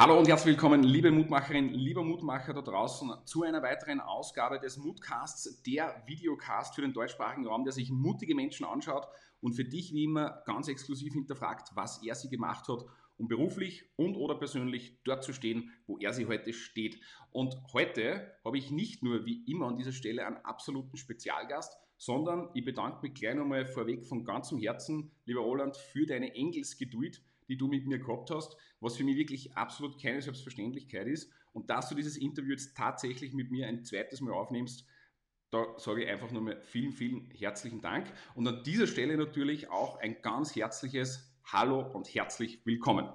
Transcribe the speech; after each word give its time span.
Hallo 0.00 0.18
und 0.18 0.26
herzlich 0.28 0.54
willkommen, 0.54 0.82
liebe 0.82 1.10
Mutmacherin, 1.10 1.74
lieber 1.74 2.02
Mutmacher 2.02 2.54
da 2.54 2.62
draußen, 2.62 3.12
zu 3.26 3.42
einer 3.42 3.62
weiteren 3.62 4.00
Ausgabe 4.00 4.58
des 4.58 4.78
Mutcasts, 4.78 5.62
der 5.62 6.02
Videocast 6.06 6.74
für 6.74 6.80
den 6.80 6.94
deutschsprachigen 6.94 7.46
Raum, 7.46 7.64
der 7.64 7.74
sich 7.74 7.90
mutige 7.90 8.34
Menschen 8.34 8.64
anschaut 8.64 9.06
und 9.42 9.52
für 9.52 9.66
dich 9.66 9.92
wie 9.92 10.04
immer 10.04 10.42
ganz 10.46 10.68
exklusiv 10.68 11.12
hinterfragt, 11.12 11.72
was 11.74 12.02
er 12.02 12.14
sie 12.14 12.30
gemacht 12.30 12.66
hat, 12.68 12.86
um 13.18 13.28
beruflich 13.28 13.90
und 13.96 14.16
oder 14.16 14.36
persönlich 14.36 14.98
dort 15.04 15.22
zu 15.22 15.34
stehen, 15.34 15.70
wo 15.86 15.98
er 15.98 16.14
sie 16.14 16.24
heute 16.24 16.54
steht. 16.54 16.98
Und 17.30 17.54
heute 17.74 18.32
habe 18.42 18.56
ich 18.56 18.70
nicht 18.70 19.02
nur 19.02 19.26
wie 19.26 19.44
immer 19.52 19.66
an 19.66 19.76
dieser 19.76 19.92
Stelle 19.92 20.26
einen 20.26 20.38
absoluten 20.38 20.96
Spezialgast, 20.96 21.76
sondern 21.98 22.48
ich 22.54 22.64
bedanke 22.64 23.02
mich 23.02 23.12
gleich 23.12 23.34
nochmal 23.34 23.66
vorweg 23.66 24.06
von 24.06 24.24
ganzem 24.24 24.58
Herzen, 24.60 25.10
lieber 25.26 25.42
Roland, 25.42 25.76
für 25.76 26.06
deine 26.06 26.34
Engelsgeduld 26.34 27.20
die 27.50 27.58
du 27.58 27.66
mit 27.66 27.86
mir 27.86 27.98
gehabt 27.98 28.30
hast, 28.30 28.56
was 28.78 28.96
für 28.96 29.04
mich 29.04 29.16
wirklich 29.16 29.56
absolut 29.56 30.00
keine 30.00 30.22
Selbstverständlichkeit 30.22 31.08
ist. 31.08 31.30
Und 31.52 31.68
dass 31.68 31.88
du 31.88 31.96
dieses 31.96 32.16
Interview 32.16 32.52
jetzt 32.52 32.76
tatsächlich 32.76 33.34
mit 33.34 33.50
mir 33.50 33.66
ein 33.66 33.84
zweites 33.84 34.20
Mal 34.20 34.32
aufnimmst, 34.32 34.86
da 35.50 35.66
sage 35.78 36.04
ich 36.04 36.08
einfach 36.08 36.30
nur 36.30 36.42
mal 36.42 36.60
vielen, 36.62 36.92
vielen 36.92 37.28
herzlichen 37.32 37.80
Dank. 37.80 38.06
Und 38.36 38.46
an 38.46 38.62
dieser 38.62 38.86
Stelle 38.86 39.16
natürlich 39.16 39.68
auch 39.68 39.98
ein 39.98 40.22
ganz 40.22 40.54
herzliches 40.54 41.34
Hallo 41.44 41.80
und 41.80 42.14
herzlich 42.14 42.64
willkommen. 42.64 43.08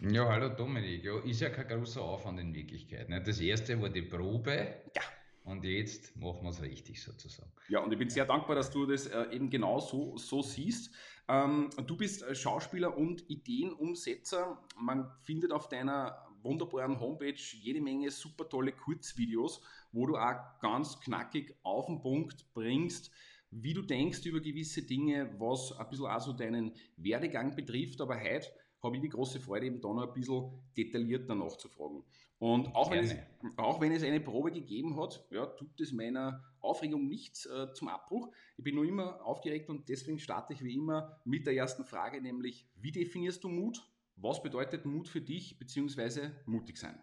Ja, 0.00 0.28
hallo 0.28 0.48
Dominik. 0.48 1.04
Ja, 1.04 1.20
ist 1.20 1.40
ja 1.40 1.50
kein 1.50 1.68
großer 1.68 2.02
Aufwand 2.02 2.40
in 2.40 2.52
Wirklichkeit. 2.52 3.08
Ne? 3.08 3.22
Das 3.22 3.38
erste 3.38 3.80
war 3.80 3.90
die 3.90 4.02
Probe. 4.02 4.82
Ja. 4.96 5.02
Und 5.44 5.64
jetzt 5.64 6.16
machen 6.16 6.42
wir 6.42 6.50
es 6.50 6.62
richtig 6.62 7.02
sozusagen. 7.02 7.50
Ja, 7.68 7.80
und 7.80 7.92
ich 7.92 7.98
bin 7.98 8.10
sehr 8.10 8.26
dankbar, 8.26 8.56
dass 8.56 8.70
du 8.70 8.86
das 8.86 9.06
äh, 9.06 9.26
eben 9.32 9.50
genau 9.50 9.80
so, 9.80 10.16
so 10.16 10.42
siehst. 10.42 10.94
Ähm, 11.28 11.70
du 11.86 11.96
bist 11.96 12.22
äh, 12.22 12.34
Schauspieler 12.34 12.96
und 12.96 13.28
Ideenumsetzer. 13.30 14.62
Man 14.76 15.10
findet 15.22 15.52
auf 15.52 15.68
deiner 15.68 16.26
wunderbaren 16.42 16.98
Homepage 17.00 17.34
jede 17.34 17.80
Menge 17.80 18.10
super 18.10 18.48
tolle 18.48 18.72
Kurzvideos, 18.72 19.60
wo 19.92 20.06
du 20.06 20.16
auch 20.16 20.58
ganz 20.60 21.00
knackig 21.00 21.54
auf 21.62 21.86
den 21.86 22.00
Punkt 22.00 22.52
bringst, 22.54 23.10
wie 23.50 23.74
du 23.74 23.82
denkst 23.82 24.24
über 24.26 24.40
gewisse 24.40 24.82
Dinge, 24.82 25.34
was 25.38 25.72
ein 25.72 25.88
bisschen 25.88 26.06
auch 26.06 26.20
so 26.20 26.32
deinen 26.32 26.72
Werdegang 26.96 27.54
betrifft. 27.56 28.00
Aber 28.00 28.18
heute 28.20 28.48
habe 28.82 28.96
ich 28.96 29.02
die 29.02 29.08
große 29.08 29.40
Freude, 29.40 29.66
eben 29.66 29.80
da 29.80 29.88
noch 29.88 30.08
ein 30.08 30.12
bisschen 30.14 30.50
detaillierter 30.76 31.34
nachzufragen. 31.34 32.02
Und 32.40 32.74
auch 32.74 32.90
wenn, 32.90 33.04
es, 33.04 33.14
auch 33.58 33.82
wenn 33.82 33.92
es 33.92 34.02
eine 34.02 34.18
Probe 34.18 34.50
gegeben 34.50 34.98
hat, 34.98 35.22
ja, 35.30 35.44
tut 35.44 35.78
es 35.78 35.92
meiner 35.92 36.42
Aufregung 36.60 37.06
nichts 37.06 37.44
äh, 37.44 37.70
zum 37.74 37.88
Abbruch. 37.88 38.32
Ich 38.56 38.64
bin 38.64 38.76
nur 38.76 38.86
immer 38.86 39.22
aufgeregt 39.26 39.68
und 39.68 39.90
deswegen 39.90 40.18
starte 40.18 40.54
ich 40.54 40.64
wie 40.64 40.74
immer 40.74 41.20
mit 41.26 41.46
der 41.46 41.54
ersten 41.54 41.84
Frage, 41.84 42.22
nämlich 42.22 42.66
wie 42.76 42.92
definierst 42.92 43.44
du 43.44 43.50
Mut? 43.50 43.86
Was 44.16 44.42
bedeutet 44.42 44.86
Mut 44.86 45.06
für 45.06 45.20
dich, 45.20 45.58
beziehungsweise 45.58 46.34
mutig 46.46 46.78
sein? 46.78 46.98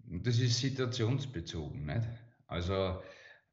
Das 0.00 0.38
ist 0.38 0.58
situationsbezogen. 0.58 1.86
Nicht? 1.86 2.06
Also 2.46 3.00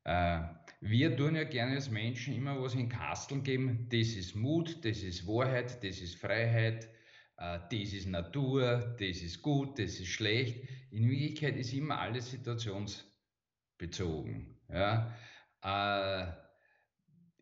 äh, 0.04 0.42
wir 0.82 1.16
tun 1.16 1.38
ja 1.38 1.46
gerne 1.46 1.76
als 1.76 1.90
Menschen 1.90 2.34
immer 2.34 2.62
was 2.62 2.76
in 2.76 2.90
Kasteln 2.90 3.44
geben. 3.44 3.88
Das 3.90 4.10
ist 4.10 4.36
Mut, 4.36 4.84
das 4.84 5.02
ist 5.02 5.26
Wahrheit, 5.26 5.82
das 5.82 6.02
ist 6.02 6.16
Freiheit, 6.16 6.90
das 7.42 7.94
ist 7.94 8.08
Natur, 8.08 8.96
das 9.00 9.22
ist 9.22 9.42
gut, 9.42 9.80
das 9.80 10.00
ist 10.00 10.10
schlecht. 10.10 10.68
In 10.92 11.10
Wirklichkeit 11.10 11.58
ist 11.58 11.74
immer 11.74 12.00
alles 12.00 12.30
situationsbezogen. 12.30 14.60
Ja? 14.70 15.12
Äh, 15.64 16.28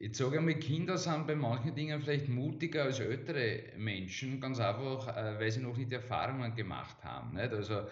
ich 0.02 0.16
sage 0.16 0.38
einmal, 0.38 0.56
Kinder 0.56 0.98
sind 0.98 1.28
bei 1.28 1.36
manchen 1.36 1.76
Dingen 1.76 2.00
vielleicht 2.00 2.30
mutiger 2.30 2.84
als 2.84 3.02
ältere 3.02 3.78
Menschen, 3.78 4.40
ganz 4.40 4.58
einfach, 4.62 5.10
äh, 5.10 5.38
weil 5.38 5.52
sie 5.52 5.60
noch 5.60 5.76
nicht 5.76 5.92
Erfahrungen 5.92 6.56
gemacht 6.56 7.04
haben. 7.04 7.34
Nicht? 7.34 7.52
Also 7.52 7.86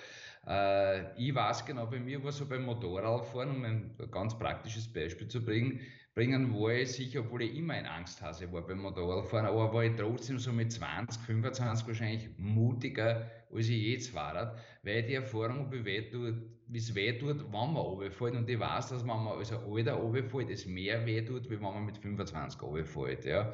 äh, 0.47 1.21
ich 1.21 1.35
weiß 1.35 1.65
genau, 1.65 1.87
bei 1.87 1.99
mir 1.99 2.23
war 2.23 2.31
so 2.31 2.47
beim 2.47 2.63
Motorradfahren, 2.63 3.49
um 3.49 3.65
ein 3.65 3.97
ganz 4.09 4.39
praktisches 4.39 4.91
Beispiel 4.91 5.27
zu 5.27 5.43
bringen, 5.43 5.81
bringen 6.17 6.51
war 6.51 6.73
ich 6.73 6.93
sicher, 6.93 7.19
obwohl 7.19 7.43
ich 7.43 7.55
immer 7.55 7.75
ein 7.75 7.85
Angsthase 7.85 8.51
war 8.51 8.65
beim 8.65 8.79
Motorradfahren, 8.79 9.45
aber 9.45 9.71
war 9.71 9.83
ich 9.83 9.95
trotzdem 9.95 10.39
so 10.39 10.51
mit 10.51 10.71
20, 10.71 11.21
25 11.21 11.87
wahrscheinlich 11.87 12.27
mutiger, 12.37 13.29
als 13.53 13.69
ich 13.69 13.83
jetzt 13.83 14.15
war, 14.15 14.57
weil 14.81 15.03
die 15.03 15.13
Erfahrung, 15.13 15.71
wie 15.71 16.75
es 16.75 16.95
weh 16.95 17.19
tut, 17.19 17.43
wenn 17.43 17.51
man 17.51 17.75
runterfällt. 17.75 18.33
Und 18.33 18.49
ich 18.49 18.59
weiß, 18.59 18.89
dass 18.89 19.01
wenn 19.01 19.09
man 19.09 19.27
als 19.27 19.51
Alter 19.51 19.93
runterfällt, 19.93 20.49
es 20.49 20.65
mehr 20.65 21.05
weh 21.05 21.21
tut, 21.21 21.45
wie 21.51 21.51
wenn 21.51 21.61
man 21.61 21.85
mit 21.85 21.99
25 21.99 22.63
runterfällt. 22.63 23.23
Ja. 23.25 23.53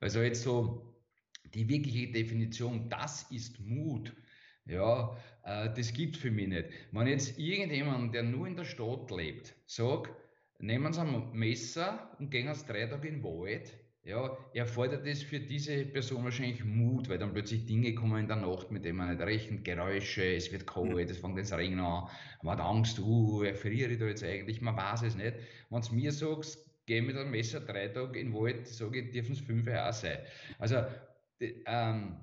Also 0.00 0.22
jetzt 0.22 0.44
so 0.44 0.98
die 1.52 1.68
wirkliche 1.68 2.10
Definition, 2.10 2.88
das 2.88 3.30
ist 3.30 3.60
Mut. 3.60 4.14
Ja, 4.64 5.14
äh, 5.44 5.68
das 5.74 5.92
gibt 5.92 6.16
für 6.16 6.30
mich 6.30 6.48
nicht. 6.48 6.70
Wenn 6.90 7.06
jetzt 7.06 7.38
irgendjemand, 7.38 8.14
der 8.14 8.22
nur 8.22 8.46
in 8.46 8.56
der 8.56 8.64
Stadt 8.64 9.10
lebt, 9.10 9.54
sagt, 9.66 10.10
nehmen 10.58 10.92
Sie 10.92 11.00
ein 11.00 11.32
Messer 11.32 12.16
und 12.18 12.30
gehen 12.30 12.52
Sie 12.54 12.66
drei 12.66 12.86
Tage 12.86 13.08
in 13.08 13.14
den 13.16 13.24
Wald, 13.24 13.78
ja, 14.04 14.36
erfordert 14.54 15.06
es 15.06 15.22
für 15.22 15.38
diese 15.38 15.84
Person 15.84 16.24
wahrscheinlich 16.24 16.64
Mut, 16.64 17.08
weil 17.10 17.18
dann 17.18 17.32
plötzlich 17.32 17.66
Dinge 17.66 17.94
kommen 17.94 18.20
in 18.20 18.26
der 18.26 18.36
Nacht, 18.36 18.70
mit 18.70 18.84
denen 18.84 18.96
man 18.96 19.10
nicht 19.10 19.20
rechnet, 19.20 19.64
Geräusche, 19.64 20.24
es 20.24 20.50
wird 20.50 20.66
kalt, 20.66 21.10
es 21.10 21.18
fängt 21.18 21.36
jetzt 21.36 21.52
Regen 21.52 21.78
an, 21.78 22.08
man 22.42 22.58
hat 22.58 22.64
Angst, 22.64 22.98
uh, 23.00 23.42
erfriere 23.42 23.92
ich 23.92 23.98
da 23.98 24.06
jetzt 24.06 24.24
eigentlich, 24.24 24.62
man 24.62 24.76
weiß 24.76 25.02
es 25.02 25.14
nicht. 25.14 25.34
Wenn 25.68 25.82
du 25.82 25.94
mir 25.94 26.10
sagst, 26.10 26.58
geh 26.86 27.02
mit 27.02 27.16
einem 27.16 27.30
Messer 27.30 27.60
drei 27.60 27.88
Tage 27.88 28.18
in 28.18 28.28
den 28.28 28.34
Wald, 28.34 28.66
sage 28.66 29.00
ich, 29.00 29.10
dürfen 29.10 29.32
es 29.32 29.40
fünf 29.40 29.68
auch 29.68 29.92
sein. 29.92 30.20
Also, 30.58 30.84
ähm, 31.66 32.16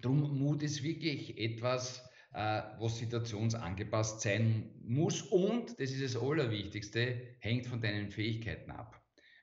drum 0.00 0.38
Mut 0.38 0.62
ist 0.62 0.84
wirklich 0.84 1.36
etwas, 1.38 2.08
was 2.32 2.98
situationsangepasst 2.98 4.20
sein 4.20 4.70
muss 4.84 5.22
und, 5.22 5.80
das 5.80 5.90
ist 5.90 6.14
das 6.14 6.22
Allerwichtigste, 6.22 7.36
hängt 7.40 7.66
von 7.66 7.80
deinen 7.80 8.10
Fähigkeiten 8.10 8.70
ab. 8.70 9.00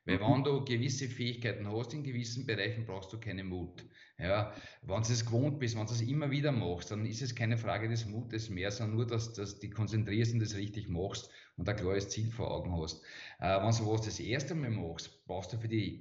Weil 0.08 0.16
mhm. 0.16 0.32
wenn 0.32 0.44
du 0.44 0.64
gewisse 0.64 1.06
Fähigkeiten 1.06 1.70
hast, 1.70 1.92
in 1.92 2.02
gewissen 2.02 2.46
Bereichen 2.46 2.86
brauchst 2.86 3.12
du 3.12 3.20
keinen 3.20 3.46
Mut. 3.46 3.84
Ja, 4.18 4.54
wenn 4.82 5.02
du 5.02 5.12
es 5.12 5.24
gewohnt 5.24 5.58
bist, 5.58 5.76
wenn 5.76 5.86
du 5.86 5.92
es 5.92 6.00
immer 6.00 6.30
wieder 6.30 6.50
machst, 6.50 6.90
dann 6.90 7.04
ist 7.04 7.20
es 7.20 7.34
keine 7.34 7.58
Frage 7.58 7.90
des 7.90 8.06
Mutes 8.06 8.48
mehr, 8.48 8.70
sondern 8.70 8.96
nur, 8.96 9.06
dass, 9.06 9.34
du 9.34 9.44
dich 9.44 9.70
konzentrierst 9.70 10.32
und 10.32 10.40
das 10.40 10.56
richtig 10.56 10.88
machst 10.88 11.30
und 11.56 11.68
ein 11.68 11.76
klares 11.76 12.08
Ziel 12.08 12.30
vor 12.30 12.50
Augen 12.50 12.74
hast. 12.80 13.04
Äh, 13.38 13.58
wenn 13.58 13.70
du 13.70 13.92
was 13.92 14.06
das 14.06 14.18
erste 14.18 14.54
Mal 14.54 14.70
machst, 14.70 15.26
brauchst 15.26 15.52
du 15.52 15.58
für 15.58 15.68
die 15.68 16.00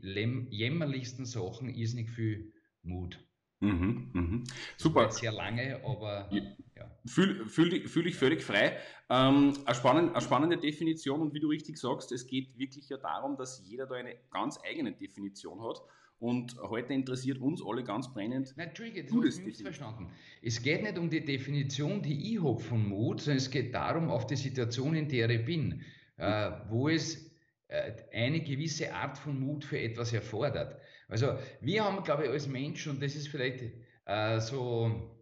jämmerlichsten 0.51 1.25
Sachen 1.25 1.67
irrsinnig 1.67 2.09
viel 2.09 2.53
Mut. 2.83 3.26
Mhm, 3.59 4.09
mhm. 4.13 4.43
Super. 4.77 5.09
Sehr 5.09 5.31
lange, 5.31 5.81
aber 5.83 6.29
ja. 6.31 6.41
ja. 6.75 6.91
Fühl, 7.05 7.47
fühl, 7.47 7.69
dich 7.69 8.15
völlig 8.15 8.43
frei. 8.43 8.77
Ähm, 9.09 9.53
eine, 9.65 9.75
spannende, 9.75 10.13
eine, 10.13 10.21
spannende, 10.21 10.57
Definition 10.57 11.21
und 11.21 11.33
wie 11.33 11.39
du 11.39 11.47
richtig 11.47 11.77
sagst, 11.77 12.11
es 12.11 12.27
geht 12.27 12.57
wirklich 12.57 12.87
ja 12.89 12.97
darum, 12.97 13.35
dass 13.37 13.63
jeder 13.65 13.87
da 13.87 13.95
eine 13.95 14.15
ganz 14.31 14.59
eigene 14.63 14.91
Definition 14.91 15.61
hat. 15.63 15.81
Und 16.19 16.57
heute 16.57 16.93
interessiert 16.93 17.37
uns 17.39 17.61
alle 17.63 17.83
ganz 17.83 18.11
brennend. 18.11 18.53
Nein, 18.57 18.69
Entschuldige, 18.69 19.03
das 19.03 19.37
ich 19.37 19.45
missverstanden. 19.45 20.09
Es 20.41 20.61
geht 20.61 20.81
nicht 20.81 20.97
um 20.97 21.09
die 21.09 21.23
Definition, 21.23 22.01
die 22.01 22.33
ich 22.33 22.43
habe 22.43 22.59
von 22.59 22.87
Mut, 22.87 23.21
sondern 23.21 23.37
es 23.37 23.51
geht 23.51 23.73
darum, 23.73 24.09
auf 24.09 24.25
die 24.25 24.35
Situation, 24.35 24.95
in 24.95 25.07
der 25.07 25.29
ich 25.29 25.45
bin, 25.45 25.83
äh, 26.17 26.51
wo 26.69 26.89
es 26.89 27.31
äh, 27.67 27.93
eine 28.11 28.41
gewisse 28.41 28.93
Art 28.93 29.17
von 29.19 29.39
Mut 29.39 29.63
für 29.63 29.79
etwas 29.79 30.11
erfordert. 30.11 30.79
Also 31.07 31.37
wir 31.61 31.83
haben, 31.83 32.03
glaube 32.03 32.25
ich, 32.25 32.29
als 32.29 32.47
Mensch, 32.47 32.85
und 32.87 33.01
das 33.01 33.15
ist 33.15 33.29
vielleicht 33.29 33.63
äh, 34.05 34.39
so 34.39 35.17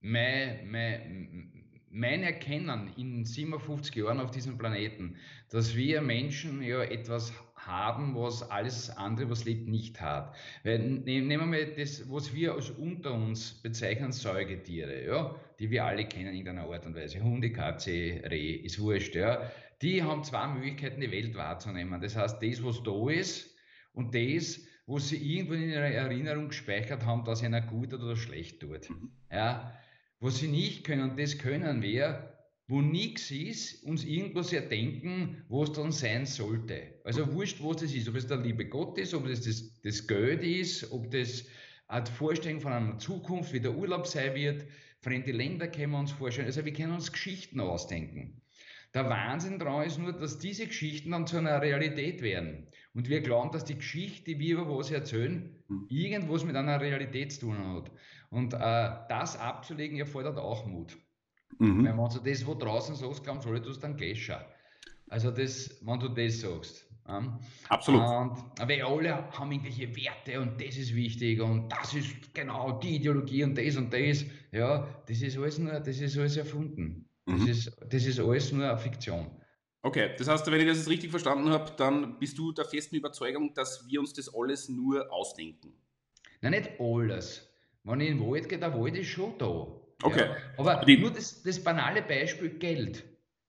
mein, 0.00 0.70
mein, 0.70 1.52
mein 1.90 2.22
Erkennen 2.22 2.92
in 2.96 3.24
57 3.24 3.94
Jahren 3.96 4.20
auf 4.20 4.30
diesem 4.30 4.58
Planeten, 4.58 5.16
dass 5.50 5.76
wir 5.76 6.00
Menschen 6.00 6.62
ja 6.62 6.82
etwas 6.82 7.32
haben, 7.56 8.14
was 8.14 8.48
alles 8.48 8.90
andere, 8.90 9.28
was 9.28 9.44
lebt, 9.44 9.68
nicht 9.68 10.00
hat. 10.00 10.34
Weil, 10.62 10.78
nehmen 10.78 11.28
wir 11.28 11.38
mal 11.38 11.66
das, 11.76 12.08
was 12.08 12.32
wir 12.32 12.54
als 12.54 12.70
unter 12.70 13.12
uns 13.12 13.60
bezeichnen, 13.60 14.12
Säugetiere, 14.12 15.04
ja, 15.04 15.34
die 15.58 15.70
wir 15.70 15.84
alle 15.84 16.06
kennen 16.06 16.28
in 16.28 16.36
irgendeiner 16.36 16.72
Art 16.72 16.86
und 16.86 16.94
Weise. 16.94 17.22
Hunde, 17.22 17.52
Katze, 17.52 18.22
Reh, 18.30 18.54
ist 18.54 18.80
wurscht, 18.80 19.14
ja. 19.14 19.50
Die 19.82 20.02
haben 20.02 20.22
zwei 20.24 20.46
Möglichkeiten, 20.46 21.00
die 21.00 21.10
Welt 21.10 21.34
wahrzunehmen. 21.34 22.00
Das 22.00 22.16
heißt, 22.16 22.42
das, 22.42 22.64
was 22.64 22.82
da 22.82 23.10
ist, 23.10 23.56
und 23.92 24.14
das, 24.14 24.60
wo 24.90 24.98
sie 24.98 25.18
irgendwo 25.18 25.54
in 25.54 25.70
ihrer 25.70 25.86
Erinnerung 25.86 26.48
gespeichert 26.48 27.06
haben, 27.06 27.24
dass 27.24 27.44
einer 27.44 27.60
gut 27.60 27.94
oder 27.94 28.16
schlecht 28.16 28.58
tut. 28.58 28.90
Mhm. 28.90 29.12
Ja, 29.30 29.72
was 30.18 30.38
sie 30.38 30.48
nicht 30.48 30.82
können, 30.82 31.16
das 31.16 31.38
können 31.38 31.80
wir, 31.80 32.36
wo 32.66 32.80
nichts 32.80 33.30
ist, 33.30 33.84
uns 33.84 34.04
irgendwas 34.04 34.52
erdenken, 34.52 35.44
wo 35.48 35.62
es 35.62 35.70
dann 35.70 35.92
sein 35.92 36.26
sollte. 36.26 36.82
Also 37.04 37.24
mhm. 37.24 37.34
wurscht, 37.34 37.62
was 37.62 37.76
das 37.76 37.94
ist, 37.94 38.08
ob 38.08 38.16
es 38.16 38.26
der 38.26 38.38
liebe 38.38 38.66
Gott 38.66 38.98
ist, 38.98 39.14
ob 39.14 39.26
es 39.26 39.42
das, 39.42 39.80
das 39.82 40.08
Geld 40.08 40.42
ist, 40.42 40.90
ob 40.90 41.08
das 41.12 41.44
eine 41.86 42.06
Vorstellung 42.06 42.60
von 42.60 42.72
einer 42.72 42.98
Zukunft, 42.98 43.52
wie 43.52 43.60
der 43.60 43.76
Urlaub 43.76 44.08
sein 44.08 44.34
wird, 44.34 44.64
fremde 44.98 45.30
Länder 45.30 45.68
können 45.68 45.92
wir 45.92 46.00
uns 46.00 46.10
vorstellen. 46.10 46.48
Also 46.48 46.64
wir 46.64 46.72
können 46.72 46.94
uns 46.94 47.12
Geschichten 47.12 47.60
ausdenken. 47.60 48.42
Der 48.94 49.08
Wahnsinn 49.08 49.58
daran 49.58 49.86
ist 49.86 49.98
nur, 49.98 50.12
dass 50.12 50.38
diese 50.38 50.66
Geschichten 50.66 51.12
dann 51.12 51.26
zu 51.26 51.36
einer 51.36 51.62
Realität 51.62 52.22
werden. 52.22 52.66
Und 52.92 53.08
wir 53.08 53.20
glauben, 53.20 53.52
dass 53.52 53.64
die 53.64 53.76
Geschichte, 53.76 54.24
die 54.24 54.38
wir 54.40 54.58
über 54.58 54.76
was 54.76 54.90
erzählen, 54.90 55.56
mhm. 55.68 55.86
irgendwas 55.88 56.44
mit 56.44 56.56
einer 56.56 56.80
Realität 56.80 57.32
zu 57.32 57.40
tun 57.40 57.58
hat. 57.58 57.90
Und 58.30 58.52
äh, 58.54 58.58
das 59.08 59.38
abzulegen 59.38 59.98
erfordert 59.98 60.38
auch 60.38 60.66
Mut. 60.66 60.96
Mhm. 61.58 61.84
Wenn 61.84 61.96
man 61.96 62.10
so 62.10 62.18
das, 62.18 62.44
wo 62.46 62.54
draußen 62.54 62.96
sagst, 62.96 63.22
glauben 63.22 63.40
soll 63.40 63.58
ich 63.58 63.62
das 63.62 63.78
dann 63.78 63.96
gleich 63.96 64.30
Also 65.08 65.30
das, 65.30 65.80
wenn 65.82 66.00
du 66.00 66.08
das 66.08 66.40
sagst. 66.40 66.86
Ähm, 67.08 67.38
Absolut. 67.68 68.02
Und, 68.02 68.68
weil 68.68 68.82
alle 68.82 69.30
haben 69.32 69.52
irgendwelche 69.52 69.94
Werte 69.96 70.40
und 70.40 70.60
das 70.60 70.76
ist 70.76 70.94
wichtig 70.94 71.40
und 71.40 71.68
das 71.70 71.94
ist 71.94 72.34
genau 72.34 72.78
die 72.80 72.96
Ideologie 72.96 73.44
und 73.44 73.56
das 73.56 73.76
und 73.76 73.92
das. 73.92 74.24
Ja, 74.52 74.88
das 75.06 75.22
ist 75.22 75.36
alles 75.36 75.58
nur, 75.58 75.72
das 75.72 76.00
ist 76.00 76.18
alles 76.18 76.36
erfunden. 76.36 77.09
Das, 77.26 77.40
mhm. 77.40 77.48
ist, 77.48 77.76
das 77.88 78.04
ist 78.06 78.20
alles 78.20 78.52
nur 78.52 78.68
eine 78.68 78.78
Fiktion. 78.78 79.30
Okay, 79.82 80.10
das 80.18 80.28
heißt, 80.28 80.46
wenn 80.50 80.60
ich 80.60 80.66
das 80.66 80.78
jetzt 80.78 80.88
richtig 80.88 81.10
verstanden 81.10 81.48
habe, 81.50 81.72
dann 81.76 82.18
bist 82.18 82.36
du 82.36 82.52
der 82.52 82.64
festen 82.64 82.96
Überzeugung, 82.96 83.54
dass 83.54 83.88
wir 83.88 84.00
uns 84.00 84.12
das 84.12 84.34
alles 84.34 84.68
nur 84.68 85.10
ausdenken. 85.10 85.72
Nein, 86.42 86.52
nicht 86.52 86.72
alles. 86.78 87.48
Wenn 87.84 88.00
ich 88.00 88.10
in 88.10 88.18
den 88.18 88.26
Wald 88.26 88.48
gehe, 88.48 88.58
der 88.58 88.74
Wald 88.78 88.96
ist 88.96 89.08
schon 89.08 89.38
da. 89.38 89.66
Okay. 90.02 90.26
Ja. 90.26 90.36
Aber 90.58 90.84
Die, 90.84 90.98
nur 90.98 91.10
das, 91.10 91.42
das 91.42 91.62
banale 91.62 92.02
Beispiel 92.02 92.50
Geld. 92.58 93.04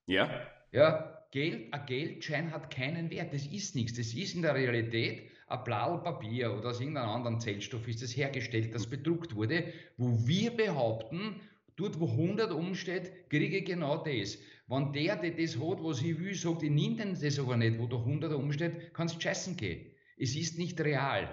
Ja. 0.06 0.30
Ja, 0.72 1.26
Geld, 1.32 1.74
ein 1.74 1.86
Geldschein 1.86 2.52
hat 2.52 2.74
keinen 2.74 3.10
Wert. 3.10 3.34
Das 3.34 3.46
ist 3.46 3.76
nichts. 3.76 3.98
Das 3.98 4.14
ist 4.14 4.36
in 4.36 4.42
der 4.42 4.56
Realität 4.56 5.30
ein 5.48 5.64
Blatt 5.66 6.04
Papier 6.04 6.54
oder 6.54 6.70
aus 6.70 6.80
irgendeinem 6.80 7.10
anderen 7.10 7.40
Zellstoff 7.40 7.88
ist 7.88 8.02
das 8.02 8.16
hergestellt, 8.16 8.74
das 8.74 8.88
bedruckt 8.88 9.36
wurde, 9.36 9.74
wo 9.98 10.26
wir 10.26 10.52
behaupten, 10.52 11.42
dort 11.76 12.00
wo 12.00 12.08
100 12.08 12.52
umsteht, 12.52 13.30
kriege 13.30 13.58
ich 13.58 13.66
genau 13.66 14.04
das. 14.04 14.38
Wenn 14.68 14.94
der, 14.94 15.18
der 15.18 15.32
das 15.32 15.56
hat, 15.58 15.84
was 15.84 16.02
ich 16.02 16.18
will, 16.20 16.34
sagt, 16.34 16.64
ich 16.64 16.70
nehme 16.70 17.14
das 17.14 17.40
aber 17.40 17.58
nicht, 17.58 17.78
wo 17.80 17.88
da 17.88 17.98
100 17.98 18.34
umsteht, 18.34 18.94
kannst 18.94 19.16
du 19.16 19.22
scheißen 19.22 19.58
gehen. 19.58 19.92
Es 20.18 20.36
ist 20.36 20.58
nicht 20.58 20.80
real. 20.82 21.30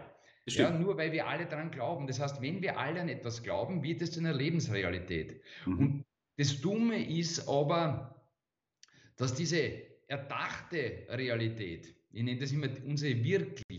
Ja, 0.47 0.71
nur 0.71 0.97
weil 0.97 1.13
wir 1.13 1.27
alle 1.27 1.47
daran 1.47 1.71
glauben. 1.71 2.07
Das 2.07 2.21
heißt, 2.21 2.41
wenn 2.41 2.63
wir 2.63 2.79
alle 2.79 3.03
an 3.03 3.09
etwas 3.09 3.43
glauben, 3.43 3.83
wird 3.83 4.01
es 4.01 4.13
zu 4.13 4.21
einer 4.21 4.33
Lebensrealität. 4.33 5.43
Mhm. 5.67 5.79
Und 5.79 6.05
das 6.37 6.61
Dumme 6.61 7.07
ist 7.07 7.49
aber, 7.49 8.19
dass 9.17 9.35
diese 9.35 9.73
erdachte 10.07 11.07
Realität, 11.11 11.95
ich 12.11 12.23
nenne 12.23 12.41
das 12.41 12.53
immer 12.53 12.69
unsere 12.87 13.23
Wirklichkeit, 13.23 13.78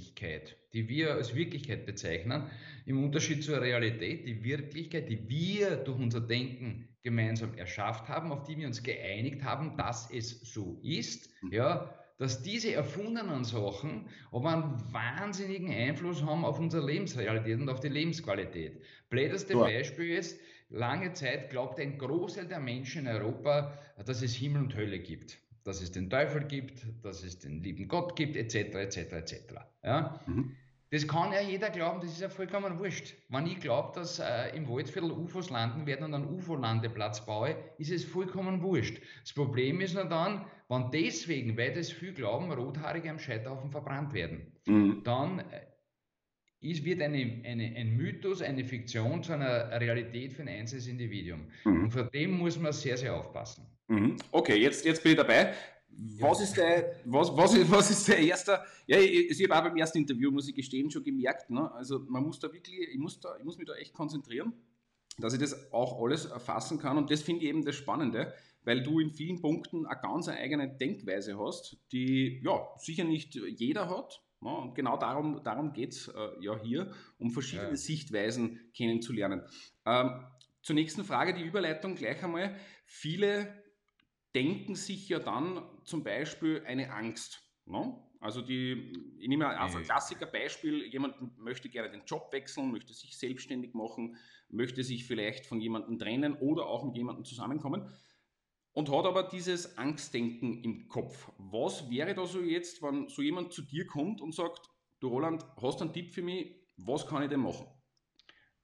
die 0.73 0.87
wir 0.87 1.13
als 1.13 1.35
Wirklichkeit 1.35 1.85
bezeichnen, 1.85 2.49
im 2.85 3.03
Unterschied 3.03 3.43
zur 3.43 3.61
Realität, 3.61 4.25
die 4.25 4.43
Wirklichkeit, 4.43 5.09
die 5.09 5.27
wir 5.29 5.77
durch 5.77 5.99
unser 5.99 6.21
Denken 6.21 6.87
gemeinsam 7.03 7.53
erschafft 7.57 8.07
haben, 8.07 8.31
auf 8.31 8.43
die 8.43 8.57
wir 8.57 8.67
uns 8.67 8.83
geeinigt 8.83 9.43
haben, 9.43 9.77
dass 9.77 10.11
es 10.11 10.41
so 10.53 10.79
ist, 10.83 11.29
mhm. 11.41 11.53
ja, 11.53 11.93
dass 12.17 12.41
diese 12.41 12.73
erfundenen 12.73 13.45
Sachen 13.45 14.07
aber 14.31 14.51
einen 14.51 14.93
wahnsinnigen 14.93 15.71
Einfluss 15.71 16.21
haben 16.21 16.43
auf 16.43 16.59
unsere 16.59 16.85
Lebensrealität 16.85 17.59
und 17.59 17.69
auf 17.69 17.79
die 17.79 17.87
Lebensqualität. 17.87 18.81
Blödeste 19.09 19.53
ja. 19.53 19.59
Beispiel 19.59 20.17
ist, 20.17 20.39
lange 20.69 21.13
Zeit 21.13 21.49
glaubte 21.49 21.81
ein 21.81 21.97
Großteil 21.97 22.47
der 22.47 22.59
Menschen 22.59 23.05
in 23.05 23.07
Europa, 23.07 23.79
dass 24.05 24.21
es 24.21 24.35
Himmel 24.35 24.63
und 24.63 24.75
Hölle 24.75 24.99
gibt 24.99 25.39
dass 25.63 25.81
es 25.81 25.91
den 25.91 26.09
Teufel 26.09 26.43
gibt, 26.45 26.85
dass 27.03 27.23
es 27.23 27.39
den 27.39 27.61
lieben 27.61 27.87
Gott 27.87 28.15
gibt, 28.15 28.35
etc., 28.35 28.55
etc., 28.75 28.97
etc. 28.97 29.35
Ja? 29.83 30.19
Mhm. 30.25 30.55
Das 30.91 31.07
kann 31.07 31.31
ja 31.31 31.41
jeder 31.41 31.69
glauben, 31.69 32.01
das 32.01 32.11
ist 32.11 32.21
ja 32.21 32.29
vollkommen 32.29 32.79
wurscht. 32.79 33.13
Wenn 33.29 33.45
ich 33.45 33.59
glaube, 33.59 33.91
dass 33.93 34.17
äh, 34.17 34.55
im 34.55 34.67
Waldviertel 34.67 35.11
UFOs 35.11 35.51
landen 35.51 35.85
werden 35.85 36.05
und 36.05 36.15
einen 36.15 36.33
UFO-Landeplatz 36.33 37.25
baue, 37.27 37.55
ist 37.77 37.91
es 37.91 38.03
vollkommen 38.03 38.63
wurscht. 38.63 38.99
Das 39.21 39.33
Problem 39.33 39.81
ist 39.81 39.93
nur 39.93 40.05
dann, 40.05 40.45
wenn 40.67 40.89
deswegen, 40.89 41.55
weil 41.57 41.73
das 41.73 41.91
viel 41.91 42.13
glauben, 42.13 42.51
Rothaarige 42.51 43.11
am 43.11 43.19
Scheiterhaufen 43.19 43.69
verbrannt 43.69 44.13
werden, 44.13 44.51
mhm. 44.65 45.01
dann 45.03 45.39
äh, 45.39 45.61
ist, 46.61 46.83
wird 46.83 47.01
eine, 47.03 47.41
eine, 47.45 47.75
ein 47.75 47.95
Mythos, 47.95 48.41
eine 48.41 48.65
Fiktion 48.65 49.21
zu 49.21 49.33
einer 49.33 49.79
Realität 49.79 50.33
für 50.33 50.41
ein 50.41 50.49
einzelnes 50.49 50.87
Individuum. 50.87 51.49
Mhm. 51.65 51.83
Und 51.83 51.91
vor 51.91 52.05
dem 52.05 52.31
muss 52.31 52.59
man 52.59 52.73
sehr, 52.73 52.97
sehr 52.97 53.15
aufpassen. 53.15 53.65
Mhm. 53.89 54.17
Okay, 54.31 54.55
jetzt, 54.55 54.85
jetzt 54.85 55.03
bin 55.03 55.13
ich 55.13 55.17
dabei. 55.17 55.53
Was 56.19 56.39
ist 56.39 56.55
der, 56.55 56.95
was, 57.05 57.35
was, 57.35 57.53
ist, 57.55 57.69
was 57.69 57.91
ist 57.91 58.07
der 58.07 58.19
erste? 58.19 58.59
Ja, 58.87 58.97
ich, 58.99 59.31
ich 59.31 59.43
habe 59.49 59.59
auch 59.59 59.63
beim 59.69 59.77
ersten 59.77 59.97
Interview, 59.97 60.31
muss 60.31 60.47
ich 60.47 60.55
gestehen, 60.55 60.89
schon 60.89 61.03
gemerkt. 61.03 61.49
Ne? 61.49 61.69
Also 61.73 61.99
man 62.07 62.23
muss 62.23 62.39
da 62.39 62.53
wirklich, 62.53 62.79
ich 62.79 62.97
muss, 62.97 63.19
da, 63.19 63.35
ich 63.37 63.43
muss 63.43 63.57
mich 63.57 63.67
da 63.67 63.73
echt 63.73 63.93
konzentrieren, 63.93 64.53
dass 65.17 65.33
ich 65.33 65.39
das 65.39 65.73
auch 65.73 66.01
alles 66.01 66.25
erfassen 66.25 66.79
kann. 66.79 66.97
Und 66.97 67.11
das 67.11 67.21
finde 67.21 67.43
ich 67.43 67.49
eben 67.49 67.65
das 67.65 67.75
Spannende, 67.75 68.33
weil 68.63 68.83
du 68.83 68.99
in 68.99 69.11
vielen 69.11 69.41
Punkten 69.41 69.85
eine 69.87 69.99
ganz 69.99 70.29
eigene 70.29 70.69
Denkweise 70.69 71.37
hast, 71.37 71.77
die 71.91 72.41
ja 72.43 72.67
sicher 72.77 73.03
nicht 73.03 73.35
jeder 73.35 73.89
hat. 73.89 74.21
Ne? 74.41 74.55
Und 74.55 74.75
genau 74.75 74.95
darum, 74.97 75.41
darum 75.43 75.73
geht 75.73 75.93
es 75.93 76.07
äh, 76.07 76.11
ja 76.39 76.57
hier, 76.61 76.93
um 77.17 77.31
verschiedene 77.31 77.71
ja. 77.71 77.75
Sichtweisen 77.75 78.59
kennenzulernen. 78.73 79.41
Ähm, 79.85 80.23
zur 80.61 80.75
nächsten 80.75 81.03
Frage, 81.03 81.33
die 81.33 81.43
Überleitung 81.43 81.95
gleich 81.95 82.23
einmal. 82.23 82.55
Viele 82.85 83.53
denken 84.35 84.75
sich 84.75 85.09
ja 85.09 85.19
dann 85.19 85.63
zum 85.83 86.03
Beispiel 86.03 86.63
eine 86.65 86.91
Angst. 86.91 87.41
Ne? 87.65 87.97
Also 88.19 88.41
die, 88.41 88.93
ich 89.17 89.27
nehme 89.27 89.47
einfach 89.47 89.77
ein 89.77 89.83
Klassikerbeispiel, 89.83 90.85
jemand 90.85 91.37
möchte 91.37 91.69
gerne 91.69 91.89
den 91.89 92.03
Job 92.05 92.31
wechseln, 92.33 92.71
möchte 92.71 92.93
sich 92.93 93.17
selbstständig 93.17 93.73
machen, 93.73 94.17
möchte 94.49 94.83
sich 94.83 95.05
vielleicht 95.05 95.45
von 95.45 95.61
jemandem 95.61 95.97
trennen 95.97 96.33
oder 96.33 96.65
auch 96.65 96.83
mit 96.83 96.97
jemandem 96.97 97.23
zusammenkommen 97.23 97.89
und 98.73 98.91
hat 98.91 99.05
aber 99.05 99.23
dieses 99.23 99.77
Angstdenken 99.77 100.63
im 100.63 100.87
Kopf. 100.89 101.31
Was 101.37 101.89
wäre 101.89 102.13
da 102.13 102.25
so 102.25 102.41
jetzt, 102.41 102.81
wenn 102.81 103.07
so 103.07 103.21
jemand 103.21 103.53
zu 103.53 103.61
dir 103.61 103.87
kommt 103.87 104.21
und 104.21 104.35
sagt, 104.35 104.69
du 104.99 105.07
Roland, 105.07 105.45
hast 105.61 105.79
du 105.79 105.85
einen 105.85 105.93
Tipp 105.93 106.13
für 106.13 106.21
mich, 106.21 106.55
was 106.77 107.07
kann 107.07 107.23
ich 107.23 107.29
denn 107.29 107.41
machen? 107.41 107.67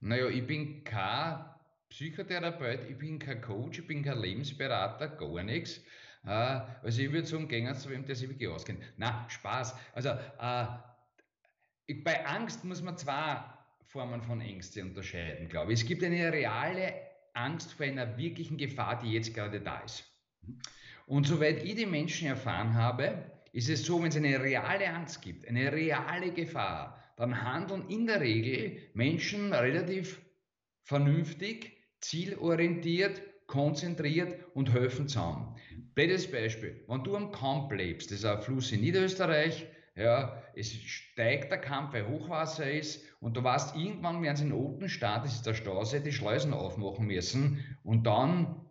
Naja, 0.01 0.27
ich 0.27 0.45
bin 0.45 0.83
kein 0.83 1.54
Psychotherapeut, 1.95 2.89
ich 2.89 2.97
bin 2.97 3.19
kein 3.19 3.39
Coach, 3.39 3.79
ich 3.79 3.87
bin 3.87 4.03
kein 4.03 4.19
Lebensberater, 4.19 5.07
gar 5.07 5.43
nichts. 5.43 5.79
Äh, 6.25 6.59
also 6.83 7.01
ich 7.01 7.09
würde 7.09 7.25
sagen, 7.25 7.47
gehen 7.47 7.73
zu 7.73 7.89
wem, 7.89 8.05
der 8.05 8.17
sich 8.17 8.27
wirklich 8.27 8.49
auskennt. 8.49 8.83
Na, 8.97 9.25
Spaß. 9.29 9.73
Also 9.93 10.09
äh, 10.09 10.65
ich, 11.85 12.03
bei 12.03 12.25
Angst 12.25 12.65
muss 12.65 12.81
man 12.81 12.97
zwei 12.97 13.41
Formen 13.85 14.21
von 14.21 14.41
Ängste 14.41 14.81
unterscheiden, 14.81 15.47
glaube 15.47 15.71
ich. 15.71 15.83
Es 15.83 15.87
gibt 15.87 16.03
eine 16.03 16.33
reale 16.33 16.95
Angst 17.33 17.71
vor 17.71 17.85
einer 17.85 18.17
wirklichen 18.17 18.57
Gefahr, 18.57 18.99
die 19.01 19.13
jetzt 19.13 19.33
gerade 19.33 19.61
da 19.61 19.79
ist. 19.79 20.03
Und 21.05 21.25
soweit 21.25 21.63
ich 21.63 21.75
die 21.75 21.85
Menschen 21.85 22.27
erfahren 22.27 22.73
habe, 22.73 23.31
ist 23.53 23.69
es 23.69 23.85
so, 23.85 24.01
wenn 24.01 24.09
es 24.09 24.17
eine 24.17 24.41
reale 24.41 24.89
Angst 24.89 25.21
gibt, 25.21 25.47
eine 25.47 25.71
reale 25.71 26.33
Gefahr, 26.33 27.01
dann 27.15 27.41
handeln 27.41 27.87
in 27.87 28.05
der 28.05 28.19
Regel 28.19 28.81
Menschen 28.93 29.53
relativ 29.53 30.19
vernünftig 30.83 31.74
zielorientiert, 32.01 33.21
konzentriert 33.47 34.35
und 34.53 34.73
helfen 34.73 35.07
zusammen. 35.07 35.55
Blödes 35.93 36.29
Beispiel, 36.29 36.83
wenn 36.87 37.03
du 37.03 37.15
am 37.15 37.31
Kamp 37.31 37.71
lebst, 37.71 38.11
das 38.11 38.19
ist 38.19 38.25
ein 38.25 38.41
Fluss 38.41 38.71
in 38.71 38.81
Niederösterreich, 38.81 39.67
ja, 39.95 40.43
es 40.55 40.73
steigt 40.73 41.51
der 41.51 41.59
Kampf, 41.59 41.93
weil 41.93 42.07
Hochwasser 42.07 42.69
ist 42.69 43.05
und 43.21 43.37
du 43.37 43.43
weißt, 43.43 43.77
irgendwann 43.77 44.21
werden 44.21 44.35
sie 44.35 44.45
in 44.45 44.51
Otenstadt, 44.51 45.23
das 45.23 45.35
ist 45.35 45.45
der 45.45 45.53
Stausee, 45.53 46.01
die 46.01 46.11
Schleusen 46.11 46.53
aufmachen 46.53 47.05
müssen 47.07 47.63
und 47.83 48.05
dann 48.05 48.65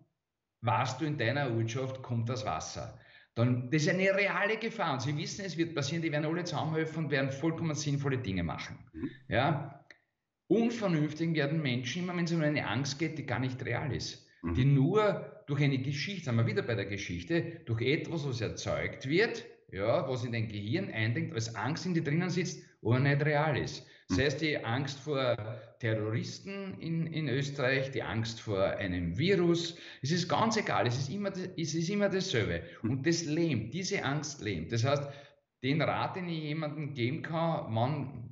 weißt 0.61 1.01
du, 1.01 1.07
in 1.07 1.17
deiner 1.17 1.51
Ortschaft 1.55 2.03
kommt 2.03 2.29
das 2.29 2.45
Wasser. 2.45 2.99
Dann, 3.35 3.71
das 3.71 3.83
ist 3.83 3.89
eine 3.89 4.15
reale 4.15 4.59
Gefahr 4.59 4.93
und 4.93 5.03
sie 5.03 5.17
wissen, 5.17 5.45
es 5.45 5.57
wird 5.57 5.75
passieren, 5.75 6.03
die 6.03 6.13
werden 6.13 6.27
alle 6.27 6.45
zusammenhelfen 6.45 7.07
und 7.07 7.11
werden 7.11 7.31
vollkommen 7.31 7.75
sinnvolle 7.75 8.19
Dinge 8.19 8.45
machen. 8.45 8.79
Mhm. 8.93 9.11
Ja, 9.29 9.84
unvernünftig 10.49 11.35
werden 11.35 11.63
Menschen 11.63 12.03
immer, 12.03 12.17
wenn 12.17 12.25
es 12.25 12.33
um 12.33 12.43
eine 12.43 12.67
Angst 12.67 12.99
geht, 12.99 13.19
die 13.19 13.27
gar 13.27 13.39
nicht 13.39 13.65
real 13.65 13.95
ist. 13.95 14.27
Mhm. 14.43 14.55
Die 14.55 14.65
nur 14.65 15.43
durch 15.47 15.63
eine 15.63 15.79
Geschichte, 15.79 16.25
sind 16.25 16.37
wir 16.37 16.47
wieder 16.47 16.63
bei 16.63 16.75
der 16.75 16.87
Geschichte, 16.87 17.61
durch 17.67 17.83
etwas, 17.83 18.27
was 18.27 18.41
erzeugt 18.41 19.09
wird, 19.09 19.45
ja, 19.73 20.09
was 20.09 20.25
in 20.25 20.33
dein 20.33 20.49
Gehirn 20.49 20.91
eindenkt, 20.91 21.35
als 21.35 21.55
Angst 21.55 21.87
in 21.87 21.95
dir 21.95 22.05
drinnen 22.05 22.31
sitzt, 22.31 22.63
aber 22.83 23.01
nicht 23.01 23.25
real 23.25 23.57
ist. 23.57 23.87
Das 24.09 24.19
mhm. 24.19 24.23
heißt, 24.23 24.41
die 24.43 24.65
Angst 24.65 25.01
vor 25.01 25.37
Terroristen 25.81 26.79
in, 26.79 27.07
in 27.07 27.29
Österreich, 27.29 27.91
die 27.91 28.03
Angst 28.03 28.41
vor 28.41 28.63
einem 28.63 29.17
Virus, 29.17 29.79
es 30.03 30.11
ist 30.11 30.29
ganz 30.29 30.57
egal, 30.57 30.87
es 30.87 30.99
ist 30.99 31.09
immer, 31.09 31.33
es 31.57 31.75
ist 31.75 31.89
immer 31.89 32.11
dasselbe. 32.11 32.63
Mhm. 32.83 32.91
Und 32.91 33.07
das 33.07 33.25
lähmt, 33.25 33.73
diese 33.73 34.05
Angst 34.05 34.43
lähmt. 34.43 34.73
Das 34.73 34.85
heißt, 34.85 35.09
den 35.63 35.81
Rat, 35.81 36.17
den 36.17 36.29
ich 36.29 36.43
jemandem 36.43 36.93
geben 36.93 37.23
kann, 37.23 37.75
wann 37.75 38.31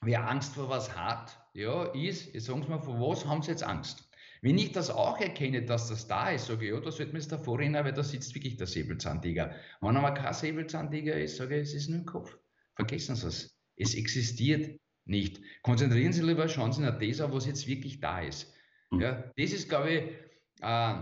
wer 0.00 0.28
Angst 0.28 0.54
vor 0.54 0.68
was 0.68 0.96
hat, 0.96 1.36
ja, 1.58 1.84
ist, 1.92 2.34
jetzt 2.34 2.46
sagen 2.46 2.62
Sie 2.62 2.68
mal, 2.68 2.80
vor 2.80 3.00
was 3.00 3.26
haben 3.26 3.42
Sie 3.42 3.50
jetzt 3.50 3.64
Angst? 3.64 4.08
Wenn 4.40 4.56
ich 4.56 4.72
das 4.72 4.90
auch 4.90 5.20
erkenne, 5.20 5.64
dass 5.64 5.88
das 5.88 6.06
da 6.06 6.30
ist, 6.30 6.46
sage 6.46 6.66
ich, 6.66 6.70
ja, 6.72 6.80
da 6.80 6.92
sollte 6.92 7.12
man 7.12 7.20
jetzt 7.20 7.32
davor 7.32 7.58
rennen, 7.58 7.84
weil 7.84 7.92
da 7.92 8.04
sitzt 8.04 8.34
wirklich 8.34 8.56
der 8.56 8.68
Säbelzahntiger. 8.68 9.54
Wenn 9.80 9.96
aber 9.96 10.12
kein 10.12 10.32
Säbelzahntiger 10.32 11.18
ist, 11.18 11.36
sage 11.36 11.56
ich, 11.56 11.68
es 11.68 11.74
ist 11.74 11.88
nur 11.88 11.98
im 11.98 12.06
Kopf. 12.06 12.38
Vergessen 12.76 13.16
Sie 13.16 13.26
es. 13.26 13.58
Es 13.76 13.94
existiert 13.94 14.80
nicht. 15.04 15.40
Konzentrieren 15.62 16.12
Sie 16.12 16.22
lieber, 16.22 16.48
schauen 16.48 16.72
Sie 16.72 16.82
nach 16.82 16.98
das 16.98 17.20
an, 17.20 17.32
was 17.32 17.46
jetzt 17.46 17.66
wirklich 17.66 17.98
da 17.98 18.20
ist. 18.20 18.54
Mhm. 18.90 19.00
Ja, 19.00 19.32
das 19.36 19.52
ist, 19.52 19.68
glaube 19.68 19.90
ich, 19.90 20.02
äh, 20.60 20.94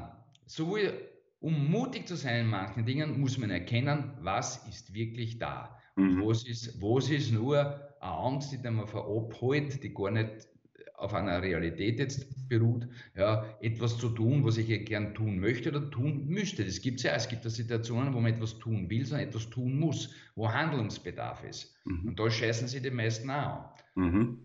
sowohl 0.46 1.10
um 1.40 1.70
mutig 1.70 2.08
zu 2.08 2.16
sein 2.16 2.40
in 2.40 2.46
manchen 2.46 2.86
Dingen, 2.86 3.20
muss 3.20 3.36
man 3.36 3.50
erkennen, 3.50 4.12
was 4.20 4.66
ist 4.68 4.94
wirklich 4.94 5.38
da. 5.38 5.78
Mhm. 5.96 6.24
Was, 6.24 6.46
ist, 6.46 6.80
was 6.80 7.10
ist 7.10 7.30
nur 7.32 7.85
eine 8.06 8.18
Angst, 8.18 8.52
die 8.52 8.70
man 8.70 8.86
verabholt, 8.86 9.82
die 9.82 9.92
gar 9.92 10.10
nicht 10.10 10.48
auf 10.96 11.12
einer 11.12 11.42
Realität 11.42 11.98
jetzt 11.98 12.48
beruht, 12.48 12.88
ja, 13.14 13.44
etwas 13.60 13.98
zu 13.98 14.08
tun, 14.08 14.44
was 14.44 14.56
ich 14.56 14.84
gern 14.86 15.14
tun 15.14 15.38
möchte 15.38 15.68
oder 15.68 15.90
tun 15.90 16.26
müsste. 16.26 16.64
Das 16.64 16.80
gibt 16.80 16.98
es 16.98 17.02
ja. 17.04 17.12
Es 17.12 17.28
gibt 17.28 17.44
ja 17.44 17.50
Situationen, 17.50 18.14
wo 18.14 18.20
man 18.20 18.32
etwas 18.32 18.58
tun 18.58 18.88
will, 18.88 19.04
sondern 19.04 19.28
etwas 19.28 19.50
tun 19.50 19.78
muss, 19.78 20.14
wo 20.34 20.50
Handlungsbedarf 20.50 21.44
ist. 21.44 21.74
Mhm. 21.84 22.08
Und 22.08 22.18
da 22.18 22.30
scheißen 22.30 22.68
sie 22.68 22.80
die 22.80 22.90
meisten 22.90 23.30
auch 23.30 23.34
an. 23.34 23.70
Mhm. 23.94 24.38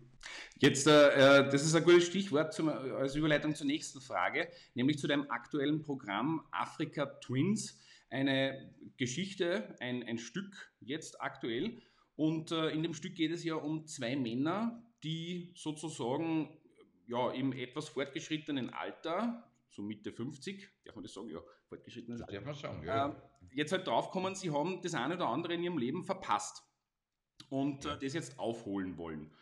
Jetzt, 0.58 0.86
äh, 0.86 1.40
äh, 1.40 1.50
das 1.50 1.64
ist 1.64 1.74
ein 1.74 1.82
gutes 1.84 2.06
Stichwort 2.06 2.52
zum, 2.52 2.68
als 2.68 3.16
Überleitung 3.16 3.54
zur 3.54 3.66
nächsten 3.66 4.00
Frage, 4.00 4.48
nämlich 4.74 4.98
zu 4.98 5.08
deinem 5.08 5.28
aktuellen 5.30 5.82
Programm 5.82 6.42
Afrika 6.50 7.06
Twins. 7.06 7.80
Eine 8.10 8.70
Geschichte, 8.98 9.74
ein, 9.80 10.02
ein 10.02 10.18
Stück 10.18 10.70
jetzt 10.80 11.20
aktuell. 11.20 11.78
Und 12.16 12.52
äh, 12.52 12.70
in 12.70 12.82
dem 12.82 12.94
Stück 12.94 13.14
geht 13.14 13.30
es 13.30 13.44
ja 13.44 13.54
um 13.54 13.86
zwei 13.86 14.16
Männer, 14.16 14.82
die 15.02 15.52
sozusagen 15.56 16.48
ja, 17.06 17.30
im 17.30 17.52
etwas 17.52 17.88
fortgeschrittenen 17.88 18.70
Alter, 18.70 19.50
so 19.68 19.82
Mitte 19.82 20.12
50, 20.12 20.68
darf 20.84 20.94
man 20.94 21.04
das 21.04 21.14
sagen? 21.14 21.30
Ja, 21.30 21.40
fortgeschrittenes 21.68 22.22
Alter. 22.22 22.34
Darf 22.34 22.44
man 22.44 22.54
sagen, 22.54 22.86
ja. 22.86 23.08
Äh, 23.08 23.14
jetzt 23.54 23.72
halt 23.72 23.86
draufkommen, 23.86 24.34
sie 24.34 24.50
haben 24.50 24.80
das 24.82 24.94
eine 24.94 25.14
oder 25.14 25.28
andere 25.28 25.54
in 25.54 25.62
ihrem 25.62 25.78
Leben 25.78 26.04
verpasst 26.04 26.62
und 27.48 27.84
äh, 27.84 27.98
das 27.98 28.12
jetzt 28.14 28.38
aufholen 28.38 28.96
wollen. 28.98 29.32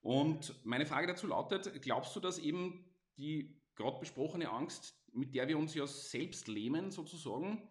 Und 0.00 0.54
meine 0.64 0.86
Frage 0.86 1.06
dazu 1.06 1.26
lautet, 1.26 1.80
glaubst 1.82 2.14
du, 2.16 2.20
dass 2.20 2.38
eben 2.38 2.84
die 3.18 3.60
gerade 3.76 4.00
besprochene 4.00 4.50
Angst, 4.50 4.96
mit 5.12 5.34
der 5.34 5.48
wir 5.48 5.58
uns 5.58 5.74
ja 5.74 5.86
selbst 5.86 6.48
lähmen 6.48 6.90
sozusagen, 6.90 7.68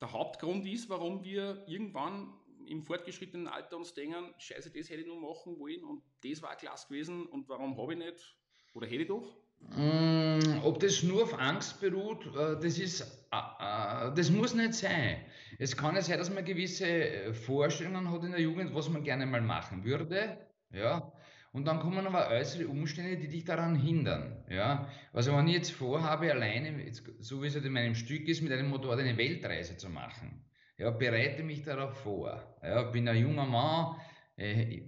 der 0.00 0.12
Hauptgrund 0.12 0.66
ist, 0.66 0.88
warum 0.88 1.24
wir 1.24 1.64
irgendwann 1.66 2.32
im 2.68 2.82
fortgeschrittenen 2.82 3.48
Alter 3.48 3.76
uns 3.76 3.94
denken, 3.94 4.34
scheiße, 4.38 4.70
das 4.70 4.88
hätte 4.88 5.00
ich 5.00 5.06
nur 5.06 5.20
machen 5.20 5.58
wollen 5.58 5.84
und 5.84 6.02
das 6.22 6.42
war 6.42 6.56
klasse 6.56 6.88
gewesen 6.88 7.26
und 7.26 7.48
warum 7.48 7.76
habe 7.78 7.94
ich 7.94 7.98
nicht? 7.98 8.36
Oder 8.74 8.86
hätte 8.86 9.02
ich 9.02 9.08
doch? 9.08 9.36
Mm, 9.60 10.60
ob 10.62 10.78
das 10.80 11.02
nur 11.02 11.24
auf 11.24 11.38
Angst 11.38 11.80
beruht, 11.80 12.26
äh, 12.26 12.60
das 12.60 12.78
ist, 12.78 13.00
äh, 13.32 13.36
äh, 13.36 14.14
das 14.14 14.30
muss 14.30 14.54
nicht 14.54 14.74
sein. 14.74 15.24
Es 15.58 15.76
kann 15.76 15.96
ja 15.96 16.02
sein, 16.02 16.18
dass 16.18 16.32
man 16.32 16.44
gewisse 16.44 17.34
Vorstellungen 17.34 18.10
hat 18.10 18.22
in 18.24 18.30
der 18.30 18.40
Jugend, 18.40 18.74
was 18.74 18.88
man 18.88 19.02
gerne 19.02 19.26
mal 19.26 19.40
machen 19.40 19.84
würde, 19.84 20.38
ja. 20.70 21.12
Und 21.50 21.64
dann 21.66 21.80
kommen 21.80 22.06
aber 22.06 22.28
äußere 22.28 22.68
Umstände, 22.68 23.16
die 23.16 23.28
dich 23.28 23.44
daran 23.44 23.74
hindern, 23.74 24.44
ja. 24.48 24.88
Also 25.12 25.34
wenn 25.36 25.48
ich 25.48 25.54
jetzt 25.54 25.72
vorhabe, 25.72 26.30
alleine, 26.30 26.92
so 27.18 27.42
wie 27.42 27.48
es 27.48 27.54
halt 27.54 27.64
in 27.64 27.72
meinem 27.72 27.94
Stück 27.94 28.28
ist, 28.28 28.42
mit 28.42 28.52
einem 28.52 28.68
Motorrad 28.68 29.00
eine 29.00 29.16
Weltreise 29.16 29.76
zu 29.76 29.88
machen, 29.88 30.44
ja, 30.78 30.90
bereite 30.90 31.42
mich 31.42 31.62
darauf 31.62 31.98
vor. 31.98 32.58
Ja, 32.62 32.84
bin 32.84 33.08
ein 33.08 33.22
junger 33.22 33.46
Mann, 33.46 34.00
äh, 34.36 34.80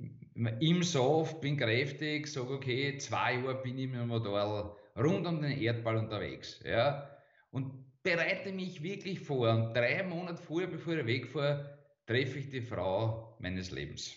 im 0.61 0.83
Soft, 0.83 1.41
bin 1.41 1.57
kräftig, 1.57 2.27
sage, 2.29 2.55
okay, 2.55 2.97
zwei 2.99 3.35
Jahre 3.35 3.61
bin 3.63 3.79
ich 3.79 3.89
mit 3.89 4.01
dem 4.01 4.09
Motorrad 4.09 4.77
rund 4.97 5.27
um 5.27 5.43
den 5.43 5.61
Erdball 5.61 5.97
unterwegs. 5.97 6.63
Ja, 6.65 7.11
und 7.51 8.03
bereite 8.03 8.53
mich 8.53 8.83
wirklich 8.83 9.21
vor. 9.21 9.51
Und 9.51 9.75
drei 9.75 10.03
Monate 10.05 10.41
vorher, 10.41 10.69
bevor 10.69 10.95
ich 10.95 11.07
wegfahre, 11.07 11.79
treffe 12.07 12.39
ich 12.39 12.49
die 12.49 12.63
Frau 12.63 13.37
meines 13.41 13.71
Lebens. 13.71 14.17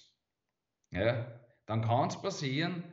Ja, 0.91 1.41
dann 1.65 1.81
kann 1.81 2.09
es 2.09 2.21
passieren, 2.21 2.83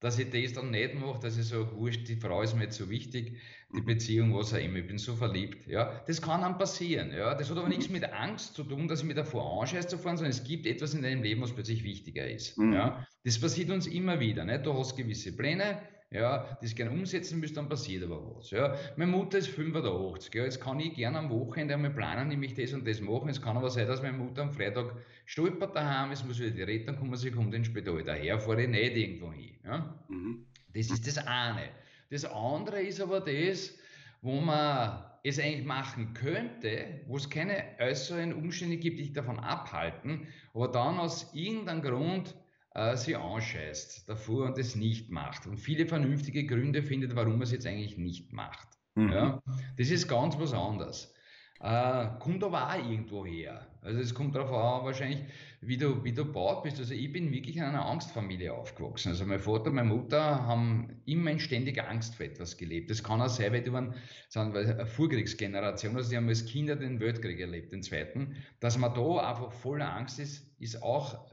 dass 0.00 0.18
ich 0.18 0.30
das 0.30 0.52
dann 0.52 0.70
nicht 0.70 0.94
mache, 0.94 1.20
dass 1.20 1.38
ich 1.38 1.48
sage, 1.48 1.74
wurscht, 1.76 2.06
die 2.08 2.16
Frau 2.16 2.42
ist 2.42 2.54
mir 2.54 2.64
jetzt 2.64 2.76
so 2.76 2.90
wichtig, 2.90 3.40
die 3.76 3.82
Beziehung, 3.82 4.34
was 4.34 4.54
auch 4.54 4.58
immer, 4.58 4.78
ich 4.78 4.86
bin 4.86 4.98
so 4.98 5.14
verliebt. 5.14 5.66
Ja, 5.66 6.02
das 6.06 6.22
kann 6.22 6.40
dann 6.40 6.58
passieren. 6.58 7.12
Ja, 7.12 7.34
das 7.34 7.50
hat 7.50 7.58
aber 7.58 7.68
nichts 7.68 7.88
mit 7.88 8.04
Angst 8.12 8.54
zu 8.54 8.64
tun, 8.64 8.88
dass 8.88 9.00
ich 9.00 9.06
mir 9.06 9.14
davor 9.14 9.60
anscheiße 9.60 9.88
zu 9.88 9.98
fahren, 9.98 10.16
sondern 10.16 10.30
es 10.30 10.44
gibt 10.44 10.66
etwas 10.66 10.94
in 10.94 11.02
deinem 11.02 11.22
Leben, 11.22 11.42
was 11.42 11.52
plötzlich 11.52 11.84
wichtiger 11.84 12.28
ist. 12.28 12.58
Mhm. 12.58 12.72
Ja, 12.72 13.06
das 13.24 13.38
passiert 13.40 13.70
uns 13.70 13.86
immer 13.86 14.18
wieder. 14.18 14.44
Nicht? 14.44 14.66
Du 14.66 14.74
hast 14.74 14.96
gewisse 14.96 15.36
Pläne, 15.36 15.78
ja, 16.10 16.56
das 16.62 16.74
gerne 16.74 16.92
umsetzen 16.92 17.40
müsst, 17.40 17.56
dann 17.56 17.68
passiert 17.68 18.04
aber 18.04 18.36
was. 18.36 18.50
Ja. 18.50 18.76
Meine 18.96 19.10
Mutter 19.10 19.38
ist 19.38 19.48
85, 19.48 20.34
ja, 20.34 20.44
jetzt 20.44 20.60
kann 20.60 20.78
ich 20.80 20.94
gerne 20.94 21.18
am 21.18 21.30
Wochenende 21.30 21.74
einmal 21.74 21.90
planen, 21.90 22.28
nämlich 22.28 22.54
das 22.54 22.72
und 22.72 22.86
das 22.86 23.00
machen. 23.00 23.28
Es 23.28 23.42
kann 23.42 23.56
aber 23.56 23.70
sein, 23.70 23.86
dass 23.86 24.02
meine 24.02 24.16
Mutter 24.16 24.42
am 24.42 24.52
Freitag 24.52 24.94
stolpert 25.24 25.74
daheim, 25.74 26.12
es 26.12 26.24
muss 26.24 26.38
wieder 26.38 26.50
die 26.50 26.62
Rettung 26.62 26.96
kommen, 26.96 27.16
sie 27.16 27.30
kommt 27.30 27.54
ins 27.54 27.66
Spital. 27.66 28.02
Daher 28.04 28.38
fahre 28.38 28.62
ich 28.62 28.68
nicht 28.68 28.96
irgendwo 28.96 29.32
hin. 29.32 29.56
Ja. 29.64 30.04
Mhm. 30.08 30.46
Das 30.74 30.90
ist 30.90 31.06
das 31.06 31.18
eine. 31.18 31.70
Das 32.10 32.24
andere 32.24 32.80
ist 32.82 33.00
aber 33.00 33.20
das, 33.20 33.76
wo 34.22 34.40
man 34.40 35.04
es 35.24 35.38
eigentlich 35.38 35.66
machen 35.66 36.14
könnte, 36.14 37.00
wo 37.06 37.16
es 37.16 37.28
keine 37.28 37.64
äußeren 37.80 38.32
Umstände 38.32 38.76
gibt, 38.76 38.98
die 38.98 39.04
dich 39.04 39.12
davon 39.12 39.38
abhalten, 39.40 40.28
aber 40.54 40.68
dann 40.68 40.98
aus 40.98 41.34
irgendeinem 41.34 41.82
Grund 41.82 42.36
äh, 42.74 42.96
sie 42.96 43.16
anscheißt 43.16 44.08
davor 44.08 44.46
und 44.46 44.58
es 44.58 44.76
nicht 44.76 45.10
macht 45.10 45.46
und 45.46 45.58
viele 45.58 45.86
vernünftige 45.86 46.46
Gründe 46.46 46.82
findet, 46.82 47.16
warum 47.16 47.32
man 47.32 47.42
es 47.42 47.52
jetzt 47.52 47.66
eigentlich 47.66 47.98
nicht 47.98 48.32
macht. 48.32 48.68
Mhm. 48.94 49.12
Ja? 49.12 49.42
Das 49.76 49.90
ist 49.90 50.06
ganz 50.08 50.38
was 50.38 50.52
anderes. 50.52 51.12
Äh, 51.60 52.06
kommt 52.18 52.44
aber 52.44 52.68
auch 52.68 52.90
irgendwo 52.90 53.24
her. 53.24 53.66
Also 53.80 54.00
es 54.00 54.14
kommt 54.14 54.34
darauf 54.34 54.50
an, 54.50 54.84
wahrscheinlich, 54.84 55.20
wie 55.60 55.76
du, 55.76 56.04
wie 56.04 56.12
du 56.12 56.24
baut 56.24 56.64
bist. 56.64 56.78
Also 56.78 56.92
ich 56.92 57.10
bin 57.12 57.32
wirklich 57.32 57.56
in 57.56 57.62
einer 57.62 57.86
Angstfamilie 57.86 58.52
aufgewachsen. 58.52 59.10
Also 59.10 59.24
mein 59.24 59.38
Vater, 59.38 59.70
meine 59.70 59.88
Mutter 59.88 60.44
haben 60.46 61.00
immer 61.06 61.30
in 61.30 61.38
ständiger 61.38 61.88
Angst 61.88 62.16
vor 62.16 62.26
etwas 62.26 62.56
gelebt. 62.56 62.90
Das 62.90 63.02
kann 63.02 63.22
auch 63.22 63.28
sein, 63.28 63.52
weil 63.52 63.62
die 63.62 63.72
waren 63.72 63.94
wir, 64.34 64.54
eine 64.54 64.86
Vorkriegsgeneration, 64.86 65.96
also 65.96 66.10
die 66.10 66.16
haben 66.16 66.28
als 66.28 66.44
Kinder 66.44 66.76
den 66.76 67.00
Weltkrieg 67.00 67.40
erlebt, 67.40 67.72
den 67.72 67.82
zweiten. 67.82 68.36
Dass 68.60 68.76
man 68.76 68.92
da 68.94 69.30
einfach 69.30 69.52
voller 69.52 69.94
Angst 69.94 70.18
ist, 70.18 70.52
ist 70.60 70.82
auch 70.82 71.30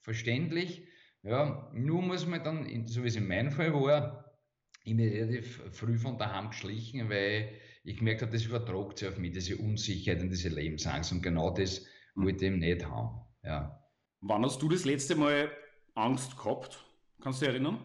verständlich. 0.00 0.86
Ja, 1.22 1.70
nur 1.72 2.02
muss 2.02 2.26
man 2.26 2.44
dann, 2.44 2.86
so 2.86 3.02
wie 3.02 3.08
es 3.08 3.16
in 3.16 3.26
meinem 3.26 3.50
Fall 3.50 3.72
war, 3.72 4.38
ich 4.84 4.94
bin 4.94 5.08
relativ 5.08 5.62
früh 5.72 5.96
von 5.96 6.18
daheim 6.18 6.50
geschlichen, 6.50 7.08
weil 7.08 7.48
ich 7.84 7.98
gemerkt 7.98 8.22
habe, 8.22 8.32
das 8.32 8.44
übertragt 8.44 8.98
sich 8.98 9.08
auf 9.08 9.18
mich, 9.18 9.32
diese 9.32 9.56
Unsicherheit 9.56 10.22
und 10.22 10.30
diese 10.30 10.48
Lebensangst. 10.48 11.12
Und 11.12 11.22
genau 11.22 11.50
das 11.50 11.84
wollte 12.14 12.44
ich 12.44 12.50
eben 12.50 12.58
nicht 12.58 12.84
haben. 12.86 13.20
Ja. 13.42 13.78
Wann 14.22 14.44
hast 14.44 14.60
du 14.62 14.68
das 14.68 14.84
letzte 14.84 15.14
Mal 15.14 15.50
Angst 15.94 16.36
gehabt? 16.36 16.82
Kannst 17.20 17.42
du 17.42 17.46
dich 17.46 17.54
erinnern? 17.54 17.78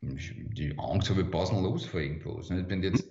Die 0.00 0.74
Angst 0.78 1.10
habe 1.10 1.22
ich 1.22 1.30
pausenlos 1.30 1.84
vor 1.84 2.00
irgendwas. 2.00 2.50
Ich 2.50 2.66
bin 2.66 2.82
jetzt 2.82 3.06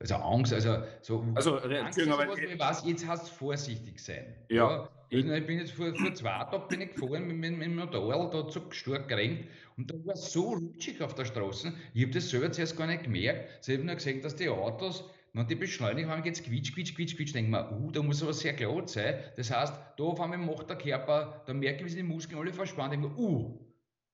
also 0.00 0.14
Angst, 0.16 0.52
also 0.52 0.78
so. 1.00 1.24
Also, 1.34 1.58
Angst 1.58 1.98
ist 1.98 2.06
sowas, 2.06 2.38
ich 2.38 2.58
weiß, 2.58 2.82
jetzt 2.86 3.06
hast 3.06 3.30
vorsichtig 3.30 3.98
sein. 3.98 4.34
Ja. 4.48 4.70
ja. 4.70 4.88
Ich 5.10 5.46
bin 5.46 5.58
jetzt 5.58 5.72
vor, 5.72 5.94
vor 5.94 6.14
zwei 6.14 6.44
Tagen 6.44 6.68
bin 6.68 6.80
ich 6.82 6.94
gefahren 6.94 7.26
mit, 7.26 7.36
mit, 7.38 7.52
mit 7.52 7.66
dem 7.66 7.76
Motorrad, 7.76 8.32
da 8.32 8.38
hat 8.38 8.52
so 8.52 8.60
stark 8.70 9.08
geregnet 9.08 9.48
und 9.76 9.90
da 9.90 9.94
war 10.04 10.14
es 10.14 10.32
so 10.32 10.52
rutschig 10.52 11.00
auf 11.00 11.14
der 11.14 11.24
Straße. 11.24 11.72
Ich 11.94 12.02
habe 12.02 12.12
das 12.12 12.28
selber 12.28 12.52
zuerst 12.52 12.76
gar 12.76 12.86
nicht 12.86 13.04
gemerkt. 13.04 13.66
Ich 13.66 13.74
habe 13.74 13.84
nur 13.84 13.94
gesehen, 13.94 14.20
dass 14.20 14.36
die 14.36 14.48
Autos, 14.48 15.04
wenn 15.32 15.46
die 15.46 15.54
beschleunigen 15.54 16.10
haben, 16.10 16.22
jetzt 16.24 16.44
quietsch, 16.44 16.74
quietsch, 16.74 16.94
quietsch, 16.94 17.16
quietsch, 17.16 17.34
denke 17.34 17.50
mir, 17.50 17.72
uh, 17.72 17.90
da 17.90 18.02
muss 18.02 18.22
aber 18.22 18.34
sehr 18.34 18.52
glatt 18.52 18.90
sein. 18.90 19.18
Das 19.36 19.50
heißt, 19.50 19.72
da 19.96 20.04
auf 20.04 20.20
einmal 20.20 20.38
macht 20.38 20.68
der 20.68 20.76
Körper, 20.76 21.42
da 21.46 21.54
merke 21.54 21.78
ich, 21.78 21.84
wie 21.86 21.90
sich 21.90 22.00
die 22.00 22.06
Muskeln 22.06 22.38
alle 22.38 22.52
verspannen, 22.52 23.00
denke 23.00 23.08
mir, 23.08 23.18
uh, 23.18 23.58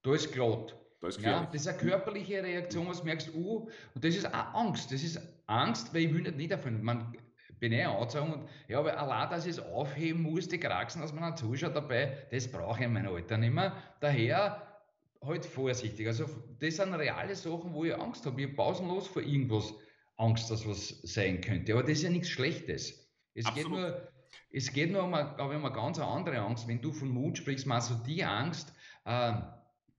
da 0.02 0.14
ist 0.14 0.32
glatt. 0.32 0.76
Das 1.00 1.16
ist, 1.16 1.24
ja, 1.24 1.46
das 1.52 1.62
ist 1.62 1.68
eine 1.68 1.76
körperliche 1.76 2.42
Reaktion, 2.42 2.86
was 2.86 3.00
du 3.00 3.04
merkst, 3.04 3.34
uh, 3.34 3.68
und 3.94 4.04
das 4.04 4.14
ist 4.14 4.26
auch 4.26 4.54
Angst. 4.54 4.92
Das 4.92 5.02
ist 5.02 5.20
Angst, 5.46 5.92
weil 5.94 6.02
ich 6.02 6.14
will 6.14 6.22
nicht 6.22 6.36
niederfallen. 6.36 6.82
Man 6.82 7.16
bin 7.60 7.72
eh 7.72 7.84
angezogen 7.84 8.32
und 8.32 8.48
ja, 8.68 8.78
aber 8.78 8.98
allein, 8.98 9.30
dass 9.30 9.46
ich 9.46 9.52
es 9.52 9.58
aufheben 9.58 10.22
muss, 10.22 10.48
die 10.48 10.58
Kraxen, 10.58 11.00
dass 11.00 11.12
man 11.12 11.24
einen 11.24 11.36
Zuschauer 11.36 11.70
dabei, 11.70 12.26
das 12.30 12.50
brauche 12.50 12.80
ich 12.80 12.86
in 12.86 12.92
meinem 12.92 13.14
Alter 13.14 13.38
nicht 13.38 13.54
mehr. 13.54 13.74
Daher 14.00 14.74
halt 15.22 15.46
vorsichtig. 15.46 16.06
Also 16.06 16.26
das 16.58 16.76
sind 16.76 16.94
reale 16.94 17.34
Sachen, 17.34 17.72
wo 17.72 17.84
ich 17.84 17.94
Angst 17.94 18.26
habe. 18.26 18.40
Ich 18.40 18.48
habe 18.48 18.56
pausenlos 18.56 19.06
vor 19.06 19.22
irgendwas 19.22 19.72
Angst, 20.16 20.50
dass 20.50 20.66
was 20.68 21.00
sein 21.02 21.40
könnte. 21.40 21.72
Aber 21.72 21.82
das 21.82 21.92
ist 21.92 22.02
ja 22.02 22.10
nichts 22.10 22.28
Schlechtes. 22.28 23.10
Es 23.34 23.52
geht 23.54 23.68
nur, 23.68 24.08
es 24.50 24.72
geht 24.72 24.92
nur 24.92 25.02
um, 25.04 25.14
eine, 25.14 25.34
glaube 25.34 25.54
ich, 25.54 25.58
um 25.58 25.64
eine 25.64 25.74
ganz 25.74 25.98
andere 25.98 26.38
Angst. 26.38 26.68
Wenn 26.68 26.80
du 26.80 26.92
von 26.92 27.08
Mut 27.08 27.38
sprichst, 27.38 27.66
machst 27.66 27.90
du 27.90 27.94
die 28.06 28.24
Angst, 28.24 28.72
äh, 29.04 29.32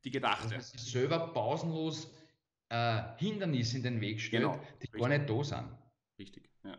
die 0.04 0.12
gedachte. 0.12 0.56
Dass 0.56 0.72
sich 0.72 0.82
selber 0.82 1.34
pausenlos 1.34 2.15
äh, 2.76 3.18
Hindernisse 3.18 3.78
in 3.78 3.84
den 3.84 4.02
Weg 4.02 4.20
stellt, 4.20 4.44
genau, 4.44 4.60
die 4.82 4.82
richtig. 4.82 5.02
gar 5.02 5.10
nicht 5.10 5.30
da 5.30 5.44
sind. 5.44 5.68
Richtig, 6.20 6.50
ja. 6.64 6.78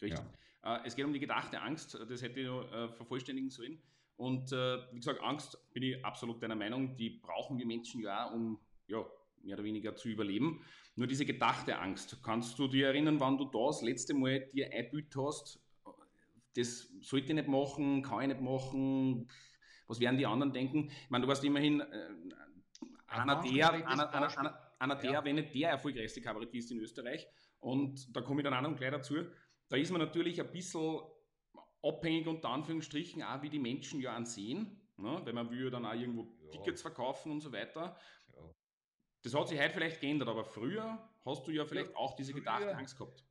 Richtig. 0.00 0.24
Ja. 0.62 0.76
Äh, 0.76 0.86
es 0.86 0.96
geht 0.96 1.04
um 1.04 1.12
die 1.12 1.20
gedachte 1.20 1.60
Angst, 1.60 1.94
das 1.94 2.22
hätte 2.22 2.40
ich 2.40 2.46
noch 2.46 2.70
äh, 2.72 2.88
vervollständigen 2.88 3.50
sollen. 3.50 3.78
Und 4.16 4.52
äh, 4.52 4.78
wie 4.92 4.98
gesagt, 4.98 5.22
Angst 5.22 5.58
bin 5.72 5.82
ich 5.82 6.04
absolut 6.04 6.42
deiner 6.42 6.54
Meinung, 6.54 6.96
die 6.96 7.10
brauchen 7.10 7.58
wir 7.58 7.66
Menschen 7.66 8.00
ja, 8.00 8.26
um 8.26 8.58
ja, 8.86 9.04
mehr 9.42 9.56
oder 9.56 9.64
weniger 9.64 9.96
zu 9.96 10.08
überleben. 10.08 10.64
Nur 10.96 11.08
diese 11.08 11.26
gedachte 11.26 11.78
Angst, 11.78 12.22
kannst 12.22 12.58
du 12.58 12.68
dir 12.68 12.88
erinnern, 12.88 13.18
wann 13.18 13.36
du 13.36 13.44
das 13.46 13.82
letzte 13.82 14.14
Mal 14.14 14.48
dir 14.52 14.72
einbüht 14.72 15.14
hast, 15.16 15.60
das 16.56 16.88
sollte 17.00 17.26
ich 17.28 17.34
nicht 17.34 17.48
machen, 17.48 18.02
kann 18.02 18.22
ich 18.22 18.28
nicht 18.28 18.40
machen, 18.40 19.28
was 19.88 19.98
werden 19.98 20.16
die 20.16 20.26
anderen 20.26 20.52
denken? 20.52 20.88
Ich 20.88 21.10
meine, 21.10 21.22
du 21.22 21.28
warst 21.28 21.42
immerhin 21.42 21.80
äh, 21.80 21.84
einer 23.08 23.42
der, 23.42 23.74
einer, 23.86 24.14
einer, 24.14 24.38
einer, 24.38 24.63
einer 24.84 24.96
der, 24.96 25.12
ja. 25.12 25.24
wenn 25.24 25.36
nicht 25.36 25.54
der 25.54 25.70
erfolgreichste 25.70 26.20
Kabarettist 26.20 26.70
in 26.70 26.78
Österreich. 26.78 27.26
Und 27.58 28.14
da 28.14 28.20
komme 28.20 28.40
ich 28.40 28.44
dann 28.44 28.54
auch 28.54 28.68
noch 28.68 28.76
gleich 28.76 28.90
dazu. 28.90 29.16
Da 29.68 29.76
ist 29.76 29.90
man 29.90 30.00
natürlich 30.00 30.40
ein 30.40 30.52
bisschen 30.52 31.00
abhängig 31.82 32.26
unter 32.26 32.50
Anführungsstrichen 32.50 33.22
auch, 33.22 33.42
wie 33.42 33.50
die 33.50 33.58
Menschen 33.58 34.00
ja 34.00 34.14
ansehen. 34.14 34.80
Ne? 34.96 35.20
Weil 35.24 35.32
man 35.32 35.50
will 35.50 35.64
ja 35.64 35.70
dann 35.70 35.84
auch 35.84 35.94
irgendwo 35.94 36.22
ja. 36.44 36.50
Tickets 36.50 36.82
verkaufen 36.82 37.32
und 37.32 37.40
so 37.40 37.52
weiter. 37.52 37.96
Ja. 38.34 38.42
Das 39.22 39.34
hat 39.34 39.48
sich 39.48 39.58
heute 39.58 39.74
vielleicht 39.74 40.00
geändert, 40.00 40.28
aber 40.28 40.44
früher 40.44 40.98
hast 41.24 41.46
du 41.46 41.50
ja 41.50 41.64
vielleicht 41.64 41.96
auch 41.96 42.14
diese 42.14 42.32
gedachte 42.32 42.76
Angst 42.76 42.98
gehabt. 42.98 43.24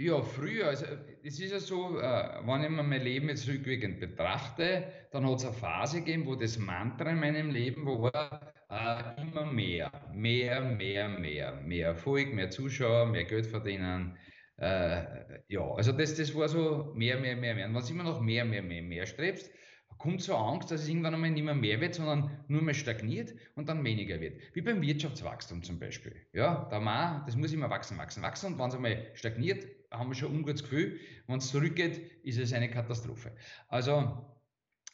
Ja, 0.00 0.22
früher, 0.22 0.68
also 0.68 0.86
es 1.24 1.40
ist 1.40 1.50
ja 1.50 1.58
so, 1.58 1.98
äh, 1.98 2.46
wenn 2.46 2.62
ich 2.62 2.70
mir 2.70 2.84
mein 2.84 3.02
Leben 3.02 3.28
jetzt 3.30 3.48
rückwirkend 3.48 3.98
betrachte, 3.98 4.92
dann 5.10 5.26
hat 5.28 5.38
es 5.38 5.44
eine 5.44 5.54
Phase 5.54 5.98
gegeben, 5.98 6.24
wo 6.26 6.36
das 6.36 6.56
Mantra 6.56 7.10
in 7.10 7.18
meinem 7.18 7.50
Leben 7.50 7.84
war, 7.84 8.47
äh, 8.70 9.20
immer 9.22 9.46
mehr, 9.46 9.90
mehr, 10.12 10.60
mehr, 10.60 11.08
mehr, 11.08 11.52
mehr 11.62 11.86
Erfolg, 11.88 12.32
mehr 12.34 12.50
Zuschauer, 12.50 13.06
mehr 13.06 13.24
Geld 13.24 13.46
verdienen. 13.46 14.16
Äh, 14.56 15.40
ja, 15.48 15.62
also 15.74 15.92
das, 15.92 16.14
das 16.16 16.34
war 16.34 16.48
so 16.48 16.92
mehr, 16.94 17.18
mehr, 17.18 17.36
mehr, 17.36 17.54
mehr. 17.54 17.66
Und 17.66 17.74
wenn 17.74 17.82
du 17.82 17.92
immer 17.92 18.04
noch 18.04 18.20
mehr, 18.20 18.44
mehr, 18.44 18.62
mehr, 18.62 18.82
mehr 18.82 19.06
strebst, 19.06 19.50
kommt 19.98 20.22
so 20.22 20.36
Angst, 20.36 20.70
dass 20.70 20.82
es 20.82 20.88
irgendwann 20.88 21.14
einmal 21.14 21.30
nicht 21.30 21.44
mehr 21.44 21.54
mehr 21.54 21.80
wird, 21.80 21.94
sondern 21.94 22.44
nur 22.48 22.62
mehr 22.62 22.74
stagniert 22.74 23.34
und 23.56 23.68
dann 23.68 23.82
weniger 23.84 24.20
wird. 24.20 24.40
Wie 24.54 24.62
beim 24.62 24.80
Wirtschaftswachstum 24.80 25.62
zum 25.62 25.78
Beispiel. 25.78 26.14
Ja, 26.32 26.68
da 26.70 26.78
mal, 26.78 27.24
das 27.26 27.36
muss 27.36 27.52
immer 27.52 27.70
wachsen, 27.70 27.98
wachsen, 27.98 28.22
wachsen. 28.22 28.52
Und 28.52 28.58
wenn 28.58 28.68
es 28.68 28.74
einmal 28.74 29.06
stagniert, 29.14 29.66
haben 29.90 30.10
wir 30.10 30.14
schon 30.14 30.30
ein 30.30 30.36
ungutes 30.36 30.62
Gefühl. 30.62 31.00
Wenn 31.26 31.38
es 31.38 31.48
zurückgeht, 31.48 32.22
ist 32.22 32.38
es 32.38 32.52
eine 32.52 32.70
Katastrophe. 32.70 33.32
Also 33.68 34.37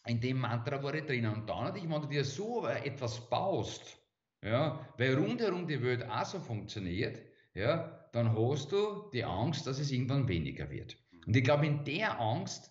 in 0.07 0.21
dem 0.21 0.39
Mantra 0.39 0.83
war 0.83 0.95
ich 0.95 1.05
drinnen. 1.05 1.35
Und 1.35 1.49
dann 1.49 1.65
natürlich, 1.65 1.89
wenn 1.89 2.03
du 2.03 2.09
dir 2.09 2.25
so 2.25 2.67
etwas 2.67 3.29
baust, 3.29 3.99
ja, 4.43 4.87
weil 4.99 5.15
rundherum 5.15 5.67
die 5.67 5.83
Welt 5.83 6.09
auch 6.09 6.25
so 6.25 6.39
funktioniert, 6.39 7.23
ja, 7.55 8.09
dann 8.13 8.37
hast 8.37 8.73
du 8.73 9.11
die 9.13 9.25
Angst, 9.25 9.67
dass 9.67 9.79
es 9.79 9.91
irgendwann 9.91 10.29
weniger 10.29 10.71
wird. 10.71 10.97
Und 11.27 11.35
ich 11.35 11.45
glaube, 11.45 11.67
in 11.67 11.85
der 11.85 12.21
Angst 12.21 12.71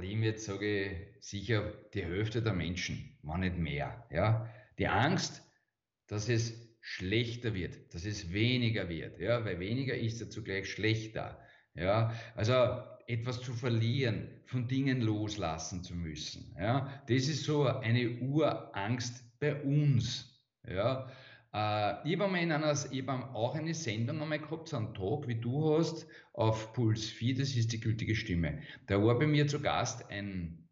leben 0.00 0.22
jetzt, 0.22 0.44
sage 0.44 0.84
ich, 0.84 1.24
sicher 1.24 1.72
die 1.94 2.04
Hälfte 2.04 2.42
der 2.42 2.52
Menschen, 2.52 3.18
wenn 3.22 3.40
nicht 3.40 3.56
mehr. 3.56 4.06
Ja? 4.10 4.52
Die 4.78 4.88
Angst, 4.88 5.42
dass 6.06 6.28
es 6.28 6.54
schlechter 6.80 7.54
wird, 7.54 7.94
dass 7.94 8.04
es 8.04 8.32
weniger 8.32 8.88
wird, 8.88 9.18
ja? 9.18 9.44
weil 9.44 9.58
weniger 9.58 9.96
ist 9.96 10.20
ja 10.20 10.28
zugleich 10.28 10.70
schlechter. 10.70 11.40
Ja? 11.74 12.14
Also 12.34 12.52
etwas 13.06 13.40
zu 13.40 13.52
verlieren, 13.52 14.28
von 14.46 14.66
Dingen 14.66 15.00
loslassen 15.00 15.82
zu 15.82 15.94
müssen. 15.94 16.54
Ja? 16.58 17.02
Das 17.08 17.28
ist 17.28 17.44
so 17.44 17.66
eine 17.66 18.18
Urangst 18.20 19.24
bei 19.38 19.62
uns. 19.62 20.42
Ja? 20.66 21.08
Äh, 21.56 22.08
ich 22.08 22.18
habe 22.18 22.24
habe 23.06 23.34
auch 23.34 23.54
eine 23.54 23.74
Sendung 23.74 24.20
einmal 24.20 24.40
gehabt, 24.40 24.68
so 24.68 24.76
einen 24.76 24.94
Tag, 24.94 25.28
wie 25.28 25.40
du 25.40 25.76
hast, 25.76 26.06
auf 26.32 26.72
Puls 26.72 27.06
4, 27.06 27.36
das 27.38 27.56
ist 27.56 27.72
die 27.72 27.80
gültige 27.80 28.14
Stimme. 28.14 28.60
Da 28.86 29.02
war 29.02 29.18
bei 29.18 29.26
mir 29.26 29.46
zu 29.46 29.60
Gast 29.60 30.10
ein, 30.10 30.68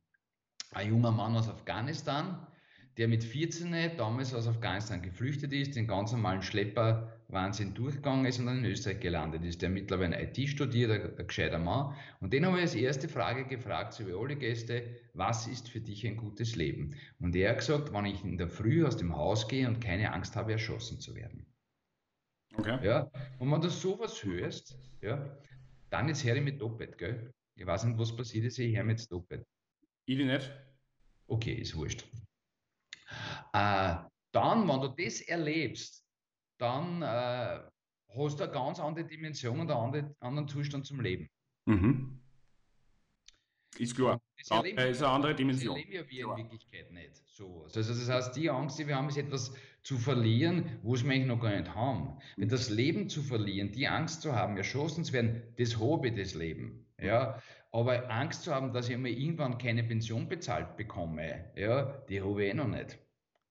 ein 0.73 0.89
junger 0.89 1.13
Mann 1.13 1.37
aus 1.37 1.49
Afghanistan, 1.49 2.47
der 2.97 3.09
mit 3.09 3.25
14 3.25 3.97
damals 3.97 4.35
aus 4.35 4.47
Afghanistan 4.47 5.03
geflüchtet 5.03 5.53
ist, 5.53 5.75
den 5.75 5.87
ganz 5.87 6.13
normalen 6.13 6.43
Schlepper-Wahnsinn 7.25 7.75
durchgegangen 7.75 8.27
ist 8.27 8.39
und 8.39 8.47
dann 8.47 8.59
in 8.59 8.65
Österreich 8.65 9.01
gelandet 9.01 9.45
ist. 9.45 9.63
Der 9.63 9.71
mittlerweile 9.71 10.21
IT 10.23 10.49
studiert, 10.49 10.91
ein, 10.91 11.19
ein 11.19 11.27
gescheiter 11.27 11.59
Mann. 11.59 11.95
Und 12.21 12.33
den 12.33 12.47
habe 12.47 12.57
ich 12.59 12.63
als 12.63 12.75
erste 12.75 13.09
Frage 13.09 13.47
gefragt, 13.47 13.93
so 13.95 14.07
wie 14.07 14.13
alle 14.13 14.37
Gäste, 14.37 14.97
was 15.15 15.47
ist 15.47 15.69
für 15.69 15.81
dich 15.81 16.07
ein 16.07 16.17
gutes 16.17 16.57
Leben? 16.57 16.95
Und 17.21 17.35
er 17.37 17.51
hat 17.51 17.59
gesagt, 17.59 17.93
wenn 17.93 18.07
ich 18.07 18.25
in 18.25 18.39
der 18.39 18.49
Früh 18.49 18.85
aus 18.85 18.97
dem 18.97 19.15
Haus 19.15 19.49
gehe 19.49 19.67
und 19.67 19.81
keine 19.81 20.13
Angst 20.13 20.37
habe, 20.37 20.53
erschossen 20.53 21.01
zu 21.01 21.15
werden. 21.15 21.47
Okay. 22.57 22.79
Ja, 22.85 23.11
und 23.41 23.51
wenn 23.51 23.61
du 23.61 23.69
sowas 23.69 24.23
hörst, 24.23 24.79
ja, 25.01 25.37
dann 25.91 26.09
ist 26.09 26.25
Harry 26.25 26.41
mit 26.41 26.61
Doppet, 26.61 26.97
gell? 26.99 27.33
Ich 27.57 27.67
weiß 27.67 27.85
nicht, 27.85 27.99
was 27.99 28.15
passiert 28.15 28.45
ist, 28.47 28.59
ich 28.59 28.77
höre 28.77 28.85
mit 28.85 29.11
Doppet. 29.11 29.45
Ich 30.07 30.19
nicht. 30.19 30.53
Okay, 31.27 31.55
ist 31.55 31.75
wurscht. 31.75 32.05
Äh, 33.53 33.97
dann, 34.33 34.69
wenn 34.69 34.81
du 34.81 34.89
das 34.89 35.21
erlebst, 35.23 36.04
dann 36.59 37.03
äh, 37.03 37.61
hast 38.17 38.41
du 38.41 38.45
eine 38.45 38.53
ganz 38.53 38.81
andere 38.81 39.05
Dimension 39.05 39.61
und 39.61 39.71
einen 39.71 40.15
anderen 40.21 40.49
Zustand 40.49 40.87
zum 40.87 41.01
Leben. 41.01 41.29
Mhm. 41.67 42.21
Ist 43.79 43.97
klar. 43.97 44.21
Das 44.39 44.51
erleben, 44.51 44.79
ja, 44.79 44.85
ist 44.85 45.03
eine 45.03 45.13
andere 45.13 45.35
Dimension. 45.35 45.75
Das 45.75 45.85
erleben 45.85 46.07
ja 46.11 46.11
wir 46.11 46.39
in 46.39 46.51
Wirklichkeit 46.51 46.93
nicht 46.93 47.23
so. 47.27 47.65
Also 47.65 47.81
das 47.81 48.09
heißt, 48.09 48.37
die 48.37 48.49
Angst, 48.51 48.79
die 48.79 48.87
wir 48.87 48.97
haben, 48.97 49.09
ist 49.09 49.17
etwas 49.17 49.53
zu 49.83 49.99
verlieren, 49.99 50.79
wo 50.83 50.95
es 50.95 51.05
wir 51.05 51.13
eigentlich 51.13 51.27
noch 51.27 51.41
gar 51.41 51.51
nicht 51.51 51.75
haben. 51.75 52.19
Wenn 52.37 52.49
das 52.49 52.71
Leben 52.71 53.09
zu 53.09 53.23
verlieren, 53.23 53.73
die 53.73 53.89
Angst 53.89 54.23
zu 54.23 54.35
haben, 54.35 54.57
erschossen 54.57 55.05
zu 55.05 55.13
werden, 55.13 55.43
das 55.57 55.79
habe 55.81 56.09
ich, 56.09 56.15
das 56.15 56.35
Leben. 56.35 56.87
Ja, 57.01 57.43
aber 57.73 58.09
Angst 58.11 58.45
zu 58.45 58.55
haben, 58.55 58.73
dass 58.73 58.89
ich 58.89 58.97
mal 58.97 59.09
irgendwann 59.09 59.59
keine 59.59 59.83
Pension 59.83 60.29
bezahlt 60.29 60.77
bekomme, 60.77 61.53
ja, 61.57 61.83
die 62.09 62.23
habe 62.23 62.45
ich 62.45 62.51
eh 62.51 62.55
noch 62.55 62.69
nicht. 62.69 62.99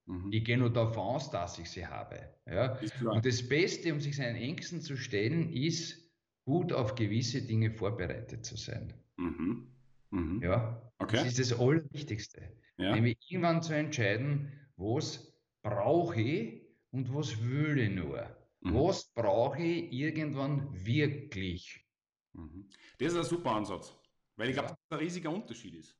Mhm. 0.05 0.31
Ich 0.31 0.43
gehe 0.43 0.57
nur 0.57 0.71
davon 0.71 1.15
aus, 1.15 1.29
dass 1.31 1.59
ich 1.59 1.69
sie 1.69 1.85
habe. 1.85 2.19
Ja? 2.45 2.79
Und 3.09 3.25
das 3.25 3.47
Beste, 3.47 3.93
um 3.93 3.99
sich 3.99 4.15
seinen 4.15 4.35
Ängsten 4.35 4.81
zu 4.81 4.97
stellen, 4.97 5.51
ist, 5.53 6.03
gut 6.45 6.73
auf 6.73 6.95
gewisse 6.95 7.41
Dinge 7.41 7.71
vorbereitet 7.71 8.45
zu 8.45 8.57
sein. 8.57 8.93
Mhm. 9.17 9.67
Mhm. 10.11 10.41
Ja, 10.43 10.91
okay. 10.99 11.17
das 11.17 11.27
ist 11.27 11.51
das 11.51 11.59
Allerwichtigste. 11.59 12.51
Ja. 12.77 12.93
Nämlich 12.93 13.17
irgendwann 13.29 13.61
zu 13.61 13.73
entscheiden, 13.73 14.51
was 14.75 15.33
brauche 15.61 16.21
ich 16.21 16.61
und 16.91 17.13
was 17.13 17.41
will 17.41 17.77
ich 17.79 17.91
nur. 17.91 18.25
Mhm. 18.61 18.73
Was 18.75 19.05
brauche 19.13 19.61
ich 19.61 19.91
irgendwann 19.91 20.85
wirklich? 20.85 21.85
Mhm. 22.33 22.69
Das 22.97 23.13
ist 23.13 23.19
ein 23.19 23.23
super 23.25 23.51
Ansatz, 23.51 23.95
weil 24.35 24.49
ich 24.49 24.53
glaube, 24.53 24.69
dass 24.69 24.77
das 24.89 24.99
ein 24.99 25.03
riesiger 25.03 25.31
Unterschied 25.31 25.75
ist. 25.75 25.95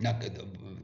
Na, 0.00 0.12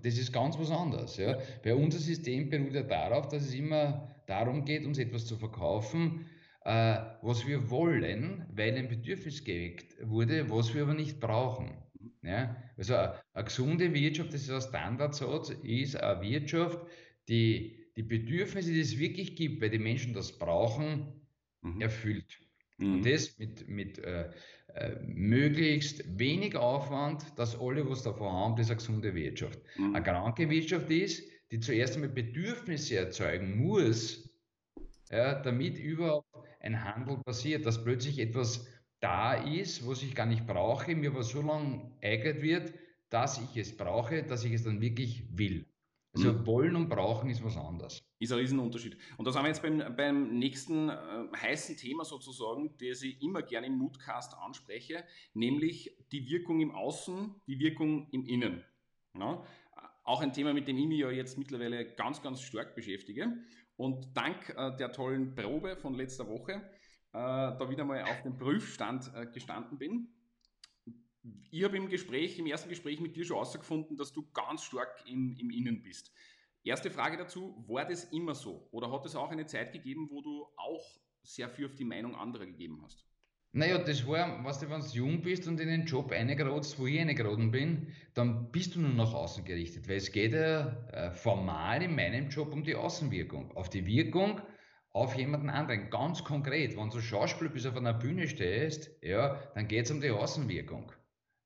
das 0.02 0.18
ist 0.18 0.32
ganz 0.32 0.58
was 0.58 0.70
anderes. 0.70 1.16
Ja. 1.16 1.38
Bei 1.62 1.74
unser 1.74 1.98
System 1.98 2.50
beruht 2.50 2.74
ja 2.74 2.82
darauf, 2.82 3.28
dass 3.28 3.44
es 3.44 3.54
immer 3.54 4.08
darum 4.26 4.64
geht, 4.64 4.84
uns 4.84 4.98
etwas 4.98 5.26
zu 5.26 5.36
verkaufen, 5.36 6.26
äh, 6.64 6.98
was 7.22 7.46
wir 7.46 7.70
wollen, 7.70 8.44
weil 8.52 8.74
ein 8.74 8.88
Bedürfnis 8.88 9.44
geweckt 9.44 9.94
wurde, 10.02 10.50
was 10.50 10.74
wir 10.74 10.82
aber 10.82 10.94
nicht 10.94 11.20
brauchen. 11.20 11.76
Ja. 12.22 12.56
Also 12.76 12.96
eine, 12.96 13.14
eine 13.34 13.44
gesunde 13.44 13.94
Wirtschaft, 13.94 14.34
das 14.34 14.42
ist 14.42 14.50
ein 14.50 14.60
Standardsatz, 14.60 15.50
ist 15.62 15.96
eine 15.96 16.20
Wirtschaft, 16.20 16.80
die 17.28 17.84
die 17.96 18.02
Bedürfnisse, 18.02 18.72
die 18.72 18.80
es 18.80 18.98
wirklich 18.98 19.36
gibt, 19.36 19.62
weil 19.62 19.70
die 19.70 19.78
Menschen 19.78 20.14
das 20.14 20.36
brauchen, 20.36 21.12
mhm. 21.60 21.80
erfüllt. 21.80 22.40
Mhm. 22.78 22.94
Und 22.94 23.06
das 23.06 23.38
mit, 23.38 23.68
mit 23.68 23.98
äh, 23.98 24.30
äh, 24.74 24.96
möglichst 25.02 26.18
wenig 26.18 26.56
Aufwand, 26.56 27.24
dass 27.36 27.58
alle 27.58 27.88
was 27.88 28.02
davon 28.02 28.32
haben, 28.32 28.56
das 28.56 28.66
ist 28.66 28.70
eine 28.70 28.78
gesunde 28.78 29.14
Wirtschaft. 29.14 29.60
Mhm. 29.76 29.94
Eine 29.94 30.04
kranke 30.04 30.50
Wirtschaft 30.50 30.90
ist, 30.90 31.22
die 31.50 31.60
zuerst 31.60 31.94
einmal 31.94 32.10
Bedürfnisse 32.10 32.96
erzeugen 32.96 33.56
muss, 33.56 34.28
ja, 35.10 35.40
damit 35.40 35.78
überhaupt 35.78 36.26
ein 36.60 36.82
Handel 36.82 37.18
passiert, 37.18 37.66
dass 37.66 37.84
plötzlich 37.84 38.18
etwas 38.18 38.66
da 39.00 39.34
ist, 39.34 39.86
was 39.86 40.02
ich 40.02 40.14
gar 40.14 40.26
nicht 40.26 40.46
brauche, 40.46 40.96
mir 40.96 41.10
aber 41.10 41.22
so 41.22 41.42
lange 41.42 41.92
eignet 42.02 42.40
wird, 42.42 42.72
dass 43.10 43.38
ich 43.38 43.56
es 43.56 43.76
brauche, 43.76 44.22
dass 44.22 44.44
ich 44.44 44.54
es 44.54 44.64
dann 44.64 44.80
wirklich 44.80 45.24
will. 45.30 45.66
Also 46.14 46.32
mhm. 46.32 46.46
wollen 46.46 46.76
und 46.76 46.88
brauchen 46.88 47.28
ist 47.28 47.44
was 47.44 47.56
anderes. 47.56 48.02
Ist 48.18 48.32
ein 48.32 48.38
Riesenunterschied. 48.38 48.96
Und 49.16 49.26
da 49.26 49.32
sind 49.32 49.42
wir 49.42 49.48
jetzt 49.48 49.62
beim, 49.62 49.96
beim 49.96 50.38
nächsten 50.38 50.88
äh, 50.88 50.94
heißen 51.36 51.76
Thema 51.76 52.04
sozusagen, 52.04 52.76
das 52.78 53.02
ich 53.02 53.20
immer 53.20 53.42
gerne 53.42 53.66
im 53.66 53.78
Moodcast 53.78 54.34
anspreche, 54.34 55.04
nämlich 55.34 55.96
die 56.12 56.28
Wirkung 56.28 56.60
im 56.60 56.70
Außen, 56.70 57.34
die 57.46 57.58
Wirkung 57.58 58.08
im 58.12 58.24
Innen. 58.24 58.64
Ja? 59.18 59.44
Auch 60.04 60.20
ein 60.20 60.32
Thema, 60.32 60.52
mit 60.52 60.68
dem 60.68 60.78
ich 60.78 60.86
mich 60.86 61.00
ja 61.00 61.10
jetzt 61.10 61.38
mittlerweile 61.38 61.84
ganz, 61.94 62.22
ganz 62.22 62.40
stark 62.40 62.74
beschäftige. 62.74 63.32
Und 63.76 64.16
dank 64.16 64.50
äh, 64.56 64.76
der 64.76 64.92
tollen 64.92 65.34
Probe 65.34 65.76
von 65.76 65.94
letzter 65.94 66.28
Woche 66.28 66.52
äh, 66.52 66.62
da 67.12 67.68
wieder 67.68 67.84
mal 67.84 68.02
auf 68.04 68.22
dem 68.22 68.36
Prüfstand 68.36 69.10
äh, 69.14 69.26
gestanden 69.26 69.78
bin 69.78 70.08
ich 71.50 71.64
habe 71.64 71.76
im 71.76 71.88
Gespräch, 71.88 72.38
im 72.38 72.46
ersten 72.46 72.68
Gespräch 72.68 73.00
mit 73.00 73.16
dir 73.16 73.24
schon 73.24 73.36
herausgefunden, 73.36 73.96
dass 73.96 74.12
du 74.12 74.28
ganz 74.32 74.64
stark 74.64 75.04
im, 75.06 75.36
im 75.38 75.50
Innen 75.50 75.82
bist. 75.82 76.12
Erste 76.64 76.90
Frage 76.90 77.18
dazu, 77.18 77.62
war 77.68 77.84
das 77.84 78.04
immer 78.04 78.34
so? 78.34 78.68
Oder 78.70 78.90
hat 78.90 79.04
es 79.04 79.14
auch 79.14 79.30
eine 79.30 79.44
Zeit 79.44 79.72
gegeben, 79.72 80.08
wo 80.10 80.22
du 80.22 80.46
auch 80.56 80.98
sehr 81.22 81.50
viel 81.50 81.66
auf 81.66 81.74
die 81.74 81.84
Meinung 81.84 82.16
anderer 82.16 82.46
gegeben 82.46 82.80
hast? 82.82 83.04
Naja, 83.52 83.78
das 83.78 84.06
war, 84.06 84.42
weißt 84.42 84.62
du, 84.62 84.70
wenn 84.70 84.80
du 84.80 84.86
jung 84.88 85.22
bist 85.22 85.46
und 85.46 85.60
in 85.60 85.68
den 85.68 85.84
Job 85.84 86.10
eingerodst, 86.10 86.78
wo 86.78 86.86
ich 86.86 86.98
eingeraten 86.98 87.50
bin, 87.50 87.92
dann 88.14 88.50
bist 88.50 88.74
du 88.74 88.80
nur 88.80 88.90
nach 88.90 89.12
außen 89.12 89.44
gerichtet, 89.44 89.88
weil 89.88 89.96
es 89.96 90.10
geht 90.10 90.32
ja 90.32 90.88
äh, 90.90 91.12
formal 91.12 91.82
in 91.82 91.94
meinem 91.94 92.30
Job 92.30 92.52
um 92.52 92.64
die 92.64 92.74
Außenwirkung, 92.74 93.56
auf 93.56 93.68
die 93.68 93.86
Wirkung 93.86 94.40
auf 94.94 95.16
jemanden 95.16 95.50
anderen, 95.50 95.90
ganz 95.90 96.24
konkret. 96.24 96.76
Wenn 96.76 96.88
du 96.88 97.00
Schauspieler 97.00 97.50
bis 97.50 97.66
auf 97.66 97.76
einer 97.76 97.94
Bühne 97.94 98.26
stehst, 98.28 98.90
ja, 99.02 99.40
dann 99.54 99.68
geht 99.68 99.84
es 99.84 99.90
um 99.90 100.00
die 100.00 100.10
Außenwirkung. 100.10 100.92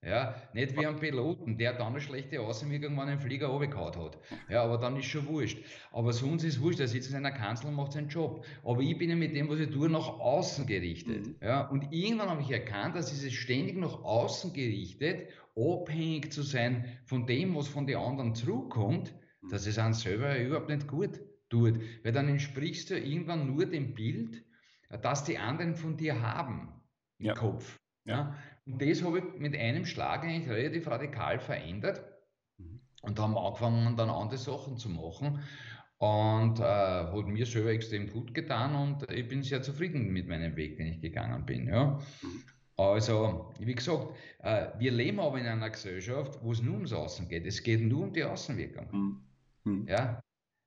Ja, 0.01 0.37
nicht 0.53 0.77
wie 0.77 0.87
ein 0.87 0.97
Piloten, 0.97 1.59
der 1.59 1.73
dann 1.73 1.89
eine 1.89 2.01
schlechte 2.01 2.41
Außenwirkung, 2.41 2.97
wenn 2.97 3.09
ein 3.09 3.19
Flieger 3.19 3.49
runtergehauen 3.49 3.97
hat. 3.97 4.19
Ja, 4.49 4.63
aber 4.63 4.79
dann 4.79 4.97
ist 4.97 5.07
schon 5.07 5.27
wurscht. 5.27 5.59
Aber 5.91 6.13
sonst 6.13 6.45
ist 6.45 6.61
wurscht, 6.61 6.79
er 6.79 6.87
sitzt 6.87 7.11
in 7.11 7.17
einer 7.17 7.33
Kanzel 7.33 7.67
und 7.67 7.75
macht 7.75 7.93
seinen 7.93 8.09
Job. 8.09 8.47
Aber 8.63 8.81
ich 8.81 8.97
bin 8.97 9.11
ja 9.11 9.17
mit 9.17 9.35
dem, 9.35 9.49
was 9.49 9.59
ich 9.59 9.71
tue, 9.71 9.89
nach 9.89 10.07
außen 10.07 10.67
gerichtet. 10.67 11.27
Mhm. 11.27 11.37
Ja, 11.43 11.63
und 11.67 11.93
irgendwann 11.93 12.31
habe 12.31 12.43
ich 12.43 12.51
erkannt, 12.51 12.95
dass 12.95 13.11
dieses 13.11 13.33
ständig 13.33 13.77
nach 13.77 14.05
außen 14.05 14.53
gerichtet, 14.53 15.31
abhängig 15.57 16.33
zu 16.33 16.43
sein 16.43 16.85
von 17.05 17.27
dem, 17.27 17.57
was 17.57 17.67
von 17.67 17.89
den 17.89 17.97
anderen 17.97 18.37
zurückkommt, 18.37 19.13
mhm. 19.43 19.49
dass 19.49 19.67
es 19.67 19.79
einem 19.79 19.95
selber 19.95 20.39
überhaupt 20.39 20.69
nicht 20.69 20.87
gut 20.87 21.21
tut. 21.49 21.81
Weil 22.05 22.13
dann 22.13 22.29
entsprichst 22.29 22.91
du 22.91 22.99
irgendwann 22.99 23.53
nur 23.53 23.67
dem 23.67 23.95
Bild, 23.95 24.45
das 25.03 25.25
die 25.25 25.39
anderen 25.39 25.75
von 25.75 25.97
dir 25.97 26.23
haben 26.23 26.69
im 27.19 27.27
ja. 27.27 27.35
Kopf. 27.35 27.81
Ja. 28.05 28.37
Und 28.69 28.83
das 28.83 29.03
habe 29.03 29.19
ich 29.19 29.25
mit 29.39 29.57
einem 29.57 29.87
Schlag 29.87 30.23
eigentlich 30.23 30.49
relativ 30.49 30.87
radikal 30.89 31.39
verändert. 31.39 32.03
Mhm. 32.59 32.81
Und 33.03 33.19
da 33.19 33.23
haben 33.23 33.33
wir 33.33 33.43
angefangen, 33.43 33.97
dann 33.97 34.11
andere 34.11 34.39
Sachen 34.39 34.77
zu 34.77 34.91
machen. 34.91 35.41
Und 35.97 36.61
äh, 36.61 36.63
hat 36.63 37.27
mir 37.27 37.47
selber 37.47 37.71
extrem 37.71 38.13
gut 38.13 38.33
getan 38.33 38.77
und 38.77 39.11
ich 39.11 39.27
bin 39.27 39.43
sehr 39.43 39.63
zufrieden 39.63 40.13
mit 40.13 40.29
meinem 40.29 40.55
Weg, 40.55 40.77
den 40.77 40.87
ich 40.87 41.01
gegangen 41.01 41.45
bin. 41.45 41.67
Ja. 41.67 41.99
Mhm. 42.23 42.45
Also, 42.77 43.53
wie 43.59 43.75
gesagt, 43.75 44.15
äh, 44.39 44.69
wir 44.79 44.93
leben 44.93 45.19
aber 45.19 45.41
in 45.41 45.47
einer 45.47 45.71
Gesellschaft, 45.71 46.39
wo 46.43 46.53
es 46.53 46.63
nur 46.63 46.75
ums 46.75 46.93
Außen 46.93 47.29
geht. 47.29 47.45
Es 47.47 47.65
geht 47.65 47.81
nur 47.81 48.05
um 48.05 48.13
die 48.13 48.23
Außenwirkung. 48.23 48.87
Mhm. 48.93 49.23
mhm. 49.65 49.89
Ja. 49.89 50.23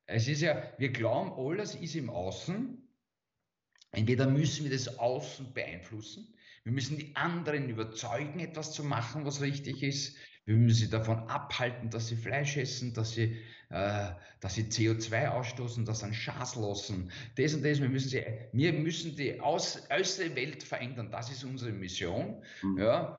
Es 0.07 0.27
ist 0.27 0.41
ja, 0.41 0.61
wir 0.77 0.89
glauben, 0.91 1.31
alles 1.37 1.75
ist 1.75 1.95
im 1.95 2.09
Außen. 2.09 2.77
Entweder 3.91 4.27
müssen 4.27 4.65
wir 4.65 4.71
das 4.71 4.99
Außen 4.99 5.53
beeinflussen, 5.53 6.33
wir 6.63 6.71
müssen 6.71 6.97
die 6.97 7.15
anderen 7.15 7.69
überzeugen, 7.69 8.39
etwas 8.39 8.71
zu 8.73 8.83
machen, 8.83 9.25
was 9.25 9.41
richtig 9.41 9.81
ist. 9.81 10.15
Wir 10.45 10.55
müssen 10.55 10.79
sie 10.79 10.89
davon 10.89 11.19
abhalten, 11.29 11.89
dass 11.89 12.07
sie 12.07 12.15
Fleisch 12.15 12.57
essen, 12.57 12.93
dass 12.93 13.11
sie, 13.11 13.37
äh, 13.69 14.09
dass 14.39 14.55
sie 14.55 14.63
CO2 14.63 15.29
ausstoßen, 15.29 15.85
dass 15.85 15.99
sie 15.99 16.05
einen 16.05 16.13
Schaß 16.13 16.55
lassen. 16.55 17.11
Das 17.35 17.53
und 17.53 17.63
das. 17.63 17.79
Wir 17.79 17.89
müssen, 17.89 18.09
sie, 18.09 18.23
wir 18.51 18.73
müssen 18.73 19.15
die 19.15 19.39
Aus, 19.39 19.87
äußere 19.89 20.35
Welt 20.35 20.63
verändern. 20.63 21.11
Das 21.11 21.31
ist 21.31 21.43
unsere 21.43 21.71
Mission. 21.71 22.43
Mhm. 22.63 22.77
Ja. 22.79 23.17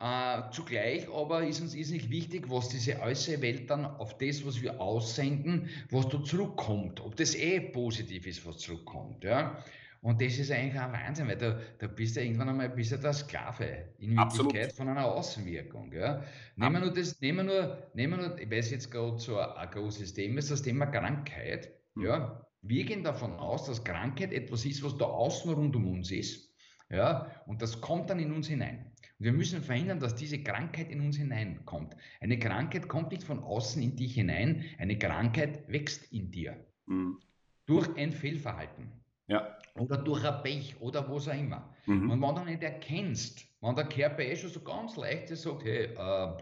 Äh, 0.00 0.50
zugleich 0.50 1.08
aber 1.08 1.46
ist 1.46 1.60
uns 1.60 1.74
ist 1.74 1.92
nicht 1.92 2.10
wichtig, 2.10 2.50
was 2.50 2.68
diese 2.70 3.00
äußere 3.00 3.40
Welt 3.40 3.70
dann 3.70 3.84
auf 3.84 4.18
das, 4.18 4.44
was 4.44 4.60
wir 4.60 4.80
aussenden, 4.80 5.68
was 5.90 6.08
da 6.08 6.24
zurückkommt. 6.24 7.00
Ob 7.00 7.16
das 7.16 7.36
eh 7.36 7.60
positiv 7.60 8.26
ist, 8.26 8.44
was 8.44 8.58
zurückkommt. 8.58 9.22
Ja. 9.22 9.62
Und 10.02 10.20
das 10.20 10.36
ist 10.36 10.50
eigentlich 10.50 10.80
ein 10.80 10.92
Wahnsinn, 10.92 11.28
weil 11.28 11.36
da, 11.36 11.60
da 11.78 11.86
bist 11.86 12.16
du 12.16 12.20
irgendwann 12.20 12.48
einmal 12.48 12.68
bist 12.68 12.90
du 12.90 12.96
der 12.96 13.12
Sklave 13.12 13.84
in 13.98 14.16
Wirklichkeit 14.16 14.72
von 14.72 14.88
einer 14.88 15.04
Außenwirkung. 15.04 15.92
Ja. 15.92 16.24
Nehmen 16.56 16.72
wir 16.72 16.80
nur 16.80 16.92
das, 16.92 17.20
nehmen 17.20 17.46
wir 17.46 17.54
nur, 17.54 17.78
nehmen 17.94 18.18
wir 18.18 18.28
nur, 18.28 18.38
ich 18.38 18.50
weiß 18.50 18.72
jetzt 18.72 18.90
gerade 18.90 19.16
so 19.18 19.38
ein, 19.38 19.48
ein 19.50 19.70
großes 19.70 20.12
Thema 20.12 20.40
ist 20.40 20.50
das 20.50 20.62
Thema 20.62 20.86
Krankheit. 20.86 21.70
Hm. 21.94 22.04
Ja. 22.04 22.44
Wir 22.62 22.84
gehen 22.84 23.04
davon 23.04 23.34
aus, 23.34 23.66
dass 23.66 23.84
Krankheit 23.84 24.32
etwas 24.32 24.64
ist, 24.64 24.82
was 24.82 24.98
da 24.98 25.04
außen 25.04 25.52
rund 25.52 25.76
um 25.76 25.92
uns 25.92 26.10
ist. 26.10 26.52
Ja, 26.90 27.30
und 27.46 27.62
das 27.62 27.80
kommt 27.80 28.10
dann 28.10 28.18
in 28.18 28.32
uns 28.32 28.48
hinein. 28.48 28.92
Und 29.18 29.24
wir 29.24 29.32
müssen 29.32 29.62
verhindern, 29.62 30.00
dass 30.00 30.16
diese 30.16 30.42
Krankheit 30.42 30.90
in 30.90 31.00
uns 31.00 31.16
hineinkommt. 31.16 31.96
Eine 32.20 32.40
Krankheit 32.40 32.88
kommt 32.88 33.12
nicht 33.12 33.22
von 33.22 33.38
außen 33.38 33.80
in 33.80 33.94
dich 33.94 34.14
hinein, 34.14 34.64
eine 34.78 34.98
Krankheit 34.98 35.66
wächst 35.68 36.12
in 36.12 36.32
dir. 36.32 36.56
Mhm. 36.86 37.18
Durch 37.66 37.88
ein 37.96 38.12
Fehlverhalten. 38.12 39.01
Ja. 39.32 39.56
Oder 39.76 39.96
durch 39.96 40.24
ein 40.24 40.42
Pech 40.42 40.76
oder 40.80 41.08
was 41.10 41.28
auch 41.28 41.34
immer. 41.34 41.74
Mhm. 41.86 42.10
Und 42.10 42.22
wenn 42.22 42.34
du 42.34 42.44
nicht 42.44 42.62
erkennst, 42.62 43.46
wenn 43.60 43.74
der 43.74 43.86
Körper 43.86 44.22
eh 44.22 44.36
schon 44.36 44.50
so 44.50 44.60
ganz 44.60 44.96
leicht 44.96 45.30
ist, 45.30 45.42
sagt, 45.42 45.64
hey, 45.64 45.86
äh, 45.86 46.32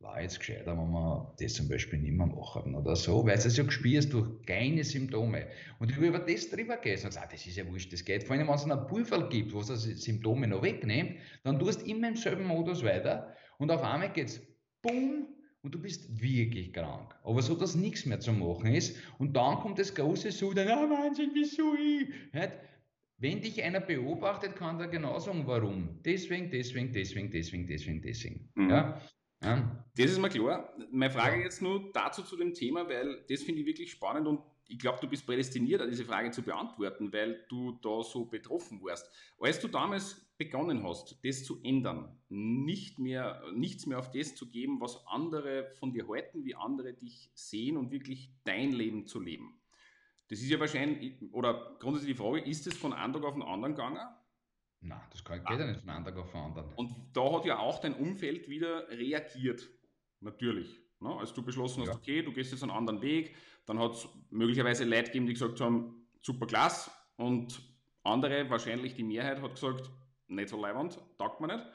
war 0.00 0.20
jetzt 0.20 0.38
gescheiter, 0.38 0.76
wenn 0.76 0.90
wir 0.90 1.34
das 1.40 1.54
zum 1.54 1.68
Beispiel 1.68 1.98
nicht 1.98 2.12
mehr 2.12 2.26
machen 2.26 2.74
oder 2.74 2.94
so, 2.94 3.26
weil 3.26 3.38
du 3.38 3.48
es 3.48 3.56
ja 3.56 3.64
gespürst 3.64 4.12
durch 4.12 4.42
kleine 4.42 4.84
Symptome. 4.84 5.46
Und 5.80 5.90
ich 5.90 6.00
will 6.00 6.08
über 6.08 6.20
das 6.20 6.48
drüber 6.50 6.76
gehen 6.76 7.02
und 7.04 7.12
sage, 7.12 7.28
das 7.32 7.46
ist 7.46 7.56
ja 7.56 7.66
wurscht, 7.66 7.92
das 7.92 8.04
geht. 8.04 8.24
Vor 8.24 8.36
allem, 8.36 8.46
wenn 8.46 8.54
es 8.54 8.64
einen 8.64 8.86
Pulver 8.86 9.28
gibt, 9.28 9.54
was 9.54 9.66
das 9.66 9.82
Symptome 9.82 10.46
noch 10.46 10.62
wegnimmt, 10.62 11.16
dann 11.42 11.58
tust 11.58 11.82
du 11.82 11.86
immer 11.86 12.08
im 12.08 12.16
selben 12.16 12.44
Modus 12.44 12.84
weiter 12.84 13.34
und 13.58 13.70
auf 13.70 13.82
einmal 13.82 14.12
geht 14.12 14.28
es 14.28 14.40
bumm 14.82 15.26
und 15.66 15.74
du 15.74 15.80
bist 15.80 16.22
wirklich 16.22 16.72
krank. 16.72 17.12
Aber 17.24 17.42
so, 17.42 17.56
dass 17.56 17.74
nichts 17.74 18.06
mehr 18.06 18.20
zu 18.20 18.32
machen 18.32 18.72
ist. 18.72 18.96
Und 19.18 19.36
dann 19.36 19.56
kommt 19.56 19.80
das 19.80 19.92
große 19.92 20.30
Sudern, 20.30 20.68
ah 20.68 20.88
Wahnsinn, 20.88 21.32
wieso 21.34 21.74
ich? 21.74 22.08
Wenn 23.18 23.40
dich 23.40 23.60
einer 23.60 23.80
beobachtet, 23.80 24.54
kann 24.54 24.78
er 24.78 24.86
genau 24.86 25.18
sagen, 25.18 25.42
warum. 25.44 26.00
Deswegen, 26.04 26.52
deswegen, 26.52 26.92
deswegen, 26.92 27.32
deswegen, 27.32 27.66
deswegen, 27.66 28.00
deswegen. 28.00 28.48
Mhm. 28.54 28.70
Ja? 28.70 29.02
ja? 29.42 29.86
Das 29.96 30.06
ist 30.12 30.20
mir 30.20 30.28
klar. 30.28 30.72
Meine 30.92 31.12
Frage 31.12 31.42
jetzt 31.42 31.60
nur 31.60 31.90
dazu 31.92 32.22
zu 32.22 32.36
dem 32.36 32.54
Thema, 32.54 32.88
weil 32.88 33.24
das 33.28 33.42
finde 33.42 33.62
ich 33.62 33.66
wirklich 33.66 33.90
spannend 33.90 34.28
und 34.28 34.38
ich 34.68 34.78
glaube, 34.78 34.98
du 35.00 35.08
bist 35.08 35.26
prädestiniert, 35.26 35.82
diese 35.90 36.04
Frage 36.04 36.30
zu 36.30 36.42
beantworten, 36.42 37.12
weil 37.12 37.44
du 37.48 37.72
da 37.82 38.02
so 38.02 38.24
betroffen 38.24 38.82
warst. 38.82 39.10
Als 39.38 39.60
du 39.60 39.68
damals 39.68 40.26
begonnen 40.36 40.82
hast, 40.82 41.18
das 41.24 41.44
zu 41.44 41.60
ändern, 41.62 42.18
nicht 42.28 42.98
mehr, 42.98 43.42
nichts 43.54 43.86
mehr 43.86 43.98
auf 43.98 44.10
das 44.10 44.34
zu 44.34 44.48
geben, 44.50 44.80
was 44.80 45.06
andere 45.06 45.70
von 45.78 45.92
dir 45.92 46.08
halten, 46.08 46.44
wie 46.44 46.54
andere 46.54 46.92
dich 46.92 47.30
sehen 47.34 47.76
und 47.76 47.90
wirklich 47.90 48.32
dein 48.44 48.72
Leben 48.72 49.06
zu 49.06 49.20
leben. 49.20 49.60
Das 50.28 50.40
ist 50.40 50.48
ja 50.48 50.58
wahrscheinlich, 50.58 51.14
oder 51.32 51.76
grundsätzlich 51.78 52.16
die 52.16 52.22
Frage, 52.22 52.40
ist 52.40 52.66
es 52.66 52.76
von 52.76 52.92
einem 52.92 53.12
Tag 53.12 53.24
auf 53.24 53.34
den 53.34 53.42
anderen 53.42 53.74
gegangen? 53.74 54.00
Nein, 54.80 55.00
das 55.10 55.24
kann, 55.24 55.38
geht 55.38 55.48
ah. 55.48 55.58
ja 55.58 55.66
nicht 55.66 55.80
von 55.80 55.90
einem 55.90 56.04
Tag 56.04 56.16
auf 56.16 56.30
den 56.32 56.40
anderen. 56.40 56.72
Und 56.74 56.92
da 57.12 57.32
hat 57.32 57.44
ja 57.44 57.58
auch 57.58 57.80
dein 57.80 57.94
Umfeld 57.94 58.48
wieder 58.48 58.88
reagiert, 58.88 59.68
natürlich. 60.20 60.80
Ne? 61.00 61.10
Als 61.10 61.32
du 61.32 61.42
beschlossen 61.42 61.82
hast, 61.82 61.88
ja. 61.88 61.94
okay, 61.94 62.22
du 62.22 62.32
gehst 62.32 62.52
jetzt 62.52 62.62
einen 62.62 62.72
anderen 62.72 63.02
Weg, 63.02 63.34
dann 63.66 63.78
hat 63.78 63.92
es 63.92 64.08
möglicherweise 64.30 64.84
Leute 64.84 65.04
gegeben, 65.04 65.26
die 65.26 65.34
gesagt 65.34 65.60
haben, 65.60 66.06
super 66.20 66.46
klasse, 66.46 66.90
und 67.16 67.60
andere, 68.02 68.48
wahrscheinlich 68.50 68.94
die 68.94 69.02
Mehrheit, 69.02 69.40
hat 69.40 69.54
gesagt, 69.54 69.90
nicht 70.28 70.48
so 70.48 70.60
leibend, 70.60 70.98
taugt 71.18 71.40
man 71.40 71.56
nicht. 71.56 71.66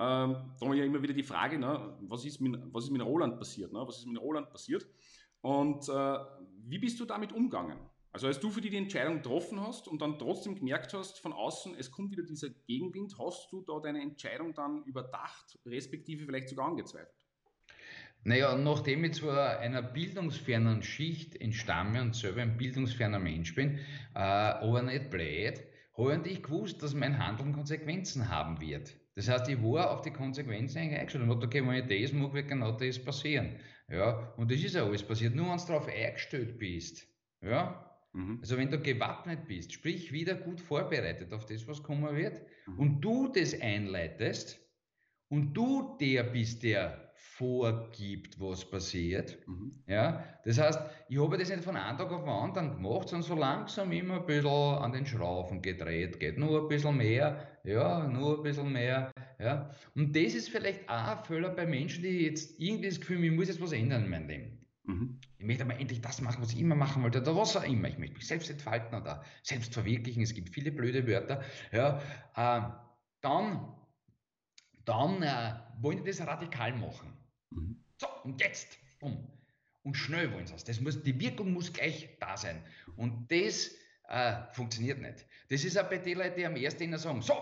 Ähm, 0.00 0.32
da 0.32 0.60
haben 0.60 0.72
wir 0.72 0.74
ja 0.74 0.84
immer 0.84 1.02
wieder 1.02 1.14
die 1.14 1.22
Frage, 1.22 1.58
ne, 1.58 1.96
was, 2.02 2.24
ist 2.24 2.40
mit, 2.40 2.60
was 2.72 2.84
ist 2.84 2.90
mit 2.90 3.02
Roland 3.02 3.38
passiert? 3.38 3.72
Ne? 3.72 3.80
Was 3.86 3.98
ist 3.98 4.06
mit 4.06 4.20
Roland 4.20 4.50
passiert? 4.50 4.86
Und 5.40 5.88
äh, 5.88 6.18
wie 6.64 6.78
bist 6.78 6.98
du 7.00 7.04
damit 7.04 7.32
umgegangen? 7.32 7.78
Also 8.12 8.26
als 8.26 8.40
du 8.40 8.50
für 8.50 8.60
dich 8.60 8.70
die 8.70 8.76
Entscheidung 8.76 9.16
getroffen 9.16 9.60
hast 9.60 9.86
und 9.86 10.00
dann 10.00 10.18
trotzdem 10.18 10.54
gemerkt 10.54 10.94
hast 10.94 11.20
von 11.20 11.32
außen, 11.32 11.74
es 11.76 11.90
kommt 11.90 12.10
wieder 12.10 12.22
dieser 12.22 12.48
Gegenwind, 12.50 13.16
hast 13.18 13.52
du 13.52 13.62
da 13.62 13.78
deine 13.80 14.00
Entscheidung 14.00 14.54
dann 14.54 14.82
überdacht, 14.84 15.58
respektive 15.66 16.24
vielleicht 16.24 16.48
sogar 16.48 16.66
angezweifelt? 16.66 17.27
Naja, 18.24 18.56
nachdem 18.56 19.04
ich 19.04 19.14
zwar 19.14 19.58
einer 19.58 19.82
bildungsfernen 19.82 20.82
Schicht 20.82 21.40
entstamme 21.40 22.02
und 22.02 22.14
selber 22.14 22.42
ein 22.42 22.56
bildungsferner 22.56 23.18
Mensch 23.18 23.54
bin, 23.54 23.78
äh, 24.14 24.18
aber 24.18 24.82
nicht 24.82 25.10
blöd, 25.10 25.62
habe 25.96 26.28
ich 26.28 26.42
gewusst, 26.42 26.82
dass 26.82 26.94
mein 26.94 27.18
Handeln 27.18 27.52
Konsequenzen 27.52 28.28
haben 28.28 28.60
wird. 28.60 28.94
Das 29.14 29.28
heißt, 29.28 29.48
ich 29.48 29.60
war 29.62 29.90
auf 29.90 30.02
die 30.02 30.12
Konsequenzen 30.12 30.78
eingestellt 30.78 31.24
und 31.24 31.30
habe 31.30 31.44
okay, 31.44 31.66
wenn 31.66 31.90
ich 31.90 32.02
das 32.02 32.12
mache, 32.12 32.34
wird 32.34 32.48
genau 32.48 32.72
das 32.72 33.02
passieren. 33.02 33.56
Ja, 33.88 34.32
und 34.36 34.50
das 34.50 34.60
ist 34.60 34.74
ja 34.74 34.84
alles 34.84 35.02
passiert. 35.02 35.34
Nur 35.34 35.50
wenn 35.50 35.58
du 35.58 35.66
darauf 35.66 35.88
eingestellt 35.88 36.58
bist, 36.58 37.08
ja, 37.40 37.98
mhm. 38.12 38.38
also 38.40 38.56
wenn 38.56 38.70
du 38.70 38.78
gewappnet 38.78 39.46
bist, 39.48 39.72
sprich 39.72 40.12
wieder 40.12 40.34
gut 40.34 40.60
vorbereitet 40.60 41.32
auf 41.32 41.46
das, 41.46 41.66
was 41.66 41.82
kommen 41.82 42.14
wird, 42.14 42.42
mhm. 42.66 42.78
und 42.78 43.00
du 43.00 43.28
das 43.28 43.60
einleitest 43.60 44.60
und 45.28 45.54
du 45.54 45.96
der 46.00 46.24
bist, 46.24 46.62
der 46.62 47.07
vorgibt, 47.18 48.38
was 48.40 48.68
passiert. 48.68 49.38
Mhm. 49.46 49.72
Ja, 49.86 50.24
das 50.44 50.58
heißt, 50.58 50.80
ich 51.08 51.20
habe 51.20 51.36
das 51.36 51.48
nicht 51.48 51.64
von 51.64 51.76
einem 51.76 51.98
Tag 51.98 52.12
auf 52.12 52.22
den 52.22 52.30
anderen 52.30 52.76
gemacht, 52.76 53.08
sondern 53.08 53.28
so 53.28 53.34
langsam 53.34 53.90
immer 53.92 54.20
ein 54.20 54.26
bisschen 54.26 54.50
an 54.50 54.92
den 54.92 55.04
Schrauben 55.04 55.60
gedreht, 55.60 56.20
geht 56.20 56.38
nur 56.38 56.62
ein 56.62 56.68
bisschen 56.68 56.96
mehr, 56.96 57.46
ja, 57.64 58.06
nur 58.06 58.38
ein 58.38 58.42
bisschen 58.42 58.72
mehr. 58.72 59.10
Ja. 59.40 59.70
Und 59.94 60.14
das 60.14 60.34
ist 60.34 60.48
vielleicht 60.48 60.88
auch 60.88 61.18
ein 61.18 61.24
Fehler 61.24 61.50
bei 61.50 61.66
Menschen, 61.66 62.02
die 62.02 62.26
jetzt 62.26 62.58
irgendwie 62.60 62.88
das 62.88 63.00
Gefühl 63.00 63.16
haben, 63.16 63.24
ich 63.24 63.32
muss 63.32 63.48
jetzt 63.48 63.60
was 63.60 63.72
ändern 63.72 64.04
in 64.04 64.10
meinem 64.10 64.28
Leben. 64.28 64.66
Mhm. 64.84 65.20
Ich 65.38 65.44
möchte 65.44 65.64
aber 65.64 65.78
endlich 65.78 66.00
das 66.00 66.20
machen, 66.20 66.40
was 66.40 66.52
ich 66.52 66.60
immer 66.60 66.76
machen 66.76 67.02
wollte, 67.02 67.20
oder 67.20 67.36
was 67.36 67.56
auch 67.56 67.64
immer. 67.64 67.88
Ich 67.88 67.98
möchte 67.98 68.16
mich 68.16 68.26
selbst 68.26 68.50
entfalten 68.50 69.00
oder 69.00 69.22
selbst 69.42 69.74
verwirklichen. 69.74 70.22
Es 70.22 70.34
gibt 70.34 70.50
viele 70.50 70.72
blöde 70.72 71.06
Wörter. 71.06 71.42
Ja, 71.72 72.00
äh, 72.36 72.62
dann 73.20 73.77
dann 74.88 75.22
äh, 75.22 75.54
wollen 75.82 75.98
die 75.98 76.10
das 76.10 76.26
radikal 76.26 76.72
machen. 76.72 77.12
Mhm. 77.50 77.76
So, 77.98 78.06
und 78.24 78.40
jetzt, 78.40 78.78
um. 79.00 79.26
Und 79.82 79.94
schnell 79.94 80.32
wollen 80.32 80.46
sie 80.46 80.54
es. 80.54 80.64
Das 80.64 80.80
muss, 80.80 81.02
die 81.02 81.18
Wirkung 81.20 81.52
muss 81.52 81.72
gleich 81.72 82.08
da 82.20 82.36
sein. 82.36 82.62
Und 82.96 83.30
das 83.30 83.70
äh, 84.08 84.34
funktioniert 84.52 85.00
nicht. 85.00 85.26
Das 85.50 85.64
ist 85.64 85.78
auch 85.78 85.88
bei 85.88 85.98
den 85.98 86.18
Leuten, 86.18 86.36
die 86.36 86.46
am 86.46 86.56
ersten 86.56 86.96
sagen, 86.96 87.22
so, 87.22 87.34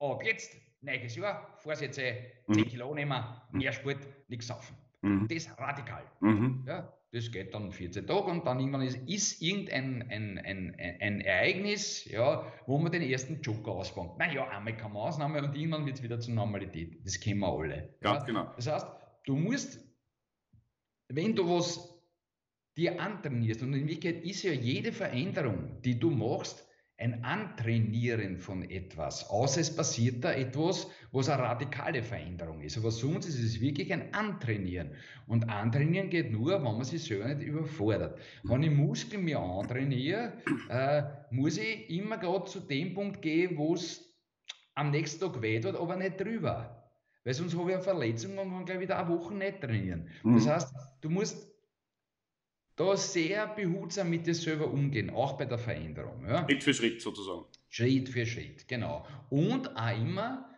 ab 0.00 0.22
jetzt, 0.24 0.56
neues 0.80 1.16
Jahr, 1.16 1.56
Vorsätze, 1.58 2.16
10 2.52 2.60
mhm. 2.60 2.68
Kilo 2.68 2.94
nehmen, 2.94 3.24
mehr 3.52 3.72
Sport, 3.72 3.98
nichts 4.28 4.48
saufen. 4.48 4.76
Mhm. 5.02 5.28
Das 5.28 5.48
radikal. 5.58 6.04
Mhm. 6.20 6.64
Ja, 6.66 6.92
das 7.12 7.30
geht 7.30 7.54
dann 7.54 7.72
14 7.72 8.06
Tage 8.06 8.30
und 8.30 8.46
dann 8.46 8.60
irgendwann 8.60 8.82
ist, 8.82 8.96
ist 9.08 9.40
irgendein 9.40 10.02
ein, 10.10 10.38
ein, 10.38 10.76
ein, 11.00 11.20
Ereignis, 11.20 12.04
ja, 12.04 12.52
wo 12.66 12.78
man 12.78 12.92
den 12.92 13.02
ersten 13.02 13.40
Joker 13.40 13.72
ausfängt. 13.72 14.18
Naja, 14.18 14.48
einmal 14.48 14.76
kann 14.76 14.92
man 14.92 15.02
Ausnahme 15.02 15.42
und 15.42 15.56
irgendwann 15.56 15.86
wird 15.86 15.96
es 15.96 16.02
wieder 16.02 16.20
zur 16.20 16.34
Normalität. 16.34 17.04
Das 17.04 17.18
kennen 17.18 17.40
wir 17.40 17.48
alle. 17.48 17.94
Ganz 18.00 18.20
ja. 18.20 18.26
genau. 18.26 18.52
Das 18.56 18.66
heißt, 18.66 18.86
du 19.24 19.36
musst, 19.36 19.80
wenn 21.08 21.34
du 21.34 21.48
was 21.48 21.94
dir 22.76 23.00
antrainierst, 23.00 23.62
und 23.62 23.72
in 23.72 23.88
Wirklichkeit 23.88 24.24
ist 24.24 24.42
ja 24.42 24.52
jede 24.52 24.92
Veränderung, 24.92 25.80
die 25.82 25.98
du 25.98 26.10
machst, 26.10 26.67
ein 27.00 27.22
Antrainieren 27.22 28.38
von 28.38 28.68
etwas, 28.68 29.30
außer 29.30 29.60
es 29.60 29.74
passiert 29.74 30.24
da 30.24 30.32
etwas, 30.32 30.90
was 31.12 31.28
eine 31.28 31.44
radikale 31.44 32.02
Veränderung 32.02 32.60
ist. 32.60 32.76
Aber 32.76 32.90
sonst 32.90 33.26
ist 33.26 33.38
es 33.38 33.60
wirklich 33.60 33.92
ein 33.92 34.12
Antrainieren. 34.12 34.90
Und 35.28 35.48
Antrainieren 35.48 36.10
geht 36.10 36.32
nur, 36.32 36.54
wenn 36.54 36.62
man 36.62 36.82
sich 36.82 37.04
selber 37.04 37.32
nicht 37.32 37.46
überfordert. 37.46 38.18
Wenn 38.42 38.64
ich 38.64 38.72
Muskeln 38.72 39.24
mir 39.24 39.38
antrainiere, 39.38 40.32
äh, 40.68 41.02
muss 41.30 41.56
ich 41.56 41.88
immer 41.88 42.18
gerade 42.18 42.46
zu 42.46 42.58
dem 42.58 42.94
Punkt 42.94 43.22
gehen, 43.22 43.56
wo 43.56 43.74
es 43.74 44.04
am 44.74 44.90
nächsten 44.90 45.20
Tag 45.20 45.40
weh 45.40 45.60
tut, 45.60 45.76
aber 45.76 45.94
nicht 45.94 46.20
drüber. 46.20 46.90
Weil 47.22 47.34
sonst 47.34 47.56
habe 47.56 47.70
ich 47.70 47.76
eine 47.76 47.84
Verletzung 47.84 48.38
und 48.38 48.50
kann 48.50 48.64
gleich 48.64 48.80
wieder 48.80 48.98
eine 48.98 49.08
Woche 49.08 49.34
nicht 49.34 49.60
trainieren. 49.60 50.08
Das 50.24 50.46
mhm. 50.46 50.50
heißt, 50.50 50.74
du 51.00 51.10
musst 51.10 51.48
da 52.78 52.96
sehr 52.96 53.46
behutsam 53.48 54.10
mit 54.10 54.26
dir 54.26 54.34
selber 54.34 54.70
umgehen, 54.70 55.10
auch 55.10 55.36
bei 55.36 55.44
der 55.44 55.58
Veränderung. 55.58 56.24
Ja? 56.26 56.44
Schritt 56.44 56.64
für 56.64 56.74
Schritt 56.74 57.02
sozusagen. 57.02 57.44
Schritt 57.68 58.08
für 58.08 58.24
Schritt, 58.24 58.68
genau. 58.68 59.06
Und 59.28 59.76
auch 59.76 59.98
immer 59.98 60.48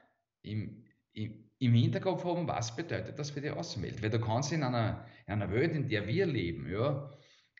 im, 0.42 0.84
im, 1.12 1.50
im 1.58 1.74
Hinterkopf 1.74 2.24
haben, 2.24 2.46
was 2.46 2.76
bedeutet 2.76 3.18
das 3.18 3.30
für 3.30 3.40
die 3.40 3.50
Außenwelt. 3.50 4.02
Weil 4.02 4.10
du 4.10 4.20
kannst 4.20 4.52
in 4.52 4.62
einer, 4.62 5.06
in 5.26 5.34
einer 5.34 5.50
Welt, 5.50 5.74
in 5.74 5.88
der 5.88 6.06
wir 6.06 6.26
leben, 6.26 6.70
ja, 6.70 7.10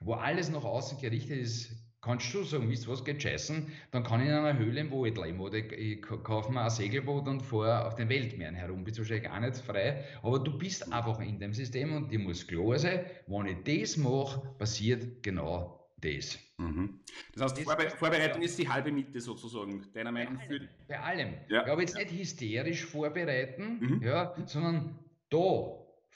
wo 0.02 0.14
alles 0.14 0.50
nach 0.50 0.64
außen 0.64 0.98
gerichtet 1.00 1.38
ist, 1.38 1.79
kannst 2.02 2.32
du 2.32 2.42
sagen, 2.42 2.70
wisst 2.70 2.88
was, 2.88 3.04
geht 3.04 3.22
scheißen, 3.22 3.70
dann 3.90 4.02
kann 4.02 4.20
ich 4.20 4.28
in 4.28 4.32
einer 4.32 4.58
Höhle 4.58 4.80
im 4.80 4.90
Wald 4.90 5.18
leben 5.18 5.40
oder 5.40 5.58
ich, 5.58 5.72
ich 5.72 6.00
kaufe 6.02 6.50
mir 6.52 6.62
ein 6.62 6.70
Segelboot 6.70 7.28
und 7.28 7.42
fahre 7.42 7.86
auf 7.86 7.94
den 7.94 8.08
Weltmeeren 8.08 8.54
herum, 8.54 8.84
bist 8.84 8.98
wahrscheinlich 8.98 9.24
gar 9.24 9.40
nicht 9.40 9.56
frei, 9.56 10.04
aber 10.22 10.38
du 10.38 10.56
bist 10.56 10.92
einfach 10.92 11.20
in 11.20 11.38
dem 11.38 11.52
System 11.52 11.94
und 11.94 12.10
dir 12.10 12.18
muss 12.18 12.46
klar 12.46 12.78
sein, 12.78 13.04
wenn 13.26 13.46
ich 13.46 13.82
das 13.82 13.96
mache, 13.96 14.40
passiert 14.58 15.22
genau 15.22 15.80
das. 16.00 16.38
Mhm. 16.56 17.00
Das 17.34 17.42
heißt, 17.42 17.58
das 17.58 17.64
Vorbe 17.64 17.90
Vorbereitung 17.90 18.42
ja. 18.42 18.46
ist 18.46 18.58
die 18.58 18.68
halbe 18.68 18.92
Miete 18.92 19.20
sozusagen, 19.20 19.86
deiner 19.92 20.12
Meinung 20.12 20.34
nach? 20.34 20.42
Bei 20.88 21.00
allem. 21.00 21.34
Ja. 21.48 21.62
Ich 21.62 21.68
habe 21.68 21.82
jetzt 21.82 21.96
nicht 21.96 22.10
hysterisch 22.12 22.86
vorbereiten, 22.86 23.78
mhm. 23.80 24.02
ja, 24.02 24.34
sondern 24.46 24.98
da 25.28 25.38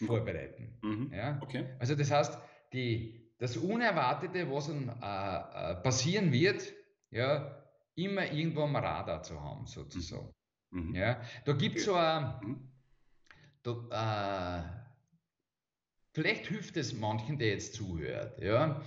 mhm. 0.01 0.07
vorbereiten. 0.07 0.79
Mhm. 0.83 1.13
Ja? 1.13 1.39
Okay. 1.43 1.67
Also 1.79 1.95
das 1.95 2.11
heißt, 2.11 2.39
die, 2.73 3.24
das 3.39 3.57
Unerwartete, 3.57 4.51
was 4.51 4.69
dann 4.69 4.89
äh, 4.89 5.73
äh, 5.73 5.75
passieren 5.83 6.33
wird, 6.33 6.73
ja, 7.11 7.63
immer 7.95 8.31
irgendwo 8.31 8.63
am 8.63 8.77
Radar 8.77 9.23
zu 9.23 9.41
haben, 9.41 9.67
sozusagen. 9.67 10.33
Mhm. 10.71 10.95
Ja, 10.95 11.21
da 11.45 11.53
gibt 11.53 11.77
es 11.77 11.85
so 11.85 11.95
ein, 11.95 12.35
mhm. 12.43 12.69
da, 13.63 14.61
äh, 14.61 14.63
vielleicht 16.13 16.47
hilft 16.47 16.77
es 16.77 16.93
manchen, 16.95 17.39
der 17.39 17.49
jetzt 17.49 17.75
zuhört, 17.75 18.41
ja, 18.41 18.83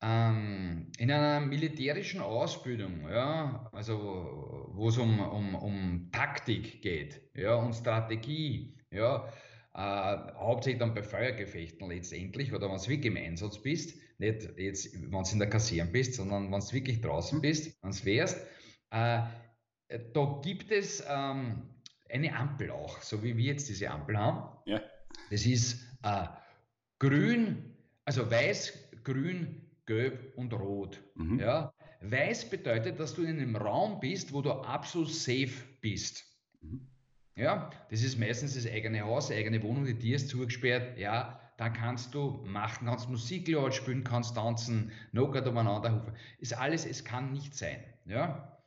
ähm, 0.00 0.90
in 0.98 1.10
einer 1.10 1.40
militärischen 1.40 2.20
Ausbildung, 2.20 3.08
ja, 3.08 3.68
also 3.72 4.68
wo 4.72 4.88
es 4.88 4.98
um, 4.98 5.20
um, 5.20 5.54
um 5.54 6.10
Taktik 6.10 6.82
geht, 6.82 7.22
ja, 7.34 7.54
und 7.54 7.74
Strategie, 7.74 8.76
ja, 8.90 9.28
äh, 9.74 9.78
hauptsächlich 9.78 10.80
dann 10.80 10.94
bei 10.94 11.02
Feuergefechten 11.02 11.88
letztendlich 11.88 12.52
oder 12.52 12.70
wenn 12.70 12.76
du 12.76 12.88
wirklich 12.88 13.06
im 13.06 13.16
Einsatz 13.16 13.58
bist, 13.58 13.96
nicht 14.18 14.58
jetzt, 14.58 14.94
wenn 14.94 15.10
du 15.10 15.30
in 15.32 15.38
der 15.38 15.48
Kaserne 15.48 15.90
bist, 15.90 16.14
sondern 16.14 16.52
wenn 16.52 16.60
du 16.60 16.72
wirklich 16.72 17.00
draußen 17.00 17.40
bist, 17.40 17.82
wenn 17.82 17.90
du 17.90 18.04
wärst, 18.04 18.38
äh, 18.90 19.22
da 19.88 20.40
gibt 20.42 20.70
es 20.70 21.02
ähm, 21.08 21.62
eine 22.10 22.36
Ampel 22.36 22.70
auch, 22.70 23.00
so 23.00 23.22
wie 23.22 23.36
wir 23.36 23.44
jetzt 23.44 23.68
diese 23.68 23.90
Ampel 23.90 24.18
haben. 24.18 24.56
Ja. 24.66 24.80
Das 25.30 25.46
ist 25.46 25.82
äh, 26.02 26.26
grün, 26.98 27.74
also 28.04 28.30
weiß, 28.30 28.90
grün, 29.04 29.70
gelb 29.86 30.34
und 30.36 30.52
rot. 30.52 31.02
Mhm. 31.14 31.40
Ja. 31.40 31.72
Weiß 32.00 32.48
bedeutet, 32.48 32.98
dass 32.98 33.14
du 33.14 33.22
in 33.22 33.38
einem 33.38 33.56
Raum 33.56 34.00
bist, 34.00 34.32
wo 34.32 34.42
du 34.42 34.50
absolut 34.52 35.10
safe 35.10 35.52
bist. 35.80 36.24
Mhm. 36.60 36.91
Ja, 37.34 37.70
das 37.90 38.02
ist 38.02 38.18
meistens 38.18 38.54
das 38.54 38.66
eigene 38.66 39.02
Haus, 39.02 39.30
eigene 39.30 39.62
Wohnung, 39.62 39.84
die 39.84 39.94
dir 39.94 40.16
ist 40.16 40.28
zugesperrt. 40.28 40.98
Ja, 40.98 41.40
da 41.56 41.70
kannst 41.70 42.14
du 42.14 42.42
machen, 42.44 42.86
kannst 42.86 43.08
Musik 43.08 43.48
laut 43.48 43.74
spielen, 43.74 44.04
kannst 44.04 44.34
tanzen, 44.34 44.92
Nockert 45.12 45.46
umeinander 45.46 45.90
rufen. 45.90 46.12
Ist 46.38 46.56
alles, 46.56 46.84
es 46.84 47.04
kann 47.04 47.32
nicht 47.32 47.54
sein. 47.54 47.82
Ja, 48.04 48.58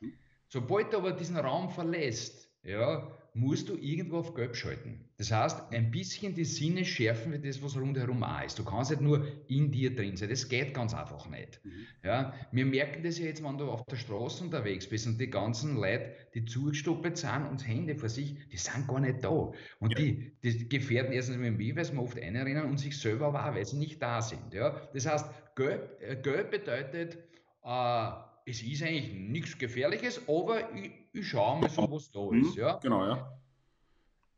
sobald 0.48 0.94
du 0.94 0.98
aber 0.98 1.12
diesen 1.12 1.38
Raum 1.38 1.70
verlässt, 1.70 2.50
ja, 2.64 3.08
musst 3.36 3.68
du 3.68 3.76
irgendwo 3.76 4.20
auf 4.20 4.34
Gelb 4.34 4.56
schalten. 4.56 5.02
Das 5.18 5.30
heißt, 5.30 5.74
ein 5.74 5.92
bisschen 5.92 6.34
die 6.34 6.46
Sinne 6.46 6.86
schärfen 6.86 7.34
wie 7.34 7.40
das, 7.40 7.62
was 7.62 7.76
rundherum 7.76 8.24
auch 8.24 8.44
ist. 8.44 8.58
Du 8.58 8.64
kannst 8.64 8.92
nicht 8.92 9.02
nur 9.02 9.28
in 9.48 9.72
dir 9.72 9.94
drin 9.94 10.16
sein. 10.16 10.30
Das 10.30 10.48
geht 10.48 10.74
ganz 10.74 10.94
einfach 10.94 11.30
nicht. 11.30 11.60
Mhm. 11.64 11.72
Ja, 12.04 12.34
wir 12.54 12.66
merken 12.66 13.04
das 13.04 13.20
ja 13.20 13.26
jetzt, 13.26 13.44
wenn 13.44 13.58
du 13.58 13.70
auf 13.70 13.86
der 13.88 13.98
Straße 13.98 14.42
unterwegs 14.42 14.88
bist 14.88 15.06
und 15.06 15.20
die 15.20 15.30
ganzen 15.30 15.76
Leute, 15.76 16.14
die 16.34 16.46
zugestoppt 16.46 17.18
sind 17.18 17.46
und 17.50 17.68
Hände 17.68 17.96
vor 17.96 18.08
sich, 18.08 18.38
die 18.54 18.58
sind 18.58 18.88
gar 18.88 19.02
nicht 19.02 19.22
da. 19.22 19.52
Und 19.80 19.92
ja. 19.92 19.98
die, 19.98 20.32
die 20.42 20.70
gefährden 20.70 21.12
erstens 21.12 21.36
mit 21.36 21.48
dem 21.48 21.60
Weh, 21.60 21.76
weil 21.76 21.84
sie 21.84 21.98
oft 21.98 22.18
einrennen 22.18 22.64
und 22.66 22.78
sich 22.78 22.98
selber 22.98 23.28
auch, 23.30 23.54
weil 23.54 23.66
sie 23.66 23.78
nicht 23.78 24.02
da 24.02 24.22
sind. 24.22 24.54
Ja, 24.54 24.82
das 24.94 25.06
heißt, 25.06 25.30
Gelb, 25.58 26.02
äh, 26.02 26.16
Gelb 26.16 26.52
bedeutet, 26.52 27.18
äh, 27.64 28.12
es 28.46 28.62
ist 28.62 28.84
eigentlich 28.84 29.12
nichts 29.14 29.58
Gefährliches, 29.58 30.22
aber 30.28 30.74
ich, 30.76 30.92
ich 31.14 31.28
schaue 31.28 31.62
mal 31.62 31.70
so, 31.70 31.92
was 31.92 32.12
da 32.12 32.22
mhm, 32.22 32.42
ist. 32.42 32.56
Ja? 32.56 32.78
Genau, 32.78 33.06
ja. 33.06 33.40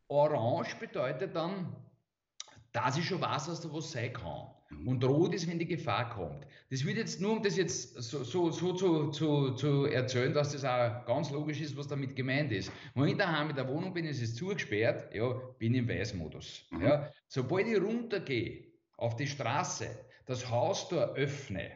Orange 0.08 0.76
bedeutet 0.76 1.36
dann, 1.36 1.76
dass 2.72 2.96
ich 2.96 3.04
schon 3.04 3.20
weiß, 3.20 3.46
dass 3.46 3.60
da 3.60 3.72
was 3.72 3.92
sein 3.92 4.12
kann. 4.12 4.46
Mhm. 4.70 4.88
Und 4.88 5.04
rot 5.04 5.34
ist, 5.34 5.48
wenn 5.48 5.58
die 5.58 5.66
Gefahr 5.66 6.08
kommt. 6.10 6.46
Das 6.70 6.84
wird 6.84 6.96
jetzt 6.96 7.20
nur, 7.20 7.32
um 7.32 7.42
das 7.42 7.56
jetzt 7.56 7.94
so, 8.02 8.24
so, 8.24 8.50
so 8.50 8.72
zu, 8.72 9.10
zu, 9.10 9.50
zu 9.52 9.84
erzählen, 9.84 10.32
dass 10.32 10.52
das 10.52 10.64
auch 10.64 11.04
ganz 11.06 11.30
logisch 11.30 11.60
ist, 11.60 11.76
was 11.76 11.88
damit 11.88 12.16
gemeint 12.16 12.52
ist. 12.52 12.70
Wenn 12.94 13.08
ich 13.08 13.16
daheim 13.16 13.50
in 13.50 13.56
der 13.56 13.68
Wohnung 13.68 13.92
bin, 13.92 14.06
ist 14.06 14.22
es 14.22 14.34
zugesperrt, 14.34 15.14
ja, 15.14 15.32
bin 15.58 15.74
ich 15.74 15.80
im 15.80 15.88
Weißmodus. 15.88 16.66
Mhm. 16.70 16.82
Ja. 16.82 17.10
Sobald 17.28 17.66
ich 17.66 17.80
runtergehe 17.80 18.64
auf 18.96 19.16
die 19.16 19.26
Straße, 19.26 19.88
das 20.26 20.50
Haus 20.50 20.88
da 20.88 21.08
öffne, 21.14 21.70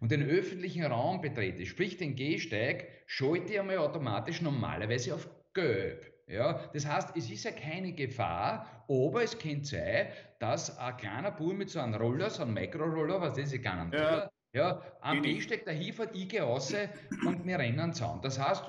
und 0.00 0.10
den 0.10 0.28
öffentlichen 0.28 0.84
Raum 0.84 1.20
betrete, 1.20 1.66
sprich 1.66 1.96
den 1.96 2.16
Gehsteig, 2.16 2.88
schalte 3.06 3.52
ich 3.52 3.60
einmal 3.60 3.78
automatisch 3.78 4.42
normalerweise 4.42 5.14
auf 5.14 5.28
Gelb. 5.54 6.12
Ja, 6.28 6.68
das 6.72 6.86
heißt, 6.86 7.16
es 7.16 7.30
ist 7.30 7.44
ja 7.44 7.52
keine 7.52 7.92
Gefahr, 7.92 8.84
aber 8.88 9.22
es 9.22 9.38
könnte 9.38 9.64
sein, 9.64 10.08
dass 10.40 10.76
ein 10.76 10.96
kleiner 10.96 11.30
Bub 11.30 11.54
mit 11.54 11.70
so 11.70 11.78
einem 11.78 11.94
Roller, 11.94 12.30
so 12.30 12.42
einem 12.42 12.54
Mikroroller, 12.54 13.20
was 13.20 13.34
das 13.34 13.52
ist, 13.52 13.62
gar 13.62 13.84
nicht, 13.84 13.94
ja. 13.94 14.28
ja, 14.52 14.82
am 15.00 15.22
Gehsteig 15.22 15.64
dahin 15.64 15.92
fährt, 15.92 16.16
ich 16.16 16.28
gehe 16.28 16.42
raus 16.42 16.74
und 17.24 17.46
wir 17.46 17.58
rennen 17.58 17.92
zusammen. 17.92 18.22
Das 18.22 18.40
heißt, 18.40 18.64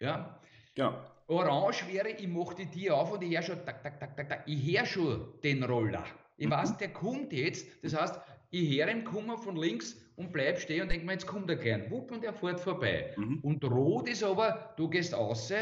ja, 0.00 0.40
ja. 0.74 1.12
Orange 1.28 1.86
wäre, 1.92 2.08
ich 2.10 2.28
mache 2.28 2.54
die 2.54 2.70
Tür 2.70 2.96
auf 2.96 3.12
und 3.12 3.22
ich 3.22 3.34
höre 3.34 3.42
schon, 3.42 3.64
tak, 3.64 3.82
tak, 3.82 4.00
tak, 4.00 4.16
tak, 4.16 4.28
tak, 4.28 4.42
ich 4.46 4.78
höre 4.78 4.86
schon 4.86 5.34
den 5.44 5.62
Roller. 5.64 6.04
Ich 6.38 6.46
mhm. 6.46 6.50
weiß, 6.50 6.78
der 6.78 6.88
kommt 6.92 7.32
jetzt. 7.32 7.66
Das 7.84 7.94
heißt, 7.94 8.20
ich 8.50 8.78
höre 8.78 8.88
ihn 8.88 9.04
kommen 9.04 9.36
von 9.38 9.56
links 9.56 9.96
und 10.22 10.32
bleib 10.32 10.58
stehen 10.58 10.82
und 10.82 10.90
denke 10.90 11.04
mir, 11.04 11.12
jetzt 11.12 11.26
kommt 11.26 11.50
er 11.50 11.56
gern. 11.56 11.90
Wupp, 11.90 12.10
und 12.10 12.24
er 12.24 12.32
fährt 12.32 12.60
vorbei. 12.60 13.14
Mhm. 13.16 13.40
Und 13.42 13.64
rot 13.64 14.08
ist 14.08 14.22
aber, 14.22 14.74
du 14.76 14.88
gehst 14.88 15.14
raus, 15.14 15.52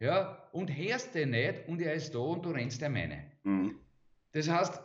ja, 0.00 0.48
und 0.52 0.74
hörst 0.76 1.14
den 1.14 1.30
nicht 1.30 1.68
und 1.68 1.80
er 1.80 1.94
ist 1.94 2.14
da 2.14 2.18
und 2.18 2.44
du 2.44 2.50
rennst 2.50 2.80
der 2.80 2.90
meine. 2.90 3.30
Mhm. 3.44 3.76
Das 4.32 4.48
heißt, 4.48 4.82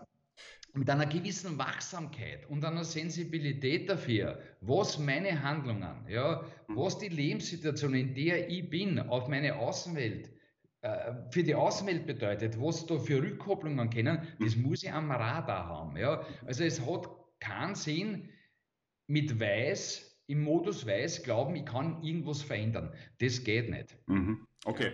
mit 0.74 0.90
einer 0.90 1.06
gewissen 1.06 1.58
Wachsamkeit 1.58 2.50
und 2.50 2.64
einer 2.64 2.86
Sensibilität 2.86 3.90
dafür, 3.90 4.40
was 4.62 4.98
meine 4.98 5.44
Handlungen, 5.44 6.06
ja, 6.08 6.46
mhm. 6.68 6.78
was 6.78 6.98
die 6.98 7.10
Lebenssituation, 7.10 7.94
in 7.94 8.16
der 8.16 8.50
ich 8.50 8.70
bin, 8.70 9.00
auf 9.00 9.28
meine 9.28 9.58
Außenwelt, 9.58 10.30
äh, 10.82 11.14
für 11.32 11.44
die 11.44 11.56
Außenwelt 11.56 12.08
bedeutet, 12.08 12.60
was 12.60 12.86
da 12.86 12.98
für 12.98 13.22
Rückkopplungen 13.22 13.90
kennen, 13.90 14.28
das 14.40 14.56
mhm. 14.56 14.64
muss 14.64 14.84
ich 14.84 14.92
am 14.92 15.12
Radar 15.12 15.68
haben. 15.68 15.98
Ja. 15.98 16.26
Also 16.46 16.64
es 16.64 16.80
hat 16.86 17.10
keinen 17.40 17.76
Sinn, 17.76 18.30
mit 19.08 19.40
Weiß, 19.40 20.24
im 20.28 20.44
Modus 20.44 20.86
Weiß 20.86 21.24
glauben, 21.24 21.56
ich 21.56 21.66
kann 21.66 22.02
irgendwas 22.04 22.42
verändern. 22.42 22.94
Das 23.20 23.44
geht 23.44 23.70
nicht. 23.70 23.98
Mhm. 24.08 24.48
Okay, 24.66 24.92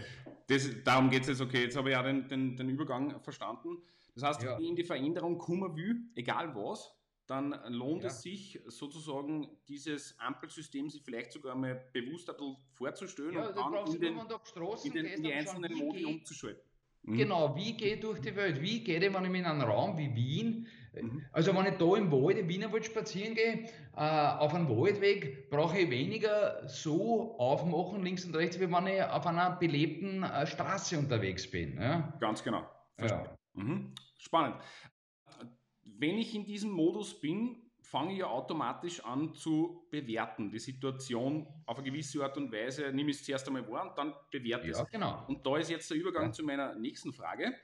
das, 0.48 0.70
darum 0.84 1.10
geht 1.10 1.24
es 1.24 1.28
jetzt. 1.28 1.42
Okay, 1.42 1.64
jetzt 1.64 1.78
habe 1.78 1.90
ich 1.90 1.94
ja 1.94 2.04
den, 2.04 2.28
den, 2.28 2.56
den 2.56 2.70
Übergang 2.70 3.22
verstanden. 3.22 3.78
Das 4.16 4.24
heißt, 4.24 4.44
ja. 4.44 4.56
wenn 4.56 4.64
ich 4.64 4.70
in 4.70 4.76
die 4.76 4.84
Veränderung 4.84 5.38
kommen 5.38 5.76
will, 5.76 6.02
egal 6.16 6.56
was, 6.56 6.98
dann 7.28 7.54
lohnt 7.68 8.04
ja. 8.04 8.10
es 8.10 8.22
sich 8.22 8.60
sozusagen 8.68 9.50
dieses 9.68 10.18
Ampelsystem 10.18 10.90
sich 10.90 11.04
vielleicht 11.04 11.34
sogar 11.34 11.56
mal 11.56 11.76
bewusst 11.92 12.30
ein 12.30 12.38
bisschen 12.38 12.56
vorzustellen 12.74 13.34
ja, 13.34 13.50
und 13.50 13.58
dann 13.58 13.94
in, 13.94 14.02
den, 14.02 14.18
in, 14.84 14.94
den, 14.94 15.06
in 15.06 15.24
die 15.24 15.34
einzelnen 15.34 15.78
Modi 15.78 16.06
umzuschalten. 16.06 16.64
Mhm. 17.04 17.18
Genau, 17.18 17.56
wie 17.56 17.76
gehe 17.76 17.96
ich 17.96 18.00
durch 18.00 18.20
die 18.22 18.36
Welt? 18.36 18.62
Wie 18.62 18.84
geht 18.84 19.04
ich, 19.04 19.14
wenn 19.14 19.26
ich 19.26 19.40
in 19.40 19.46
einem 19.46 19.62
Raum 19.62 19.98
wie 19.98 20.16
Wien, 20.16 20.68
mhm. 21.04 21.26
also 21.32 21.56
wenn 21.56 21.66
ich 21.66 21.78
da 21.78 21.96
im 21.96 22.12
Wald, 22.12 22.38
im 22.38 22.48
Wienerwald 22.48 22.86
spazieren 22.86 23.36
gehe, 23.36 23.70
äh, 23.96 24.00
auf 24.00 24.54
einem 24.54 24.70
Waldweg, 24.70 25.50
brauche 25.50 25.78
ich 25.80 25.90
weniger 25.90 26.68
so 26.68 27.38
aufmachen, 27.38 28.04
links 28.04 28.26
und 28.26 28.36
rechts, 28.36 28.60
wie 28.60 28.72
wenn 28.72 28.88
ich 28.88 29.04
auf 29.04 29.26
einer 29.26 29.52
belebten 29.52 30.24
äh, 30.24 30.46
Straße 30.46 30.98
unterwegs 30.98 31.50
bin. 31.50 31.80
Ja? 31.80 32.14
Ganz 32.20 32.44
genau. 32.44 32.68
Ja. 33.00 33.36
Mhm. 33.54 33.94
Spannend. 34.18 34.58
Wenn 35.84 36.18
ich 36.18 36.36
in 36.36 36.46
diesem 36.46 36.72
Modus 36.72 37.20
bin, 37.20 37.68
fange 37.82 38.12
ich 38.14 38.20
ja 38.20 38.28
automatisch 38.28 39.04
an 39.04 39.34
zu 39.34 39.88
bewerten, 39.90 40.52
die 40.52 40.60
Situation 40.60 41.48
auf 41.66 41.78
eine 41.78 41.90
gewisse 41.90 42.22
Art 42.22 42.38
und 42.38 42.52
Weise, 42.52 42.92
nehme 42.92 43.12
ich 43.12 43.18
es 43.18 43.24
zuerst 43.24 43.48
einmal 43.48 43.68
wahr 43.70 43.90
und 43.90 43.98
dann 43.98 44.14
bewerte 44.30 44.68
ja, 44.68 44.82
es. 44.82 44.92
Genau. 44.92 45.24
Und 45.28 45.46
da 45.46 45.58
ist 45.58 45.70
jetzt 45.70 45.90
der 45.90 45.98
Übergang 45.98 46.26
ja. 46.26 46.32
zu 46.32 46.44
meiner 46.44 46.76
nächsten 46.76 47.14
Frage. 47.14 47.56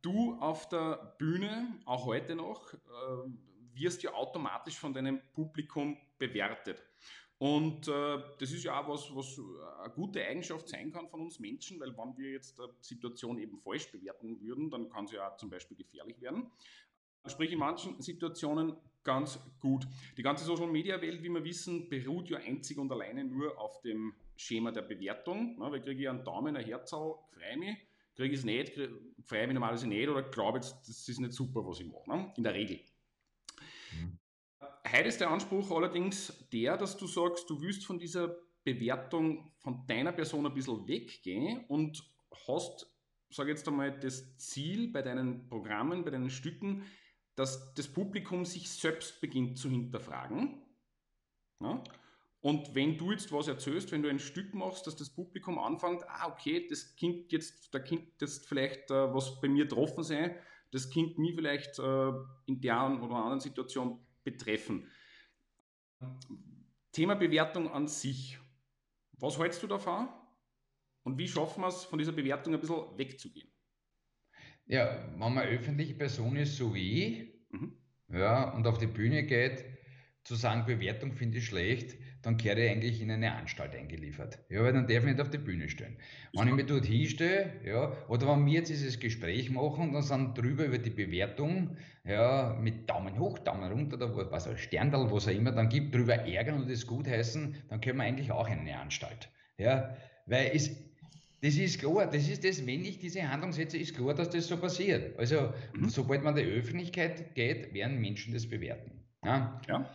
Du 0.00 0.36
auf 0.40 0.68
der 0.68 1.14
Bühne, 1.18 1.80
auch 1.84 2.06
heute 2.06 2.34
noch, 2.34 2.74
äh, 2.74 2.78
wirst 3.74 4.02
ja 4.02 4.12
automatisch 4.14 4.78
von 4.78 4.92
deinem 4.92 5.20
Publikum 5.32 5.96
bewertet. 6.18 6.82
Und 7.38 7.88
äh, 7.88 8.18
das 8.38 8.52
ist 8.52 8.62
ja 8.62 8.80
auch 8.80 8.88
was, 8.88 9.14
was 9.16 9.40
eine 9.80 9.92
gute 9.92 10.24
Eigenschaft 10.24 10.68
sein 10.68 10.92
kann 10.92 11.08
von 11.08 11.22
uns 11.22 11.40
Menschen, 11.40 11.80
weil 11.80 11.96
wenn 11.96 12.16
wir 12.16 12.30
jetzt 12.30 12.58
die 12.58 12.84
Situation 12.94 13.36
eben 13.38 13.58
falsch 13.58 13.90
bewerten 13.90 14.40
würden, 14.40 14.70
dann 14.70 14.88
kann 14.88 15.08
sie 15.08 15.16
ja 15.16 15.36
zum 15.36 15.50
Beispiel 15.50 15.76
gefährlich 15.76 16.20
werden. 16.20 16.52
Sprich 17.26 17.50
in 17.50 17.58
manchen 17.58 18.00
Situationen 18.00 18.76
ganz 19.02 19.40
gut. 19.60 19.86
Die 20.16 20.22
ganze 20.22 20.44
Social 20.44 20.68
Media 20.68 21.00
Welt, 21.00 21.22
wie 21.22 21.28
wir 21.28 21.42
wissen, 21.42 21.88
beruht 21.88 22.30
ja 22.30 22.38
einzig 22.38 22.78
und 22.78 22.90
alleine 22.92 23.24
nur 23.24 23.58
auf 23.58 23.80
dem 23.82 24.14
Schema 24.36 24.70
der 24.70 24.82
Bewertung. 24.82 25.58
Ne, 25.58 25.70
weil 25.70 25.82
kriege 25.82 26.02
ich 26.02 26.08
einen 26.08 26.24
Daumen, 26.24 26.56
ein 26.56 26.64
Herz, 26.64 26.90
freue 26.90 27.56
mich. 27.56 27.76
Kriege 28.14 28.34
ich 28.34 28.40
es 28.40 28.44
nicht, 28.44 28.74
freue 29.24 29.46
mich 29.46 29.54
normalerweise 29.54 29.86
nicht 29.86 30.08
oder 30.08 30.22
glaube 30.22 30.58
jetzt, 30.58 30.76
das 30.86 31.08
ist 31.08 31.18
nicht 31.18 31.32
super, 31.32 31.66
was 31.66 31.80
ich 31.80 31.86
mache. 31.86 32.08
Ne? 32.08 32.32
In 32.36 32.44
der 32.44 32.54
Regel. 32.54 32.80
Mhm. 33.92 34.18
Heute 34.90 35.08
ist 35.08 35.20
der 35.20 35.30
Anspruch 35.30 35.70
allerdings 35.70 36.46
der, 36.52 36.76
dass 36.76 36.96
du 36.96 37.06
sagst, 37.06 37.48
du 37.48 37.60
willst 37.60 37.86
von 37.86 37.98
dieser 37.98 38.36
Bewertung 38.64 39.52
von 39.58 39.86
deiner 39.86 40.12
Person 40.12 40.46
ein 40.46 40.54
bisschen 40.54 40.86
weggehen 40.86 41.64
und 41.68 42.04
hast, 42.46 42.92
sage 43.30 43.50
jetzt 43.50 43.66
einmal, 43.66 43.98
das 43.98 44.36
Ziel 44.38 44.88
bei 44.88 45.02
deinen 45.02 45.48
Programmen, 45.48 46.04
bei 46.04 46.10
deinen 46.10 46.30
Stücken, 46.30 46.84
dass 47.34 47.72
das 47.74 47.88
Publikum 47.88 48.44
sich 48.44 48.70
selbst 48.70 49.20
beginnt 49.20 49.58
zu 49.58 49.70
hinterfragen. 49.70 50.62
Ja? 51.60 51.82
Und 52.42 52.74
wenn 52.74 52.98
du 52.98 53.12
jetzt 53.12 53.30
was 53.32 53.46
erzählst, 53.46 53.92
wenn 53.92 54.02
du 54.02 54.08
ein 54.08 54.18
Stück 54.18 54.52
machst, 54.52 54.86
dass 54.88 54.96
das 54.96 55.10
Publikum 55.10 55.60
anfängt, 55.60 56.02
ah, 56.08 56.26
okay, 56.26 56.66
das 56.68 56.96
Kind 56.96 57.30
jetzt, 57.30 57.72
da 57.72 57.78
Kind 57.78 58.20
jetzt 58.20 58.46
vielleicht 58.46 58.90
äh, 58.90 59.14
was 59.14 59.40
bei 59.40 59.48
mir 59.48 59.64
getroffen 59.64 60.02
sein, 60.02 60.34
das 60.72 60.90
Kind 60.90 61.18
mich 61.18 61.36
vielleicht 61.36 61.78
äh, 61.78 62.12
in 62.46 62.60
der 62.60 62.98
oder 63.00 63.14
anderen 63.14 63.38
Situation 63.38 64.04
betreffen. 64.24 64.88
Thema 66.90 67.14
Bewertung 67.14 67.70
an 67.70 67.86
sich. 67.86 68.38
Was 69.12 69.38
hältst 69.38 69.62
du 69.62 69.68
davon? 69.68 70.08
Und 71.04 71.18
wie 71.18 71.28
schaffen 71.28 71.60
wir 71.60 71.68
es, 71.68 71.84
von 71.84 71.98
dieser 71.98 72.12
Bewertung 72.12 72.54
ein 72.54 72.60
bisschen 72.60 72.98
wegzugehen? 72.98 73.48
Ja, 74.66 75.08
wenn 75.12 75.34
man 75.34 75.46
öffentliche 75.46 75.94
Person 75.94 76.34
ist, 76.34 76.56
so 76.56 76.74
wie 76.74 77.04
ich, 77.04 77.34
mhm. 77.50 77.76
ja, 78.08 78.50
und 78.50 78.66
auf 78.66 78.78
die 78.78 78.86
Bühne 78.88 79.24
geht, 79.24 79.64
zu 80.24 80.34
sagen, 80.34 80.66
Bewertung 80.66 81.12
finde 81.12 81.38
ich 81.38 81.46
schlecht, 81.46 81.96
dann 82.22 82.36
kehre 82.36 82.64
ich 82.64 82.70
eigentlich 82.70 83.02
in 83.02 83.10
eine 83.10 83.32
Anstalt 83.32 83.74
eingeliefert. 83.74 84.38
Ja, 84.48 84.62
weil 84.62 84.72
dann 84.72 84.86
darf 84.86 84.98
ich 84.98 85.04
nicht 85.04 85.20
auf 85.20 85.30
die 85.30 85.38
Bühne 85.38 85.68
stehen. 85.68 85.96
Wenn 86.32 86.48
ich 86.48 86.54
mich 86.54 86.66
dort 86.66 86.86
hinstelle, 86.86 87.52
ja, 87.64 87.92
oder 88.08 88.28
wenn 88.28 88.46
wir 88.46 88.52
jetzt 88.54 88.70
dieses 88.70 88.98
Gespräch 89.00 89.50
machen 89.50 89.88
und 89.88 89.92
dann 89.92 90.02
sind 90.02 90.38
drüber 90.38 90.64
über 90.64 90.78
die 90.78 90.90
Bewertung, 90.90 91.76
ja, 92.04 92.56
mit 92.60 92.88
Daumen 92.88 93.18
hoch, 93.18 93.38
Daumen 93.40 93.70
runter, 93.72 93.96
oder 93.96 94.30
was, 94.30 94.48
Sterndal, 94.56 95.10
was 95.10 95.26
auch 95.26 95.32
immer, 95.32 95.50
dann 95.52 95.68
gibt, 95.68 95.94
drüber 95.94 96.14
ärgern 96.14 96.62
und 96.62 96.70
das 96.70 96.86
gutheißen, 96.86 97.56
dann 97.68 97.80
können 97.80 97.98
wir 97.98 98.04
eigentlich 98.04 98.30
auch 98.30 98.48
in 98.48 98.60
eine 98.60 98.78
Anstalt. 98.78 99.28
Ja, 99.58 99.96
weil 100.26 100.52
es, 100.54 100.70
das 101.40 101.56
ist 101.56 101.80
klar, 101.80 102.06
das 102.06 102.28
ist 102.28 102.44
das, 102.44 102.64
wenn 102.64 102.84
ich 102.84 103.00
diese 103.00 103.28
Handlung 103.28 103.52
setze, 103.52 103.76
ist 103.76 103.96
klar, 103.96 104.14
dass 104.14 104.30
das 104.30 104.46
so 104.46 104.56
passiert. 104.56 105.18
Also, 105.18 105.52
mhm. 105.74 105.88
sobald 105.88 106.22
man 106.22 106.36
in 106.36 106.46
die 106.46 106.52
Öffentlichkeit 106.52 107.34
geht, 107.34 107.74
werden 107.74 108.00
Menschen 108.00 108.32
das 108.32 108.46
bewerten. 108.46 108.92
Ja. 109.24 109.60
ja. 109.68 109.88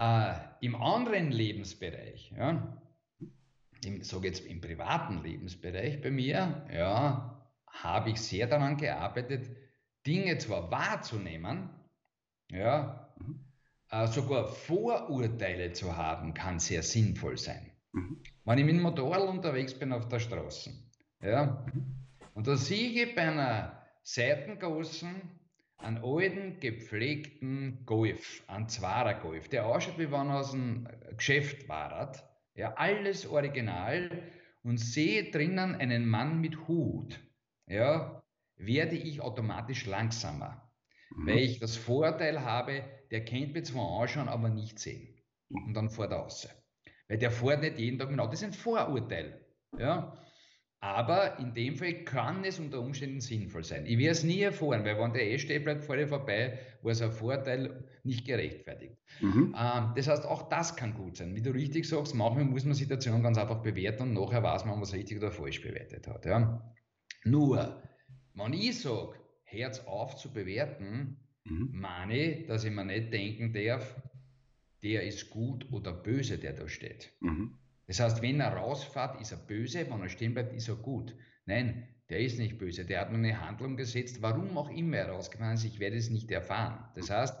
Äh, 0.00 0.34
Im 0.60 0.76
anderen 0.76 1.30
Lebensbereich, 1.30 2.32
ja, 2.34 2.80
im, 3.84 4.02
sage 4.02 4.28
jetzt 4.28 4.46
im 4.46 4.62
privaten 4.62 5.22
Lebensbereich 5.22 6.00
bei 6.00 6.10
mir, 6.10 6.66
ja, 6.72 7.46
habe 7.66 8.10
ich 8.10 8.20
sehr 8.20 8.46
daran 8.46 8.78
gearbeitet, 8.78 9.54
Dinge 10.06 10.38
zwar 10.38 10.70
wahrzunehmen, 10.70 11.68
ja, 12.50 13.12
mhm. 13.18 13.44
äh, 13.90 14.06
sogar 14.06 14.48
Vorurteile 14.48 15.74
zu 15.74 15.94
haben, 15.94 16.32
kann 16.32 16.60
sehr 16.60 16.82
sinnvoll 16.82 17.36
sein. 17.36 17.70
Mhm. 17.92 18.22
Wenn 18.44 18.58
ich 18.58 18.64
mit 18.64 18.76
dem 18.76 18.82
Motorrad 18.82 19.28
unterwegs 19.28 19.78
bin 19.78 19.92
auf 19.92 20.08
der 20.08 20.20
Straße, 20.20 20.72
ja, 21.20 21.66
und 22.32 22.46
da 22.46 22.56
sehe 22.56 22.88
ich 22.88 23.14
bei 23.14 23.28
einer 23.28 23.86
seitengroßen, 24.02 25.39
einen 25.82 26.04
alten, 26.04 26.60
gepflegten 26.60 27.84
Golf, 27.86 28.42
einen 28.46 28.68
Zwarer 28.68 29.14
Golf, 29.14 29.48
der 29.48 29.66
ausschaut, 29.66 29.98
wie 29.98 30.10
wenn 30.10 30.28
er 30.28 30.40
aus 30.40 30.52
dem 30.52 30.86
Geschäft 31.16 31.68
war, 31.68 32.12
ja, 32.54 32.74
alles 32.74 33.26
original 33.26 34.10
und 34.62 34.78
sehe 34.78 35.30
drinnen 35.30 35.74
einen 35.74 36.08
Mann 36.08 36.40
mit 36.40 36.68
Hut, 36.68 37.20
ja, 37.66 38.22
werde 38.56 38.96
ich 38.96 39.20
automatisch 39.20 39.86
langsamer, 39.86 40.70
mhm. 41.10 41.26
weil 41.26 41.38
ich 41.38 41.58
das 41.58 41.76
Vorteil 41.76 42.44
habe, 42.44 42.84
der 43.10 43.24
kennt 43.24 43.54
mich 43.54 43.64
zwar 43.64 44.00
anschauen, 44.00 44.28
aber 44.28 44.48
nicht 44.48 44.78
sehen. 44.78 45.16
Und 45.48 45.74
dann 45.74 45.90
fährt 45.90 46.12
er 46.12 46.18
raus. 46.18 46.48
Weil 47.08 47.18
der 47.18 47.30
fährt 47.30 47.62
nicht 47.62 47.78
jeden 47.78 47.98
Tag 47.98 48.08
genau. 48.08 48.26
Das 48.26 48.40
ist 48.40 48.44
ein 48.44 48.52
Vorurteil. 48.52 49.44
Ja? 49.76 50.16
Aber 50.82 51.38
in 51.38 51.52
dem 51.52 51.76
Fall 51.76 51.92
kann 52.04 52.42
es 52.42 52.58
unter 52.58 52.80
Umständen 52.80 53.20
sinnvoll 53.20 53.64
sein. 53.64 53.84
Ich 53.84 53.98
werde 53.98 54.12
es 54.12 54.24
nie 54.24 54.40
erfahren, 54.40 54.82
weil 54.84 54.98
wenn 54.98 55.12
der 55.12 55.30
eh 55.30 55.38
stehen 55.38 55.62
bleibt, 55.62 55.84
fahre 55.84 56.04
ich 56.04 56.08
vorbei, 56.08 56.58
war 56.80 56.92
es 56.92 57.02
ein 57.02 57.12
Vorteil 57.12 57.84
nicht 58.02 58.24
gerechtfertigt. 58.24 58.96
Mhm. 59.20 59.54
Ähm, 59.58 59.92
das 59.94 60.08
heißt, 60.08 60.24
auch 60.24 60.48
das 60.48 60.76
kann 60.76 60.94
gut 60.94 61.18
sein. 61.18 61.34
Wie 61.34 61.42
du 61.42 61.50
richtig 61.50 61.86
sagst, 61.86 62.14
manchmal 62.14 62.46
muss 62.46 62.64
man 62.64 62.74
Situationen 62.74 63.22
ganz 63.22 63.36
einfach 63.36 63.62
bewerten 63.62 64.04
und 64.04 64.14
nachher 64.14 64.42
weiß 64.42 64.64
man, 64.64 64.80
was 64.80 64.94
richtig 64.94 65.18
oder 65.18 65.30
falsch 65.30 65.60
bewertet 65.60 66.08
hat. 66.08 66.24
Ja? 66.24 66.74
Nur, 67.24 67.82
wenn 68.34 68.52
ich 68.54 68.80
sage, 68.80 69.16
Herz 69.42 69.80
auf 69.80 70.16
zu 70.16 70.32
bewerten, 70.32 71.18
mhm. 71.44 71.68
meine, 71.72 72.46
dass 72.46 72.64
ich 72.64 72.72
mir 72.72 72.86
nicht 72.86 73.12
denken 73.12 73.52
darf, 73.52 74.00
der 74.82 75.02
ist 75.02 75.28
gut 75.28 75.70
oder 75.72 75.92
böse, 75.92 76.38
der 76.38 76.54
da 76.54 76.66
steht. 76.68 77.12
Mhm. 77.20 77.58
Das 77.90 77.98
heißt, 77.98 78.22
wenn 78.22 78.38
er 78.38 78.52
rausfährt, 78.52 79.20
ist 79.20 79.32
er 79.32 79.38
böse, 79.38 79.84
wenn 79.90 80.00
er 80.00 80.08
stehen 80.08 80.32
bleibt, 80.32 80.54
ist 80.54 80.68
er 80.68 80.76
gut. 80.76 81.12
Nein, 81.44 81.88
der 82.08 82.20
ist 82.20 82.38
nicht 82.38 82.56
böse, 82.56 82.84
der 82.84 83.00
hat 83.00 83.10
nur 83.10 83.18
eine 83.18 83.44
Handlung 83.44 83.76
gesetzt, 83.76 84.22
warum 84.22 84.56
auch 84.56 84.70
immer 84.70 84.98
er 84.98 85.08
rausgefahren 85.08 85.54
ist, 85.54 85.64
ich 85.64 85.80
werde 85.80 85.96
es 85.96 86.08
nicht 86.08 86.30
erfahren. 86.30 86.88
Das 86.94 87.10
heißt, 87.10 87.36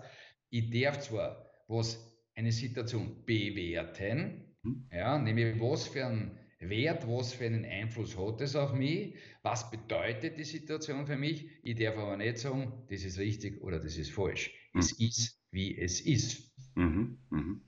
ich 0.48 0.70
darf 0.70 0.98
zwar 0.98 1.48
was 1.68 2.04
eine 2.34 2.50
Situation 2.50 3.24
bewerten, 3.24 4.56
mhm. 4.64 4.88
ja, 4.90 5.18
nämlich 5.18 5.60
was 5.60 5.86
für 5.86 6.04
einen 6.04 6.36
Wert, 6.58 7.06
was 7.06 7.32
für 7.32 7.46
einen 7.46 7.64
Einfluss 7.64 8.18
hat 8.18 8.40
es 8.40 8.56
auf 8.56 8.74
mich, 8.74 9.14
was 9.42 9.70
bedeutet 9.70 10.36
die 10.36 10.42
Situation 10.42 11.06
für 11.06 11.16
mich, 11.16 11.48
ich 11.62 11.76
darf 11.76 11.96
aber 11.96 12.16
nicht 12.16 12.38
sagen, 12.38 12.72
das 12.90 13.04
ist 13.04 13.20
richtig 13.20 13.62
oder 13.62 13.78
das 13.78 13.96
ist 13.96 14.10
falsch. 14.10 14.52
Mhm. 14.72 14.80
Es 14.80 14.98
ist, 14.98 15.40
wie 15.52 15.78
es 15.78 16.00
ist. 16.00 16.52
Mhm, 16.74 17.18
mhm. 17.30 17.62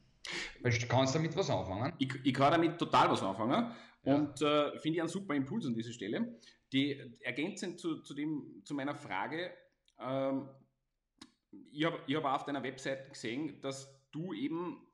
Kannst 0.88 1.14
du 1.14 1.18
damit 1.18 1.36
was 1.36 1.50
anfangen? 1.50 1.92
Ich, 1.98 2.12
ich 2.24 2.34
kann 2.34 2.52
damit 2.52 2.78
total 2.78 3.10
was 3.10 3.22
anfangen 3.22 3.74
ja. 4.04 4.14
und 4.14 4.40
äh, 4.42 4.78
finde 4.78 4.96
ich 4.96 5.00
einen 5.00 5.08
super 5.08 5.34
Impuls 5.34 5.66
an 5.66 5.74
dieser 5.74 5.92
Stelle. 5.92 6.38
Die 6.72 6.98
ergänzend 7.20 7.80
zu, 7.80 8.02
zu, 8.02 8.14
dem, 8.14 8.62
zu 8.64 8.74
meiner 8.74 8.94
Frage, 8.94 9.52
ähm, 9.98 10.48
ich 11.70 11.84
habe 11.84 12.00
ich 12.06 12.14
hab 12.14 12.24
auf 12.24 12.44
deiner 12.44 12.62
Website 12.62 13.12
gesehen, 13.12 13.60
dass 13.60 14.00
du 14.10 14.32
eben 14.32 14.86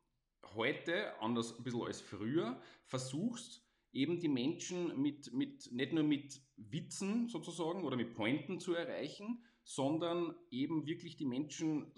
heute, 0.55 1.21
anders 1.21 1.57
ein 1.57 1.64
bisschen 1.64 1.83
als 1.83 2.01
früher, 2.01 2.61
versuchst, 2.87 3.64
eben 3.93 4.19
die 4.21 4.29
Menschen 4.29 5.01
mit, 5.01 5.33
mit, 5.33 5.71
nicht 5.73 5.93
nur 5.93 6.05
mit 6.05 6.41
Witzen 6.57 7.29
sozusagen 7.29 7.85
oder 7.85 7.97
mit 7.97 8.14
Pointen 8.14 8.61
zu 8.61 8.75
erreichen, 8.75 9.45
sondern 9.64 10.35
eben 10.51 10.87
wirklich 10.87 11.17
die 11.17 11.27
Menschen 11.27 11.93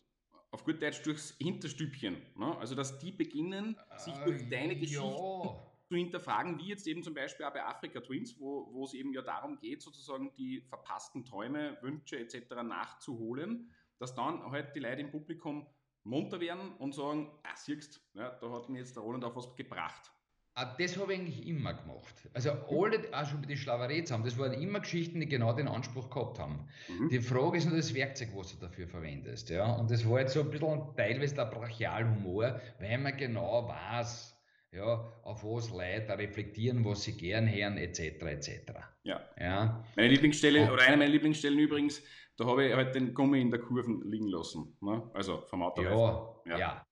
auf 0.51 0.65
gut 0.65 0.83
Deutsch 0.83 1.03
durchs 1.03 1.37
Hinterstübchen. 1.39 2.17
Ne? 2.37 2.57
Also, 2.59 2.75
dass 2.75 2.99
die 2.99 3.13
beginnen, 3.13 3.77
sich 3.97 4.15
durch 4.25 4.43
äh, 4.43 4.49
deine 4.49 4.77
Geschichte 4.77 5.05
ja. 5.05 5.57
zu 5.87 5.95
hinterfragen, 5.95 6.59
wie 6.59 6.69
jetzt 6.69 6.87
eben 6.87 7.03
zum 7.03 7.15
Beispiel 7.15 7.47
auch 7.47 7.53
bei 7.53 7.65
Afrika 7.65 8.01
Twins, 8.01 8.39
wo, 8.39 8.69
wo 8.73 8.85
es 8.85 8.95
eben 8.95 9.13
ja 9.13 9.23
darum 9.23 9.59
geht, 9.59 9.83
sozusagen 9.83 10.33
die 10.37 10.61
verpassten 10.63 11.25
Träume, 11.25 11.79
Wünsche 11.83 12.19
etc. 12.19 12.63
nachzuholen, 12.63 13.71
dass 13.99 14.15
dann 14.15 14.43
halt 14.51 14.75
die 14.75 14.81
Leute 14.81 15.03
im 15.03 15.11
Publikum 15.11 15.67
munter 16.03 16.41
werden 16.41 16.73
und 16.79 16.95
sagen, 16.95 17.31
ah, 17.43 17.55
siehst, 17.55 18.01
ja, 18.15 18.31
da 18.31 18.51
hat 18.51 18.69
mir 18.69 18.79
jetzt 18.79 18.97
der 18.97 19.03
Roland 19.03 19.25
auf 19.25 19.37
was 19.37 19.55
gebracht. 19.55 20.11
Das 20.55 20.97
habe 20.99 21.15
ich 21.15 21.21
eigentlich 21.21 21.47
immer 21.47 21.73
gemacht. 21.75 22.15
Also 22.35 22.51
alle, 22.51 23.01
auch 23.13 23.27
schon 23.27 23.41
mit 23.41 23.49
den 23.49 23.57
Schlaverei 23.57 24.03
zusammen, 24.03 24.25
das 24.25 24.37
waren 24.37 24.53
immer 24.53 24.81
Geschichten, 24.81 25.21
die 25.21 25.29
genau 25.29 25.53
den 25.53 25.69
Anspruch 25.69 26.11
gehabt 26.11 26.39
haben. 26.39 26.69
Mhm. 26.89 27.09
Die 27.09 27.21
Frage 27.21 27.59
ist 27.59 27.67
nur 27.67 27.77
das 27.77 27.95
Werkzeug, 27.95 28.29
was 28.35 28.53
du 28.53 28.67
dafür 28.67 28.87
verwendest. 28.87 29.49
Ja? 29.49 29.73
Und 29.73 29.91
das 29.91 30.09
war 30.09 30.21
jetzt 30.21 30.35
so 30.35 30.41
ein 30.41 30.51
bisschen 30.51 30.83
teilweise 30.97 31.35
der 31.35 31.47
Brachialhumor, 31.47 32.61
weil 32.79 32.99
man 32.99 33.17
genau 33.17 33.69
weiß, 33.69 34.37
ja, 34.73 35.13
auf 35.23 35.43
was 35.45 35.71
Leute 35.71 36.17
reflektieren, 36.17 36.85
was 36.85 37.05
sie 37.05 37.17
gern 37.17 37.49
hören, 37.49 37.77
etc. 37.77 38.01
etc. 38.23 38.73
Ja. 39.03 39.21
ja. 39.39 39.85
Meine 39.97 40.09
Lieblingsstelle, 40.09 40.71
oder 40.71 40.83
eine 40.83 40.97
meiner 40.97 41.11
Lieblingsstellen 41.11 41.59
übrigens, 41.59 42.03
da 42.37 42.47
habe 42.47 42.67
ich 42.67 42.75
halt 42.75 42.95
den 42.95 43.13
Gummi 43.15 43.41
in 43.41 43.51
der 43.51 43.61
Kurve 43.61 44.01
liegen 44.05 44.29
lassen. 44.29 44.77
Ne? 44.81 45.11
Also 45.15 45.43
vom 45.43 45.63
Auto. 45.63 45.83
Ja, 45.83 46.57
ja. 46.57 46.59
ja. 46.59 46.85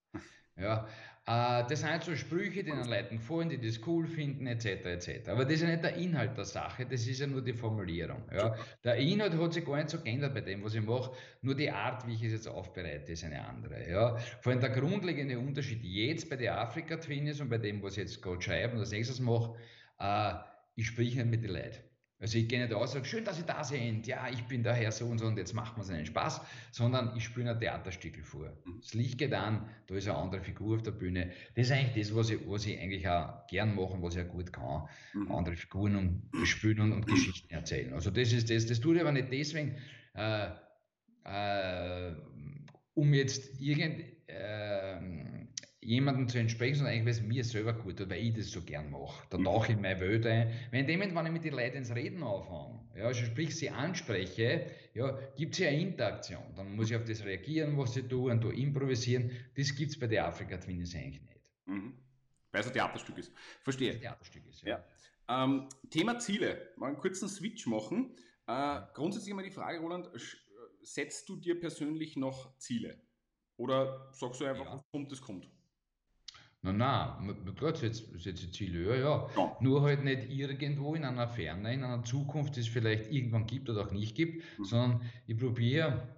ja. 0.56 0.88
Äh, 1.29 1.64
das 1.68 1.81
sind 1.81 1.91
halt 1.91 2.05
so 2.05 2.16
Sprüche, 2.16 2.64
die 2.64 2.70
den 2.70 2.89
Leuten 2.89 3.18
gefallen, 3.18 3.51
die 3.51 3.61
das 3.61 3.87
cool 3.87 4.07
finden, 4.07 4.47
etc. 4.47 4.64
etc. 4.87 5.29
Aber 5.29 5.45
das 5.45 5.55
ist 5.55 5.62
ja 5.62 5.68
nicht 5.68 5.85
der 5.85 5.95
Inhalt 5.97 6.35
der 6.39 6.47
Sache, 6.47 6.87
das 6.87 7.07
ist 7.07 7.20
ja 7.20 7.26
nur 7.26 7.43
die 7.43 7.53
Formulierung. 7.53 8.22
Ja. 8.35 8.55
Der 8.83 8.97
Inhalt 8.97 9.35
hat 9.35 9.53
sich 9.53 9.62
gar 9.66 9.76
nicht 9.76 9.91
so 9.91 10.01
geändert 10.01 10.33
bei 10.33 10.41
dem, 10.41 10.64
was 10.64 10.74
ich 10.74 10.81
mache, 10.81 11.12
nur 11.43 11.55
die 11.55 11.70
Art, 11.70 12.07
wie 12.07 12.14
ich 12.14 12.22
es 12.22 12.33
jetzt 12.33 12.49
aufbereite, 12.49 13.12
ist 13.12 13.24
eine 13.24 13.47
andere. 13.47 13.91
Ja. 13.91 14.16
Vor 14.41 14.53
allem 14.53 14.62
der 14.62 14.70
grundlegende 14.70 15.39
Unterschied 15.39 15.85
jetzt 15.85 16.31
bei 16.31 16.37
den 16.37 16.49
Afrika-Twins 16.49 17.43
und 17.43 17.51
bei 17.51 17.59
dem, 17.59 17.83
was 17.83 17.99
ich 17.99 18.05
jetzt 18.05 18.22
gerade 18.22 18.41
schreibe 18.41 18.72
und 18.72 18.81
als 18.81 18.93
nächstes 18.93 19.20
mache, 19.20 19.55
äh, 19.99 20.33
ich 20.76 20.87
spreche 20.87 21.18
nicht 21.18 21.31
mit 21.31 21.45
den 21.45 21.51
Leuten. 21.51 21.88
Also 22.21 22.37
ich 22.37 22.49
gehe 22.49 22.61
nicht 22.61 22.75
aus 22.75 22.91
und 22.91 22.95
sage, 22.95 23.05
schön, 23.05 23.25
dass 23.25 23.37
Sie 23.37 23.45
da 23.45 23.62
sind, 23.62 24.07
ja, 24.09 24.29
ich 24.29 24.43
bin 24.45 24.64
daher 24.64 24.91
so 24.91 25.07
und 25.07 25.19
so 25.19 25.27
und 25.27 25.39
jetzt 25.39 25.55
macht 25.55 25.79
man 25.79 25.89
einen 25.89 26.05
Spaß, 26.05 26.41
sondern 26.73 27.16
ich 27.16 27.25
spiele 27.25 27.51
ein 27.51 27.61
Theaterstück 27.61 28.19
vor. 28.25 28.53
Mhm. 28.64 28.81
Das 28.81 28.95
Licht 28.95 29.19
geht 29.19 29.33
an, 29.33 29.69
da 29.87 29.95
ist 29.95 30.09
eine 30.09 30.19
andere 30.19 30.43
Figur 30.43 30.77
auf 30.77 30.83
der 30.83 30.91
Bühne. 30.91 31.31
Das 31.55 31.66
ist 31.66 31.73
eigentlich 31.73 32.09
das, 32.09 32.16
was 32.16 32.31
ich, 32.31 32.41
was 32.49 32.66
ich 32.66 32.81
eigentlich 32.81 33.09
auch 33.09 33.47
gern 33.47 33.77
mache 33.77 34.03
was 34.03 34.16
ich 34.16 34.23
auch 34.23 34.29
gut 34.29 34.53
kann. 34.53 34.89
Mhm. 35.14 35.31
Andere 35.31 35.57
Figuren 35.57 35.95
und 35.95 36.47
spielen 36.47 36.81
und, 36.81 36.93
und, 36.93 37.07
Geschichten 37.07 37.55
erzählen. 37.55 37.93
Also 37.93 38.11
das 38.11 38.33
ist 38.33 38.51
das, 38.51 38.66
das 38.66 38.81
tue 38.81 38.97
ich 38.97 39.01
aber 39.01 39.12
nicht 39.12 39.31
deswegen, 39.31 39.77
äh, 40.14 40.49
äh, 41.25 42.14
um 42.95 43.14
jetzt 43.14 43.61
irgend, 43.61 44.03
äh, 44.27 44.99
jemandem 45.89 46.28
zu 46.28 46.39
entsprechen, 46.39 46.76
sondern 46.76 46.95
eigentlich, 46.95 47.16
weil 47.16 47.22
es 47.22 47.22
mir 47.22 47.45
selber 47.45 47.72
gut 47.72 47.97
tut, 47.97 48.11
weil 48.11 48.22
ich 48.22 48.34
das 48.34 48.51
so 48.51 48.61
gern 48.61 48.91
mache. 48.91 49.26
Da 49.30 49.39
mhm. 49.39 49.45
tauche 49.45 49.68
ich 49.68 49.76
in 49.76 49.80
meine 49.80 49.99
Welt 50.01 50.26
ein. 50.26 50.53
Wenn 50.70 50.86
dem, 50.86 51.01
wenn 51.01 51.26
ich 51.26 51.32
mit 51.32 51.45
den 51.45 51.55
Leuten 51.55 51.78
ins 51.78 51.95
Reden 51.95 52.22
aufhänge, 52.22 52.78
ja, 52.95 53.07
also 53.07 53.24
sprich 53.24 53.57
sie 53.57 53.70
anspreche, 53.70 54.70
ja, 54.93 55.18
gibt 55.34 55.55
es 55.55 55.61
ja 55.61 55.68
eine 55.68 55.80
Interaktion. 55.80 56.43
Dann 56.57 56.76
muss 56.76 56.91
ich 56.91 56.97
auf 56.97 57.05
das 57.05 57.24
reagieren, 57.24 57.78
was 57.78 57.95
sie 57.95 58.03
tun, 58.03 58.32
und 58.32 58.45
da 58.45 58.51
improvisieren. 58.51 59.30
Das 59.57 59.74
gibt 59.74 59.93
es 59.93 59.99
bei 59.99 60.07
der 60.07 60.26
Afrika 60.26 60.59
Twins 60.59 60.95
eigentlich 60.95 61.22
nicht. 61.22 61.41
Mhm. 61.64 61.95
Weil 62.53 62.61
es 62.61 62.66
ein 62.66 62.72
Theaterstück 62.74 63.16
ist. 63.16 63.32
Verstehe. 63.62 63.93
Ein 63.93 64.01
Theaterstück 64.01 64.47
ist, 64.47 64.62
ja. 64.62 64.84
ja. 65.28 65.45
Ähm, 65.45 65.68
Thema 65.89 66.18
Ziele. 66.18 66.68
Mal 66.76 66.89
einen 66.89 66.99
kurzen 66.99 67.30
Switch 67.30 67.66
machen. 67.66 68.14
Äh, 68.47 68.80
grundsätzlich 68.93 69.30
immer 69.30 69.43
die 69.43 69.51
Frage, 69.51 69.78
Roland, 69.78 70.11
setzt 70.82 71.26
du 71.30 71.36
dir 71.36 71.59
persönlich 71.59 72.16
noch 72.16 72.59
Ziele? 72.59 73.01
Oder 73.57 74.11
sagst 74.12 74.43
du 74.43 74.45
einfach, 74.45 74.66
ja. 74.66 74.84
kommt, 74.93 75.11
es 75.12 75.22
kommt? 75.22 75.49
Na, 76.62 76.72
na, 76.72 77.52
klar 77.54 77.76
setzt 77.76 78.20
setze 78.20 78.50
Ziele, 78.50 78.88
ja, 78.88 78.94
ja, 78.96 79.30
ja. 79.36 79.56
Nur 79.61 79.82
halt 79.82 80.02
nicht 80.02 80.28
irgendwo 80.28 80.94
in 80.96 81.04
einer 81.04 81.28
Ferne, 81.28 81.72
in 81.72 81.84
einer 81.84 82.02
Zukunft, 82.02 82.56
die 82.56 82.61
es 82.61 82.68
vielleicht 82.68 83.12
irgendwann 83.12 83.46
gibt 83.46 83.70
oder 83.70 83.86
auch 83.86 83.92
nicht 83.92 84.16
gibt, 84.16 84.42
mhm. 84.59 84.64
sondern 84.64 85.11
ich 85.26 85.36
probiere 85.36 86.16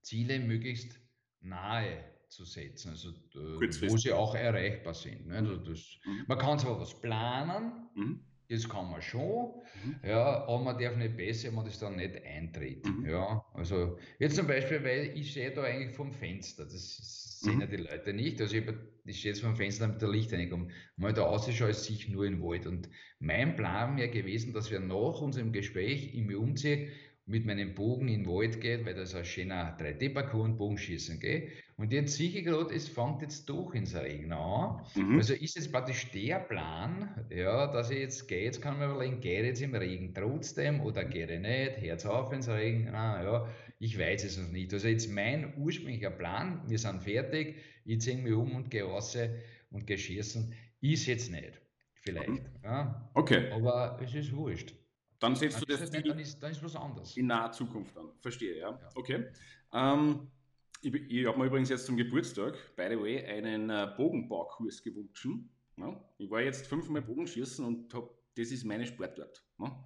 Ziele 0.00 0.38
möglichst 0.40 0.98
nahe 1.40 2.04
zu 2.28 2.44
setzen, 2.44 2.90
also 2.90 3.10
äh, 3.10 3.90
wo 3.90 3.96
sie 3.96 4.12
auch 4.12 4.34
erreichbar 4.34 4.94
sind. 4.94 5.26
Ne? 5.26 5.36
Also 5.36 5.56
das, 5.56 5.98
mhm. 6.04 6.24
Man 6.26 6.38
kann 6.38 6.58
zwar 6.58 6.80
was 6.80 6.98
planen, 6.98 7.88
mhm. 7.94 8.20
Das 8.54 8.68
kann 8.68 8.90
man 8.90 9.02
schon, 9.02 9.52
mhm. 9.84 9.96
ja, 10.08 10.46
aber 10.46 10.62
man 10.62 10.78
darf 10.78 10.96
nicht 10.96 11.16
besser, 11.16 11.48
wenn 11.48 11.56
man 11.56 11.64
das 11.64 11.78
dann 11.78 11.96
nicht 11.96 12.24
eintritt. 12.24 12.86
Mhm. 12.86 13.06
Ja, 13.08 13.44
also 13.52 13.98
jetzt 14.18 14.36
zum 14.36 14.46
Beispiel, 14.46 14.84
weil 14.84 15.12
ich 15.16 15.32
stehe 15.32 15.50
da 15.50 15.62
eigentlich 15.62 15.96
vom 15.96 16.12
Fenster, 16.12 16.64
das 16.64 17.40
sehen 17.40 17.56
mhm. 17.56 17.60
ja 17.62 17.66
die 17.66 17.76
Leute 17.76 18.12
nicht. 18.12 18.40
Also 18.40 18.56
ich, 18.56 18.64
ich 19.04 19.18
stehe 19.18 19.34
jetzt 19.34 19.42
vom 19.42 19.56
Fenster 19.56 19.88
mit 19.88 20.00
der 20.00 20.08
Lichtreinigung. 20.08 20.70
Mal 20.96 21.12
da 21.12 21.22
ausschaue, 21.22 21.74
sehe 21.74 21.96
ich 21.96 22.08
nur 22.08 22.24
in 22.24 22.40
Wald. 22.42 22.66
Und 22.66 22.88
mein 23.18 23.56
Plan 23.56 23.96
wäre 23.96 24.08
gewesen, 24.08 24.52
dass 24.52 24.70
wir 24.70 24.80
nach 24.80 25.20
unserem 25.20 25.52
Gespräch 25.52 26.14
im 26.14 26.28
Umzug 26.36 26.78
mit 27.26 27.46
meinem 27.46 27.74
Bogen 27.74 28.08
in 28.08 28.24
den 28.24 28.30
Wald 28.30 28.60
geht, 28.60 28.84
weil 28.84 28.94
das 28.94 29.14
ein 29.14 29.24
schöner 29.24 29.78
3D-Parcours 29.78 30.44
und 30.44 30.56
Bogenschießen 30.58 31.20
geht. 31.20 31.52
Und 31.76 31.92
jetzt 31.92 32.16
sehe 32.16 32.28
ich 32.28 32.44
gerade, 32.44 32.74
es 32.74 32.88
fängt 32.88 33.22
jetzt 33.22 33.48
doch 33.48 33.74
ins 33.74 33.94
Regen 33.96 34.32
an. 34.32 34.84
Mhm. 34.94 35.16
Also 35.16 35.32
ist 35.32 35.56
jetzt 35.56 35.72
praktisch 35.72 36.10
der 36.10 36.38
Plan, 36.40 37.26
ja, 37.30 37.66
dass 37.66 37.90
ich 37.90 37.98
jetzt 37.98 38.28
gehe, 38.28 38.44
jetzt 38.44 38.60
kann 38.60 38.78
man 38.78 38.90
überlegen, 38.90 39.20
gehe 39.20 39.40
ich 39.40 39.46
jetzt 39.46 39.62
im 39.62 39.74
Regen 39.74 40.12
trotzdem 40.14 40.80
oder 40.82 41.04
gehe 41.04 41.24
ich 41.24 41.40
nicht, 41.40 41.78
Herz 41.78 42.04
auf 42.04 42.32
ins 42.32 42.48
Regen, 42.48 42.88
ah, 42.90 43.22
ja, 43.22 43.48
ich 43.78 43.98
weiß 43.98 44.24
es 44.24 44.38
noch 44.38 44.50
nicht. 44.50 44.72
Also 44.74 44.88
jetzt 44.88 45.10
mein 45.10 45.54
ursprünglicher 45.56 46.10
Plan, 46.10 46.62
wir 46.68 46.78
sind 46.78 47.02
fertig, 47.02 47.56
ich 47.86 48.00
ziehe 48.02 48.18
mich 48.18 48.34
um 48.34 48.54
und 48.54 48.70
gehe 48.70 48.84
raus 48.84 49.16
und 49.70 49.86
gehe 49.86 49.98
schießen, 49.98 50.52
ist 50.82 51.06
jetzt 51.06 51.30
nicht. 51.30 51.60
Vielleicht. 52.02 52.28
Mhm. 52.28 52.40
Ja. 52.62 53.10
Okay. 53.14 53.50
Aber 53.50 53.98
es 54.02 54.14
ist 54.14 54.36
wurscht. 54.36 54.74
Dann 55.18 55.36
setzt 55.36 55.60
du 55.60 55.66
das, 55.66 55.80
das 55.80 55.92
nicht, 55.92 56.08
dann, 56.08 56.18
ist, 56.18 56.42
dann 56.42 56.50
ist 56.50 56.62
was 56.62 56.76
anderes. 56.76 57.16
In 57.16 57.26
naher 57.26 57.52
Zukunft 57.52 57.96
dann. 57.96 58.10
Verstehe, 58.20 58.58
ja. 58.58 58.70
ja. 58.70 58.88
Okay. 58.94 59.26
Ähm, 59.72 60.30
ich, 60.82 60.94
ich 60.94 61.26
habe 61.26 61.38
mir 61.38 61.46
übrigens 61.46 61.70
jetzt 61.70 61.86
zum 61.86 61.96
Geburtstag, 61.96 62.54
by 62.76 62.88
the 62.90 62.98
way, 62.98 63.24
einen 63.24 63.70
äh, 63.70 63.92
Bogenbaukurs 63.96 64.82
gewünscht. 64.82 65.26
Ja? 65.78 66.04
Ich 66.18 66.30
war 66.30 66.42
jetzt 66.42 66.66
fünfmal 66.66 67.02
Bogenschießen 67.02 67.64
und 67.64 67.92
hab, 67.94 68.10
das 68.34 68.50
ist 68.50 68.64
meine 68.64 68.86
Sportart. 68.86 69.42
Ja? 69.58 69.84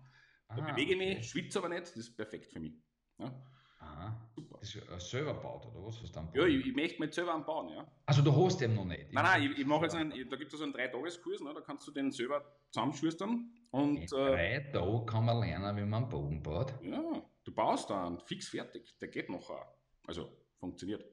Da 0.48 0.56
ah, 0.56 0.72
bewege 0.72 0.92
ich 0.92 0.98
mich, 0.98 1.16
okay. 1.18 1.22
schwitze 1.22 1.58
aber 1.58 1.68
nicht, 1.68 1.82
das 1.82 1.96
ist 1.96 2.16
perfekt 2.16 2.50
für 2.50 2.60
mich. 2.60 2.74
Ja? 3.18 3.32
Aha. 3.78 4.16
Super. 4.34 4.58
Das 4.60 4.74
ist 4.74 5.10
selber 5.10 5.34
baut, 5.34 5.66
oder 5.66 5.86
was? 5.86 6.02
was 6.02 6.10
dann 6.12 6.28
ja, 6.34 6.44
ich, 6.44 6.66
ich 6.66 6.74
möchte 6.74 7.00
mir 7.00 7.12
selber 7.12 7.34
anbauen, 7.34 7.68
ja. 7.70 7.86
Also 8.06 8.22
du 8.22 8.34
hast 8.44 8.60
den 8.60 8.74
noch 8.74 8.84
nicht? 8.84 9.12
Nein, 9.12 9.24
nein, 9.24 9.42
ich, 9.42 9.58
ich 9.58 9.66
mache 9.66 9.84
jetzt 9.84 9.94
einen, 9.94 10.10
da 10.10 10.36
gibt 10.36 10.52
es 10.52 10.58
so 10.58 10.64
einen 10.64 10.72
Drei-Tages-Kurs, 10.72 11.40
ne, 11.40 11.52
da 11.54 11.60
kannst 11.60 11.86
du 11.86 11.92
den 11.92 12.10
selber 12.10 12.44
zusammenschustern. 12.70 13.52
Und, 13.70 13.98
In 13.98 14.06
drei 14.06 14.54
äh, 14.54 14.72
Tage 14.72 15.04
kann 15.06 15.24
man 15.26 15.40
lernen, 15.40 15.76
wie 15.76 15.84
man 15.84 16.02
einen 16.04 16.08
Bogen 16.10 16.42
baut. 16.42 16.74
Ja, 16.82 17.22
du 17.44 17.52
baust 17.52 17.90
dann 17.90 18.18
fix 18.20 18.48
fertig, 18.48 18.96
der 19.00 19.08
geht 19.08 19.28
noch. 19.28 19.50
Also 20.06 20.28
funktioniert. 20.58 21.04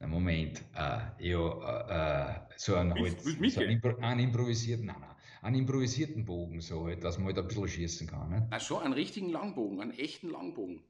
Na 0.00 0.08
Moment, 0.08 0.64
äh, 0.74 1.28
ja, 1.30 2.40
äh, 2.40 2.40
so 2.56 2.74
einen, 2.74 2.94
halt, 2.94 3.20
so 3.20 3.60
einen, 3.60 3.70
Impro 3.70 3.96
einen 3.98 4.20
improvisierten, 4.20 4.86
nein, 4.86 4.96
nein, 5.00 5.14
einen 5.42 5.56
improvisierten 5.56 6.24
Bogen, 6.24 6.60
so 6.60 6.86
halt, 6.86 7.04
dass 7.04 7.18
man 7.18 7.28
halt 7.28 7.38
ein 7.38 7.46
bisschen 7.46 7.68
schießen 7.68 8.06
kann. 8.08 8.30
Ne? 8.30 8.48
Ach 8.50 8.60
schon, 8.60 8.82
einen 8.82 8.94
richtigen 8.94 9.28
Langbogen, 9.28 9.80
einen 9.80 9.92
echten 9.92 10.30
Langbogen. 10.30 10.82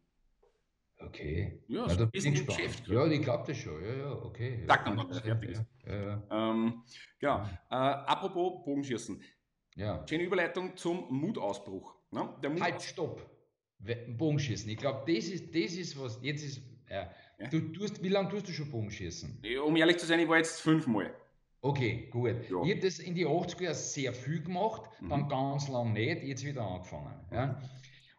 Okay. 1.06 1.60
Ja, 1.68 1.86
Na, 1.86 1.94
da 1.94 2.04
bin 2.06 2.34
ich 2.34 2.46
Geschäft. 2.46 2.88
Ja, 2.88 3.06
ich 3.06 3.22
glaube 3.22 3.44
das 3.46 3.56
schon. 3.56 3.82
Ja, 3.82 3.94
ja, 3.94 4.12
okay. 4.22 4.64
Sag 4.66 4.84
dann, 4.84 4.98
wenn 4.98 5.12
fertig 5.12 5.50
ist. 5.50 5.64
Ja, 5.86 5.94
ja. 5.94 6.22
Ähm, 6.30 6.82
genau. 7.18 7.42
Äh, 7.70 7.74
apropos 7.74 8.64
Bogenschießen. 8.64 9.20
Ja. 9.76 10.06
Schöne 10.08 10.24
Überleitung 10.24 10.76
zum 10.76 11.06
Mutausbruch. 11.10 11.94
Ne? 12.10 12.28
Mut 12.48 12.60
halt, 12.60 12.82
stopp. 12.82 13.28
Bogenschießen. 14.16 14.68
Ich 14.70 14.76
glaube, 14.78 15.12
das 15.12 15.26
ist, 15.26 15.54
das 15.54 15.74
ist 15.74 16.00
was. 16.00 16.18
Jetzt 16.22 16.44
ist. 16.44 16.62
Äh, 16.86 17.06
ja. 17.38 17.48
du 17.48 17.60
tust, 17.72 18.02
wie 18.02 18.08
lange 18.08 18.28
tust 18.28 18.48
du 18.48 18.52
schon 18.52 18.70
Bogenschießen? 18.70 19.42
Um 19.64 19.76
ehrlich 19.76 19.98
zu 19.98 20.06
sein, 20.06 20.20
ich 20.20 20.28
war 20.28 20.36
jetzt 20.36 20.60
fünfmal. 20.60 21.14
Okay, 21.60 22.08
gut. 22.10 22.48
Ja. 22.50 22.62
Ich 22.62 22.72
habe 22.72 22.80
das 22.80 22.98
in 22.98 23.14
die 23.14 23.26
80er 23.26 23.72
sehr 23.72 24.12
viel 24.12 24.42
gemacht, 24.42 24.82
mhm. 25.00 25.08
dann 25.08 25.28
ganz 25.28 25.68
lang 25.68 25.94
nicht, 25.94 26.22
jetzt 26.22 26.44
wieder 26.44 26.62
angefangen. 26.62 27.18
Ja. 27.32 27.58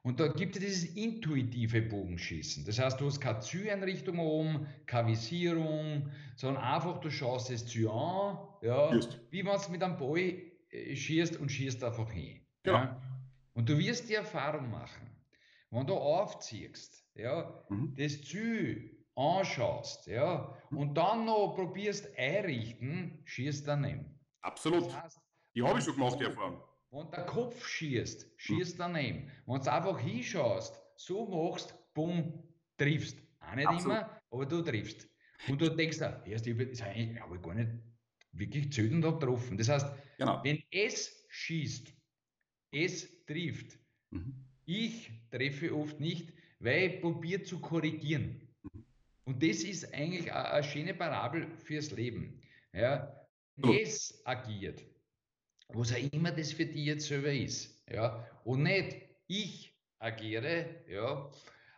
Und 0.05 0.19
da 0.19 0.27
gibt 0.27 0.55
es 0.55 0.61
dieses 0.61 0.95
intuitive 0.95 1.81
Bogenschießen. 1.81 2.63
Das 2.63 2.77
heißt, 2.77 3.01
du 3.01 3.07
hast 3.07 3.19
keine 3.19 3.39
Zieleinrichtung 3.39 4.19
oben, 4.19 4.67
keine 4.85 5.07
Visierung, 5.07 6.11
sondern 6.35 6.63
einfach 6.63 6.99
du 6.99 7.09
schaust 7.09 7.49
es 7.49 7.65
Ziel 7.65 7.89
an, 7.89 8.37
ja, 8.61 8.91
wie 9.31 9.43
wenn 9.43 9.59
du 9.59 9.71
mit 9.71 9.81
einem 9.81 9.97
Ball 9.97 10.19
äh, 10.69 10.95
schießt 10.95 11.37
und 11.37 11.51
schießt 11.51 11.83
einfach 11.83 12.11
hin. 12.11 12.39
Ja. 12.67 12.73
ja. 12.73 13.01
Und 13.55 13.67
du 13.67 13.79
wirst 13.79 14.07
die 14.07 14.13
Erfahrung 14.13 14.69
machen, 14.69 15.09
wenn 15.71 15.87
du 15.87 15.95
aufziehst, 15.95 17.03
ja, 17.15 17.65
mhm. 17.69 17.95
das 17.97 18.21
Ziel 18.21 19.03
anschaust, 19.15 20.05
ja, 20.05 20.55
mhm. 20.69 20.77
und 20.77 20.93
dann 20.93 21.25
noch 21.25 21.55
probierst 21.55 22.15
einrichten, 22.15 23.23
schießt 23.25 23.67
daneben. 23.67 24.19
Absolut. 24.41 24.85
Das 24.85 25.01
heißt, 25.01 25.21
die 25.55 25.63
habe 25.63 25.79
ich 25.79 25.85
schon 25.85 25.95
gemacht, 25.95 26.19
die 26.19 26.25
Erfahrung. 26.25 26.61
Wenn 26.95 27.11
der 27.11 27.25
Kopf 27.25 27.67
schießt, 27.67 28.25
schießt 28.37 28.79
daneben. 28.79 29.29
Wenn 29.45 29.61
du 29.61 29.71
einfach 29.73 29.99
hinschaust, 29.99 30.81
so 30.95 31.25
machst, 31.27 31.75
bumm, 31.93 32.41
triffst. 32.77 33.17
Auch 33.41 33.53
nicht 33.53 33.67
Absolut. 33.67 33.97
immer, 33.97 34.21
aber 34.31 34.45
du 34.45 34.61
triffst. 34.61 35.09
Und 35.49 35.59
du 35.59 35.69
denkst 35.75 35.97
da, 35.97 36.23
erst 36.23 36.47
ich 36.47 36.57
habe 36.57 37.39
gar 37.41 37.53
nicht 37.53 37.69
wirklich 38.31 38.79
und 38.79 39.03
habe 39.03 39.19
getroffen. 39.19 39.57
Das 39.57 39.67
heißt, 39.67 39.87
genau. 40.17 40.41
wenn 40.45 40.63
es 40.71 41.25
schießt, 41.27 41.93
es 42.71 43.25
trifft. 43.25 43.77
Mhm. 44.11 44.33
Ich 44.65 45.11
treffe 45.31 45.75
oft 45.75 45.99
nicht, 45.99 46.31
weil 46.59 46.91
ich 46.91 47.01
probiere 47.01 47.43
zu 47.43 47.59
korrigieren. 47.59 48.47
Mhm. 48.63 48.85
Und 49.25 49.43
das 49.43 49.63
ist 49.63 49.93
eigentlich 49.93 50.31
eine 50.31 50.63
schöne 50.63 50.93
Parabel 50.93 51.49
fürs 51.57 51.91
Leben. 51.91 52.41
Ja, 52.71 53.27
es 53.57 54.25
agiert. 54.25 54.81
Was 55.69 55.93
auch 55.93 56.13
immer 56.13 56.31
das 56.31 56.53
für 56.53 56.65
dich 56.65 56.85
jetzt 56.85 57.07
selber 57.07 57.31
ist. 57.31 57.83
Ja? 57.89 58.25
Und 58.43 58.63
nicht 58.63 58.97
ich 59.27 59.73
agiere, 59.99 60.83
ja, 60.87 61.31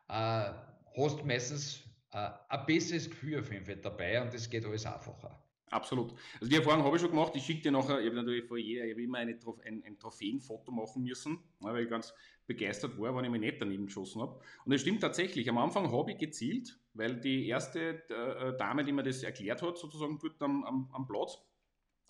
äh, 0.10 0.54
hast 0.98 1.26
meistens 1.26 1.84
äh, 2.12 2.30
ein 2.50 2.66
besseres 2.66 3.10
Gefühl 3.10 3.40
auf 3.40 3.52
jeden 3.52 3.66
Fall 3.66 3.78
dabei 3.78 4.22
und 4.22 4.34
das 4.34 4.50
geht 4.50 4.66
alles 4.66 4.86
einfacher. 4.86 5.44
Absolut. 5.70 6.14
Also 6.40 6.50
die 6.50 6.56
Erfahrung 6.56 6.84
habe 6.84 6.96
ich 6.96 7.02
schon 7.02 7.12
gemacht. 7.12 7.34
Ich 7.36 7.44
schicke 7.44 7.64
dir 7.64 7.72
nachher, 7.72 8.00
ich 8.00 8.06
habe 8.06 8.16
natürlich 8.16 8.46
vor 8.46 8.58
jeder, 8.58 8.86
ich 8.86 8.94
habe 8.94 9.04
immer 9.04 9.18
eine, 9.18 9.38
ein, 9.66 9.84
ein 9.84 10.00
Trophäenfoto 10.00 10.72
machen 10.72 11.04
müssen, 11.04 11.40
weil 11.60 11.84
ich 11.84 11.90
ganz 11.90 12.14
begeistert 12.46 12.98
war, 12.98 13.14
wenn 13.16 13.26
ich 13.26 13.32
mich 13.32 13.42
nicht 13.42 13.62
daneben 13.62 13.88
geschossen 13.88 14.22
habe. 14.22 14.40
Und 14.64 14.72
es 14.72 14.82
stimmt 14.82 15.02
tatsächlich, 15.02 15.50
am 15.50 15.58
Anfang 15.58 15.92
habe 15.92 16.12
ich 16.12 16.18
gezielt, 16.18 16.80
weil 16.94 17.20
die 17.20 17.48
erste 17.48 18.02
äh, 18.10 18.58
Dame, 18.58 18.86
die 18.86 18.94
mir 18.94 19.04
das 19.04 19.24
erklärt 19.24 19.62
hat, 19.62 19.78
sozusagen 19.78 20.18
dort 20.22 20.42
am, 20.42 20.64
am, 20.64 20.90
am 20.94 21.06
Platz, 21.06 21.38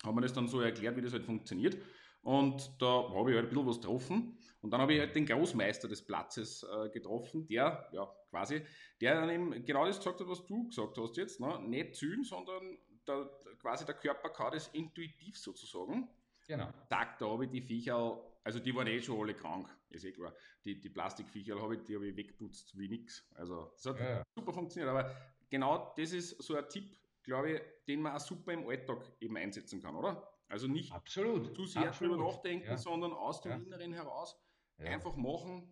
hat 0.04 0.14
mir 0.14 0.20
das 0.20 0.32
dann 0.32 0.48
so 0.48 0.60
erklärt, 0.60 0.96
wie 0.96 1.02
das 1.02 1.12
halt 1.12 1.24
funktioniert. 1.24 1.76
Und 2.22 2.70
da 2.80 3.10
habe 3.14 3.30
ich 3.30 3.36
halt 3.36 3.46
ein 3.46 3.48
bisschen 3.50 3.66
was 3.66 3.80
getroffen. 3.80 4.38
Und 4.60 4.70
dann 4.70 4.80
habe 4.80 4.92
ich 4.92 5.00
halt 5.00 5.14
den 5.14 5.24
Großmeister 5.24 5.88
des 5.88 6.04
Platzes 6.04 6.64
äh, 6.64 6.88
getroffen, 6.90 7.46
der, 7.46 7.88
ja, 7.92 8.12
quasi, 8.30 8.62
der 9.00 9.14
dann 9.14 9.30
eben 9.30 9.64
genau 9.64 9.86
das 9.86 9.98
gesagt 9.98 10.20
hat, 10.20 10.28
was 10.28 10.44
du 10.46 10.68
gesagt 10.68 10.98
hast 10.98 11.16
jetzt. 11.16 11.40
Ne? 11.40 11.60
Nicht 11.60 11.94
zühlen, 11.94 12.24
sondern 12.24 12.76
der, 13.06 13.30
quasi 13.60 13.84
der 13.84 13.94
Körper 13.94 14.30
kann 14.30 14.52
das 14.52 14.68
intuitiv 14.68 15.38
sozusagen. 15.38 16.08
Genau. 16.46 16.68
Tag, 16.88 17.18
da 17.18 17.26
habe 17.26 17.44
ich 17.44 17.50
die 17.50 17.62
Viecher, 17.62 18.20
also 18.42 18.58
die 18.58 18.74
waren 18.74 18.86
eh 18.86 19.00
schon 19.00 19.20
alle 19.20 19.34
krank, 19.34 19.68
ist 19.90 20.04
eh 20.04 20.12
klar. 20.12 20.34
Die, 20.64 20.80
die 20.80 20.88
Plastikviecher 20.88 21.60
habe 21.60 21.76
ich, 21.76 21.84
die 21.84 21.94
habe 21.94 22.08
ich 22.08 22.16
weggeputzt 22.16 22.76
wie 22.76 22.88
nix. 22.88 23.26
Also 23.34 23.70
das 23.74 23.86
hat 23.86 24.00
ja. 24.00 24.22
super 24.34 24.52
funktioniert. 24.52 24.90
Aber 24.90 25.14
genau 25.50 25.94
das 25.96 26.12
ist 26.12 26.42
so 26.42 26.56
ein 26.56 26.68
Tipp, 26.68 26.96
glaube 27.28 27.52
ich, 27.52 27.60
den 27.86 28.00
man 28.00 28.16
auch 28.16 28.20
super 28.20 28.52
im 28.52 28.66
Alltag 28.66 28.98
eben 29.20 29.36
einsetzen 29.36 29.80
kann, 29.80 29.94
oder? 29.94 30.28
Also 30.48 30.66
nicht 30.66 30.92
Absolut. 30.92 31.54
zu 31.54 31.66
sehr 31.66 31.88
Absolut. 31.88 32.14
drüber 32.16 32.30
nachdenken, 32.30 32.66
ja. 32.66 32.76
sondern 32.76 33.12
aus 33.12 33.42
dem 33.42 33.52
ja. 33.52 33.58
Inneren 33.58 33.92
heraus 33.92 34.36
einfach 34.78 35.14
machen, 35.14 35.68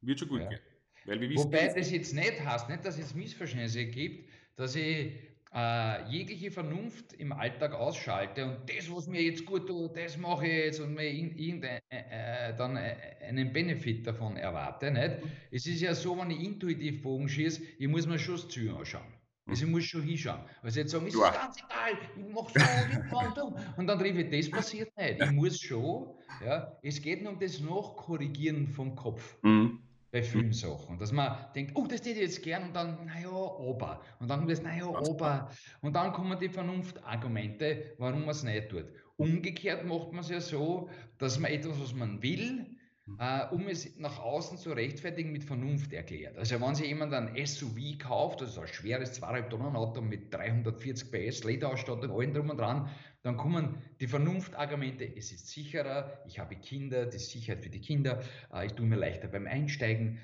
wird 0.00 0.18
schon 0.18 0.28
gut 0.28 0.48
gehen. 0.48 0.60
Weil 1.04 1.20
wir 1.20 1.30
wissen, 1.30 1.44
Wobei 1.44 1.68
das 1.68 1.90
jetzt 1.90 2.14
nicht 2.14 2.44
heißt, 2.44 2.68
nicht, 2.68 2.84
dass 2.84 2.98
es 2.98 3.14
Missverständnisse 3.14 3.86
gibt, 3.86 4.28
dass 4.56 4.74
ich 4.74 5.12
äh, 5.54 6.08
jegliche 6.08 6.50
Vernunft 6.50 7.12
im 7.14 7.32
Alltag 7.32 7.74
ausschalte 7.74 8.44
und 8.44 8.68
das, 8.68 8.90
was 8.90 9.06
mir 9.06 9.22
jetzt 9.22 9.44
gut 9.44 9.66
tut, 9.66 9.96
das 9.96 10.16
mache 10.16 10.46
ich 10.46 10.64
jetzt 10.64 10.80
und 10.80 10.94
mir 10.94 11.10
irgendein, 11.10 11.80
äh, 11.90 12.50
äh, 12.50 12.56
dann 12.56 12.76
äh, 12.76 12.96
einen 13.22 13.52
Benefit 13.52 14.06
davon 14.06 14.36
erwarte. 14.36 14.90
Nicht? 14.90 15.22
Mhm. 15.22 15.30
Es 15.50 15.66
ist 15.66 15.80
ja 15.80 15.94
so, 15.94 16.18
wenn 16.18 16.30
ich 16.30 16.40
intuitiv 16.40 17.02
Bogen 17.02 17.28
schieße, 17.28 17.62
ich 17.78 17.88
muss 17.88 18.06
mir 18.06 18.18
schon 18.18 18.36
das 18.36 18.48
Ziel 18.48 18.70
anschauen. 18.70 19.21
Also 19.46 19.64
ich 19.64 19.70
muss 19.70 19.84
schon 19.84 20.02
hinschauen. 20.02 20.40
Also 20.62 20.80
jetzt 20.80 20.92
sagen, 20.92 21.06
ist 21.06 21.16
ja. 21.16 21.30
ganz 21.30 21.56
egal, 21.58 21.98
ich 22.16 22.34
mache 22.34 22.52
so, 22.54 22.60
ich 22.60 23.10
mach 23.10 23.36
so. 23.36 23.56
Und 23.76 23.86
dann 23.86 24.00
rief 24.00 24.16
ich, 24.16 24.30
das 24.30 24.50
passiert 24.50 24.96
nicht. 24.96 25.20
Ich 25.20 25.30
muss 25.32 25.60
schon, 25.60 26.14
ja, 26.44 26.76
es 26.82 27.02
geht 27.02 27.22
nur 27.22 27.32
um 27.32 27.40
das 27.40 27.60
Nachkorrigieren 27.60 28.68
vom 28.68 28.94
Kopf. 28.94 29.36
Mhm 29.42 29.80
bei 30.12 30.22
vielen 30.22 30.52
Sachen. 30.52 30.98
Dass 30.98 31.10
man 31.10 31.34
denkt, 31.54 31.72
oh, 31.74 31.86
das 31.86 32.00
hätte 32.00 32.10
ich 32.10 32.18
jetzt 32.18 32.42
gern 32.42 32.64
und 32.64 32.76
dann, 32.76 33.06
naja, 33.06 33.30
aber. 33.30 34.02
Und 34.20 34.28
dann 34.28 34.40
kommt 34.40 34.50
das, 34.50 34.62
naja, 34.62 34.86
aber. 34.86 35.50
Und 35.80 35.96
dann 35.96 36.12
kommen 36.12 36.38
die 36.38 36.50
Vernunftargumente, 36.50 37.94
warum 37.98 38.20
man 38.20 38.30
es 38.30 38.42
nicht 38.42 38.68
tut. 38.68 38.84
Umgekehrt 39.16 39.86
macht 39.86 40.12
man 40.12 40.20
es 40.20 40.28
ja 40.28 40.40
so, 40.40 40.90
dass 41.18 41.38
man 41.38 41.50
etwas, 41.50 41.80
was 41.80 41.94
man 41.94 42.22
will, 42.22 42.71
äh, 43.18 43.46
um 43.50 43.68
es 43.68 43.98
nach 43.98 44.18
außen 44.20 44.58
zu 44.58 44.72
rechtfertigen, 44.72 45.32
mit 45.32 45.44
Vernunft 45.44 45.92
erklärt. 45.92 46.38
Also 46.38 46.60
wenn 46.60 46.74
sich 46.74 46.86
jemand 46.86 47.12
ein 47.12 47.34
SUV 47.46 47.98
kauft, 47.98 48.42
also 48.42 48.60
ein 48.60 48.68
schweres 48.68 49.20
2,5 49.20 49.48
Tonnen 49.48 49.76
Auto 49.76 50.00
mit 50.00 50.32
340 50.32 51.10
PS, 51.10 51.44
Lederausstattung, 51.44 52.12
allen 52.12 52.32
drum 52.32 52.50
und 52.50 52.58
dran, 52.58 52.88
dann 53.22 53.36
kommen 53.36 53.82
die 54.00 54.06
Vernunftargumente, 54.06 55.04
es 55.04 55.32
ist 55.32 55.48
sicherer, 55.48 56.22
ich 56.26 56.38
habe 56.38 56.56
Kinder, 56.56 57.06
die 57.06 57.18
Sicherheit 57.18 57.62
für 57.62 57.70
die 57.70 57.80
Kinder, 57.80 58.22
äh, 58.52 58.66
ich 58.66 58.72
tue 58.72 58.86
mir 58.86 58.96
leichter 58.96 59.28
beim 59.28 59.46
Einsteigen. 59.46 60.20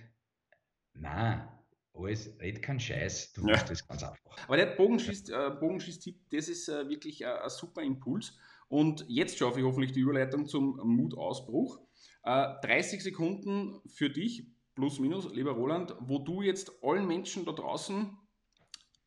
Na, 0.95 1.65
alles, 1.95 2.31
red 2.41 2.63
kein 2.63 2.79
Scheiß, 2.79 3.33
du 3.33 3.43
machst 3.43 3.63
ja. 3.63 3.69
das 3.71 3.89
ganz 3.89 4.03
einfach. 4.05 4.45
Aber 4.47 4.57
der 4.57 4.67
Bogenschieß, 4.67 5.31
äh, 5.31 5.51
Bogenschießtipp, 5.59 6.31
das 6.31 6.49
ist 6.49 6.69
äh, 6.69 6.89
wirklich 6.89 7.23
äh, 7.23 7.27
ein 7.27 7.51
super 7.51 7.83
Impuls. 7.83 8.37
Und 8.69 9.05
jetzt 9.09 9.39
schaffe 9.39 9.61
ich 9.61 9.65
hoffentlich 9.65 9.93
die 9.93 10.01
Überleitung 10.01 10.47
zum 10.47 10.77
Mutausbruch. 10.85 11.81
Äh, 12.29 12.61
30 12.61 13.03
Sekunden 13.03 13.81
für 13.89 14.11
dich, 14.11 14.47
plus 14.75 14.99
minus, 14.99 15.33
lieber 15.33 15.53
Roland, 15.53 15.95
wo 15.99 16.19
du 16.19 16.43
jetzt 16.43 16.71
allen 16.83 17.07
Menschen 17.07 17.47
da 17.47 17.53
draußen 17.53 18.19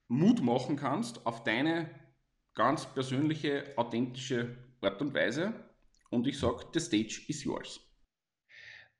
Mut 0.08 0.42
machen 0.42 0.76
kannst 0.76 1.24
auf 1.28 1.44
deine 1.44 1.94
ganz 2.56 2.92
persönliche, 2.92 3.78
authentische 3.78 4.58
Art 4.82 5.00
und 5.04 5.14
Weise. 5.14 5.54
Und 6.10 6.26
ich 6.26 6.40
sage, 6.40 6.66
the 6.74 6.80
stage 6.80 7.22
is 7.28 7.44
yours. 7.44 7.80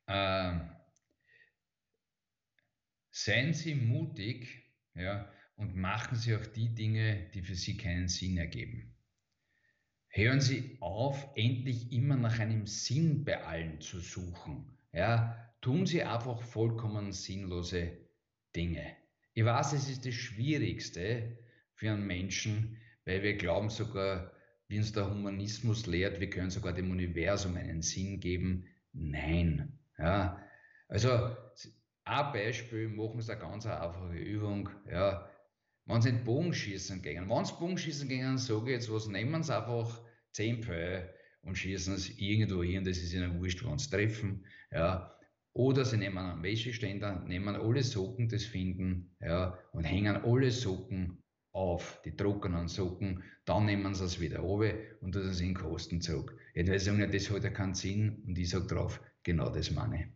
Ähm, 0.06 0.70
seien 3.10 3.56
Sie 3.56 3.74
mutig 3.74 4.72
ja, 4.94 5.34
und 5.56 5.76
machen 5.76 6.16
Sie 6.16 6.36
auch 6.36 6.46
die 6.46 6.76
Dinge, 6.76 7.32
die 7.34 7.42
für 7.42 7.56
Sie 7.56 7.76
keinen 7.76 8.08
Sinn 8.08 8.38
ergeben. 8.38 8.91
Hören 10.14 10.42
Sie 10.42 10.78
auf, 10.82 11.30
endlich 11.36 11.94
immer 11.94 12.18
nach 12.18 12.38
einem 12.38 12.68
Sinn 12.68 13.24
bei 13.24 13.46
allen 13.46 13.80
zu 13.80 14.00
suchen. 14.00 14.78
Ja, 14.92 15.38
tun 15.62 15.86
Sie 15.86 16.04
einfach 16.04 16.42
vollkommen 16.42 17.14
sinnlose 17.14 17.98
Dinge. 18.54 18.98
Ich 19.34 19.46
weiß, 19.46 19.72
es 19.72 19.90
ist 19.90 20.06
das 20.06 20.14
Schwierigste 20.14 21.38
für 21.76 21.92
einen 21.92 22.06
Menschen, 22.06 22.78
weil 23.06 23.24
wir 23.24 23.38
glauben 23.38 23.70
sogar, 23.70 24.34
wie 24.68 24.80
uns 24.80 24.92
der 24.92 25.10
Humanismus 25.10 25.88
lehrt, 25.88 26.20
wir 26.20 26.30
können 26.30 26.50
sogar 26.50 26.74
dem 26.74 26.92
Universum 26.92 27.56
einen 27.56 27.82
Sinn 27.82 28.20
geben. 28.20 28.66
Nein. 28.92 29.80
Ja, 29.98 30.46
also 30.90 31.10
ein 32.04 32.34
Beispiel, 32.34 32.90
machen 32.90 33.22
Sie 33.22 33.32
eine 33.32 33.40
ganz 33.40 33.66
einfache 33.66 34.18
Übung. 34.18 34.70
Ja, 34.92 35.31
wenn 35.86 36.02
Sie 36.02 36.10
in 36.10 36.24
Bogenschießen 36.24 37.02
gehen, 37.02 37.30
wenn 37.30 37.46
Sie 37.46 37.54
Bogenschießen 37.54 38.08
gehen, 38.08 38.38
sage 38.38 38.72
ich 38.72 38.78
jetzt 38.78 38.92
was, 38.92 39.08
nehmen 39.08 39.44
Sie 39.44 39.56
einfach 39.56 40.02
10 40.34 40.64
Pfeile 40.64 41.14
und 41.42 41.58
schießen 41.58 41.96
es 41.96 42.10
irgendwo 42.18 42.64
hin, 42.64 42.84
das 42.84 42.98
ist 42.98 43.14
Ihnen 43.14 43.40
wurscht, 43.40 43.64
wenn 43.66 43.78
Sie 43.80 43.90
treffen. 43.90 44.46
Ja, 44.72 45.12
oder 45.54 45.84
sie 45.84 45.98
nehmen 45.98 46.18
einen 46.18 46.44
Wäscheständer, 46.44 47.20
nehmen 47.26 47.56
alle 47.56 47.84
Socken, 47.84 48.30
das 48.30 48.46
finden, 48.46 49.16
ja, 49.20 49.58
und 49.74 49.84
hängen 49.84 50.16
alle 50.24 50.52
Socken 50.52 51.22
auf, 51.52 52.02
die 52.06 52.16
trockenen 52.16 52.70
Socken, 52.70 53.24
dann 53.44 53.66
nehmen 53.66 53.94
sie 53.94 54.06
es 54.06 54.22
wieder 54.22 54.40
runter 54.40 54.74
und 55.02 55.12
tun 55.12 55.28
es 55.28 55.42
in 55.42 55.48
den 55.48 55.56
Kostenzug. 55.56 56.34
Jetzt 56.54 56.86
sagen, 56.86 57.00
ja, 57.00 57.08
das 57.08 57.30
hat 57.30 57.44
ja 57.44 57.50
keinen 57.50 57.74
Sinn 57.74 58.24
und 58.26 58.38
ich 58.38 58.50
sage 58.50 58.68
drauf, 58.68 59.02
genau 59.24 59.50
das 59.50 59.72
meine 59.72 60.14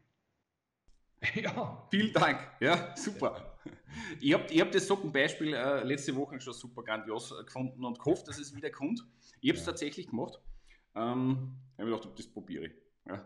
ich. 1.21 1.43
Ja. 1.43 1.87
Vielen 1.91 2.13
Dank, 2.13 2.39
ja, 2.61 2.95
super. 2.95 3.54
Ich 4.19 4.33
habe 4.33 4.45
ich 4.51 4.61
hab 4.61 4.71
das 4.71 4.87
Sockenbeispiel 4.87 5.53
äh, 5.53 5.83
letzte 5.83 6.15
Woche 6.15 6.39
schon 6.39 6.53
super 6.53 6.83
grandios 6.83 7.31
äh, 7.31 7.43
gefunden 7.43 7.83
und 7.85 7.99
gehofft, 7.99 8.27
dass 8.27 8.39
es 8.39 8.55
wieder 8.55 8.69
kommt. 8.69 9.05
Ich 9.41 9.49
habe 9.49 9.59
es 9.59 9.65
ja. 9.65 9.71
tatsächlich 9.71 10.07
gemacht. 10.07 10.39
Ähm, 10.95 11.55
ich 11.73 11.79
habe 11.79 11.91
gedacht, 11.91 12.09
das 12.17 12.27
probiere 12.27 12.65
ich. 12.65 12.73
Ja. 13.07 13.25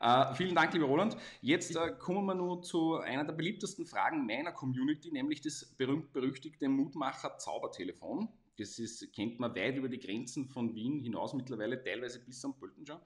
Äh, 0.00 0.34
vielen 0.34 0.54
Dank, 0.54 0.72
lieber 0.72 0.86
Roland. 0.86 1.16
Jetzt 1.40 1.74
äh, 1.74 1.92
kommen 1.98 2.24
wir 2.26 2.34
nur 2.34 2.62
zu 2.62 2.96
einer 2.96 3.24
der 3.24 3.32
beliebtesten 3.32 3.84
Fragen 3.84 4.26
meiner 4.26 4.52
Community, 4.52 5.10
nämlich 5.10 5.40
das 5.40 5.64
berühmt-berüchtigte 5.76 6.68
Mutmacher-Zaubertelefon. 6.68 8.28
Das 8.58 8.78
ist, 8.78 9.12
kennt 9.12 9.40
man 9.40 9.54
weit 9.54 9.76
über 9.76 9.88
die 9.88 9.98
Grenzen 9.98 10.48
von 10.48 10.74
Wien 10.74 11.00
hinaus 11.00 11.34
mittlerweile, 11.34 11.82
teilweise 11.82 12.24
bis 12.24 12.44
am 12.44 12.56
Pöltenschau. 12.56 13.00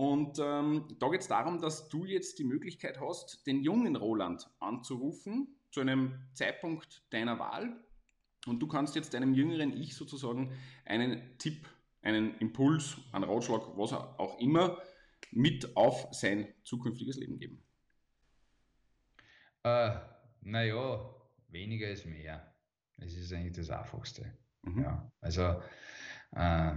Und 0.00 0.38
ähm, 0.38 0.96
da 0.98 1.10
geht 1.10 1.20
es 1.20 1.28
darum, 1.28 1.60
dass 1.60 1.90
du 1.90 2.06
jetzt 2.06 2.38
die 2.38 2.44
Möglichkeit 2.44 2.98
hast, 3.02 3.46
den 3.46 3.62
jungen 3.62 3.96
Roland 3.96 4.48
anzurufen 4.58 5.54
zu 5.70 5.82
einem 5.82 6.18
Zeitpunkt 6.32 7.04
deiner 7.10 7.38
Wahl. 7.38 7.78
Und 8.46 8.60
du 8.60 8.66
kannst 8.66 8.94
jetzt 8.94 9.12
deinem 9.12 9.34
jüngeren 9.34 9.74
Ich 9.74 9.94
sozusagen 9.94 10.56
einen 10.86 11.36
Tipp, 11.36 11.68
einen 12.00 12.34
Impuls, 12.38 12.96
einen 13.12 13.24
Ratschlag, 13.24 13.76
was 13.76 13.92
auch 13.92 14.40
immer, 14.40 14.78
mit 15.32 15.76
auf 15.76 16.08
sein 16.12 16.48
zukünftiges 16.62 17.18
Leben 17.18 17.38
geben? 17.38 17.62
Äh, 19.64 19.96
naja, 20.40 21.14
weniger 21.48 21.90
ist 21.90 22.06
mehr. 22.06 22.54
Das 22.96 23.12
ist 23.12 23.34
eigentlich 23.34 23.52
das 23.52 23.68
Einfachste. 23.68 24.32
Mhm. 24.62 24.82
Ja, 24.82 25.12
also, 25.20 25.60
äh, 26.32 26.72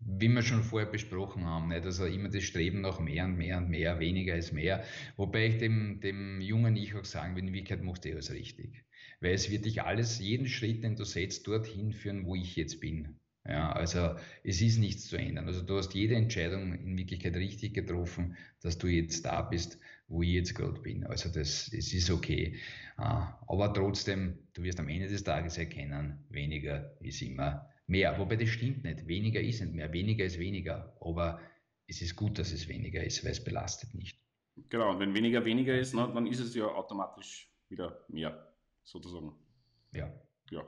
wie 0.00 0.28
wir 0.28 0.42
schon 0.42 0.62
vorher 0.62 0.90
besprochen 0.90 1.44
haben, 1.44 1.68
nicht? 1.68 1.84
also 1.84 2.06
immer 2.06 2.28
das 2.28 2.44
Streben 2.44 2.82
nach 2.82 3.00
mehr 3.00 3.24
und 3.24 3.36
mehr 3.36 3.58
und 3.58 3.68
mehr, 3.68 3.98
weniger 3.98 4.36
ist 4.36 4.52
mehr. 4.52 4.84
Wobei 5.16 5.46
ich 5.46 5.58
dem, 5.58 6.00
dem 6.00 6.40
jungen 6.40 6.76
Ich 6.76 6.94
auch 6.94 7.04
sagen 7.04 7.34
will, 7.34 7.44
in 7.44 7.52
Wirklichkeit 7.52 7.82
machst 7.82 8.04
du 8.04 8.10
alles 8.10 8.30
richtig. 8.30 8.84
Weil 9.20 9.32
es 9.32 9.50
wird 9.50 9.64
dich 9.64 9.82
alles, 9.82 10.18
jeden 10.18 10.46
Schritt, 10.46 10.84
den 10.84 10.96
du 10.96 11.04
setzt, 11.04 11.46
dorthin 11.46 11.92
führen, 11.92 12.26
wo 12.26 12.34
ich 12.34 12.56
jetzt 12.56 12.80
bin. 12.80 13.18
Ja, 13.48 13.72
also 13.72 14.16
es 14.42 14.60
ist 14.60 14.78
nichts 14.78 15.06
zu 15.06 15.16
ändern. 15.16 15.46
Also 15.46 15.62
du 15.62 15.76
hast 15.76 15.94
jede 15.94 16.16
Entscheidung 16.16 16.74
in 16.74 16.98
Wirklichkeit 16.98 17.36
richtig 17.36 17.74
getroffen, 17.74 18.36
dass 18.60 18.76
du 18.76 18.88
jetzt 18.88 19.24
da 19.24 19.42
bist, 19.42 19.78
wo 20.08 20.22
ich 20.22 20.30
jetzt 20.30 20.54
gerade 20.54 20.80
bin. 20.80 21.04
Also 21.04 21.28
das, 21.28 21.70
das 21.72 21.92
ist 21.92 22.10
okay. 22.10 22.56
Ah, 22.96 23.38
aber 23.46 23.72
trotzdem, 23.72 24.38
du 24.52 24.64
wirst 24.64 24.80
am 24.80 24.88
Ende 24.88 25.08
des 25.08 25.22
Tages 25.22 25.58
erkennen, 25.58 26.24
weniger 26.28 26.96
ist 27.00 27.22
immer 27.22 27.70
mehr. 27.86 28.18
Wobei 28.18 28.36
das 28.36 28.48
stimmt 28.48 28.84
nicht. 28.84 29.06
Weniger 29.06 29.40
ist 29.40 29.60
nicht 29.60 29.74
mehr. 29.74 29.92
Weniger 29.92 30.24
ist 30.24 30.38
weniger. 30.38 30.96
Aber 31.00 31.40
es 31.86 32.02
ist 32.02 32.16
gut, 32.16 32.38
dass 32.38 32.52
es 32.52 32.68
weniger 32.68 33.02
ist, 33.04 33.24
weil 33.24 33.32
es 33.32 33.42
belastet 33.42 33.94
nicht. 33.94 34.18
Genau, 34.68 34.90
und 34.92 35.00
wenn 35.00 35.14
weniger 35.14 35.44
weniger 35.44 35.78
ist, 35.78 35.94
ne, 35.94 36.10
dann 36.14 36.26
ist 36.26 36.40
es 36.40 36.54
ja 36.54 36.66
automatisch 36.66 37.52
wieder 37.68 38.04
mehr, 38.08 38.54
sozusagen. 38.84 39.34
Ja. 39.92 40.12
Ja, 40.50 40.64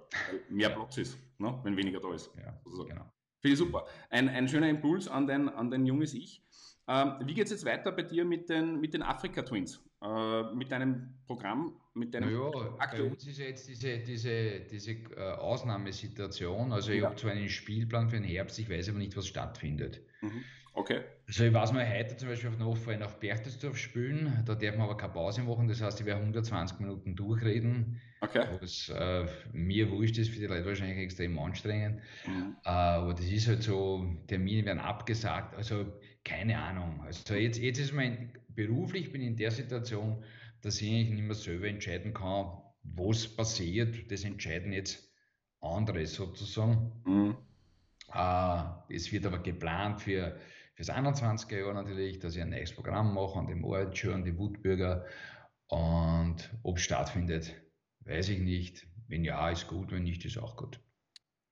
mehr 0.51 0.71
Platz 0.71 0.99
ist, 0.99 1.19
ne, 1.39 1.59
wenn 1.63 1.77
weniger 1.77 2.01
da 2.01 2.13
ist. 2.13 2.31
Ja, 2.37 2.61
sozusagen. 2.65 2.91
genau. 2.91 3.13
Finde 3.41 3.53
ich 3.53 3.59
super. 3.59 3.87
Ein, 4.11 4.29
ein 4.29 4.49
schöner 4.49 4.69
Impuls 4.69 5.07
an 5.09 5.27
dein, 5.27 5.49
an 5.49 5.71
dein 5.71 5.87
junges 5.87 6.15
Ich. 6.15 6.45
Ähm, 6.89 7.15
wie 7.23 7.35
geht 7.35 7.45
es 7.45 7.53
jetzt 7.53 7.65
weiter 7.65 7.93
bei 7.93 8.03
dir 8.03 8.25
mit 8.25 8.49
den, 8.49 8.81
mit 8.81 8.95
den 8.95 9.03
Afrika-Twins? 9.03 9.81
Äh, 10.01 10.55
mit 10.55 10.71
deinem 10.71 11.15
Programm, 11.27 11.73
mit 11.95 12.15
deinem 12.15 12.33
naja, 12.33 12.77
Bei 12.93 13.03
uns 13.03 13.27
ist 13.27 13.39
ja 13.39 13.47
jetzt 13.47 13.69
diese, 13.69 13.99
diese, 13.99 14.61
diese 14.61 14.93
äh, 14.93 15.33
Ausnahmesituation. 15.39 16.73
Also 16.73 16.93
ich 16.93 17.01
ja. 17.01 17.07
habe 17.07 17.17
zwar 17.17 17.33
einen 17.33 17.49
Spielplan 17.49 18.09
für 18.09 18.17
den 18.17 18.25
Herbst, 18.25 18.61
ich 18.61 18.71
weiß 18.71 18.91
aber 18.91 18.99
nicht, 18.99 19.17
was 19.17 19.27
stattfindet. 19.27 20.01
Mhm. 20.21 20.45
Okay. 20.75 21.01
Also 21.27 21.45
ich 21.45 21.53
weiß 21.53 21.73
mal 21.73 21.85
heute 21.85 22.17
zum 22.17 22.29
Beispiel 22.29 22.49
auf 22.49 22.59
Nachfrage 22.59 22.99
nach 22.99 23.13
Berchtesdorf 23.15 23.77
spielen, 23.77 24.45
da 24.47 24.55
darf 24.55 24.77
man 24.77 24.85
aber 24.85 24.97
keine 24.97 25.13
Pause 25.13 25.43
machen, 25.43 25.67
das 25.67 25.83
heißt, 25.83 25.99
ich 25.99 26.07
werde 26.07 26.21
120 26.21 26.79
Minuten 26.79 27.17
durchreden, 27.17 28.01
okay. 28.21 28.47
was 28.61 28.89
äh, 28.89 29.27
mir 29.53 29.91
wurscht 29.91 30.17
ist, 30.19 30.31
für 30.31 30.39
die 30.39 30.47
Leute 30.47 30.65
wahrscheinlich 30.65 30.99
extrem 30.99 31.37
anstrengend, 31.37 32.01
mhm. 32.25 32.57
äh, 32.65 32.69
aber 32.69 33.13
das 33.13 33.27
ist 33.27 33.49
halt 33.49 33.65
so, 33.65 34.07
Termine 34.29 34.65
werden 34.65 34.79
abgesagt, 34.79 35.57
also 35.57 35.85
keine 36.25 36.57
Ahnung. 36.57 37.01
Also 37.05 37.35
jetzt, 37.35 37.59
jetzt 37.59 37.79
ist 37.79 37.93
mein, 37.93 38.31
beruflich 38.59 39.13
bin 39.13 39.21
ich 39.21 39.29
in 39.29 39.37
der 39.37 39.53
Situation, 39.53 40.25
dass 40.63 40.83
ich 40.83 41.09
nicht 41.09 41.23
mehr 41.23 41.37
selber 41.37 41.69
entscheiden 41.69 42.13
kann, 42.13 42.61
was 42.83 43.29
passiert, 43.29 44.11
das 44.11 44.25
entscheiden 44.25 44.73
jetzt 44.73 45.15
andere 45.61 46.05
sozusagen. 46.07 46.91
Mhm. 47.05 47.37
Äh, 48.13 48.95
es 48.95 49.13
wird 49.13 49.27
aber 49.27 49.39
geplant 49.39 50.01
für 50.01 50.37
fürs 50.75 50.91
21er 50.91 51.59
Jahr 51.59 51.75
natürlich, 51.75 52.19
dass 52.19 52.35
ich 52.35 52.43
ein 52.43 52.51
neues 52.51 52.73
Programm 52.73 53.15
mache 53.15 53.39
an 53.39 53.47
dem 53.47 53.65
Ort, 53.65 53.97
schon 53.97 54.15
an 54.15 54.25
die 54.25 54.37
Wutbürger. 54.37 55.07
Und 55.69 56.51
ob 56.65 56.79
es 56.79 56.83
stattfindet, 56.83 57.55
weiß 58.01 58.29
ich 58.31 58.41
nicht. 58.41 58.87
Wenn 59.07 59.25
ja, 59.25 59.51
ist 59.51 59.69
gut, 59.69 59.93
wenn 59.93 60.03
nicht, 60.03 60.25
ist 60.25 60.39
auch 60.39 60.57
gut. 60.57 60.81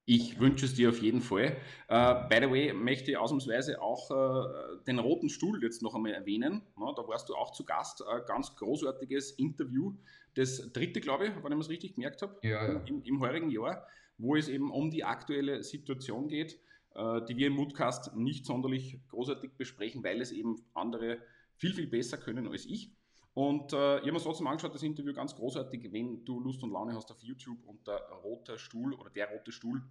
Ich 0.07 0.41
wünsche 0.41 0.67
es 0.67 0.75
dir 0.75 0.89
auf 0.89 1.03
jeden 1.03 1.21
Fall. 1.21 1.57
Uh, 1.91 2.29
by 2.29 2.37
the 2.41 2.51
way, 2.51 2.73
möchte 2.73 3.11
ich 3.11 3.17
ausnahmsweise 3.17 3.83
auch 3.83 4.11
uh, 4.11 4.77
den 4.87 4.99
roten 4.99 5.29
Stuhl 5.29 5.63
jetzt 5.63 5.83
noch 5.83 5.95
einmal 5.95 6.13
erwähnen. 6.13 6.63
Na, 6.79 6.93
da 6.97 7.07
warst 7.07 7.29
du 7.29 7.35
auch 7.35 7.53
zu 7.53 7.65
Gast. 7.65 8.07
Ein 8.07 8.23
ganz 8.27 8.55
großartiges 8.57 9.33
Interview. 9.33 9.95
Das 10.35 10.73
dritte, 10.73 11.01
glaube 11.01 11.27
ich, 11.27 11.33
wenn 11.43 11.53
ich 11.53 11.59
es 11.59 11.69
richtig 11.69 11.95
gemerkt 11.97 12.23
habe, 12.23 12.39
ja, 12.43 12.73
ja. 12.73 12.81
Im, 12.87 13.03
im 13.03 13.21
heurigen 13.21 13.51
Jahr, 13.51 13.87
wo 14.17 14.37
es 14.37 14.49
eben 14.49 14.71
um 14.71 14.91
die 14.91 15.05
aktuelle 15.05 15.63
Situation 15.63 16.29
geht. 16.29 16.59
Äh, 16.97 17.27
die 17.27 17.37
wir 17.37 17.49
im 17.49 17.53
Moodcast 17.53 18.17
nicht 18.17 18.47
sonderlich 18.47 18.99
großartig 19.11 19.53
besprechen, 19.59 20.03
weil 20.03 20.19
es 20.23 20.33
eben 20.33 20.57
andere 20.73 21.19
viel, 21.57 21.75
viel 21.75 21.87
besser 21.87 22.17
können 22.17 22.49
als 22.49 22.65
ich. 22.65 22.91
Und 23.37 23.75
äh, 23.75 23.99
ich 23.99 24.05
habe 24.05 24.13
mir 24.13 24.19
trotzdem 24.19 24.47
angeschaut, 24.47 24.75
das 24.75 24.83
Interview 24.83 25.13
ganz 25.13 25.35
großartig. 25.35 25.93
Wenn 25.93 26.25
du 26.25 26.41
Lust 26.41 26.63
und 26.63 26.71
Laune 26.71 26.95
hast 26.95 27.11
auf 27.11 27.23
YouTube 27.23 27.59
unter 27.67 27.99
roter 28.25 28.57
Stuhl 28.57 28.95
oder 28.95 29.11
der 29.11 29.31
rote 29.31 29.53
Stuhl, 29.53 29.83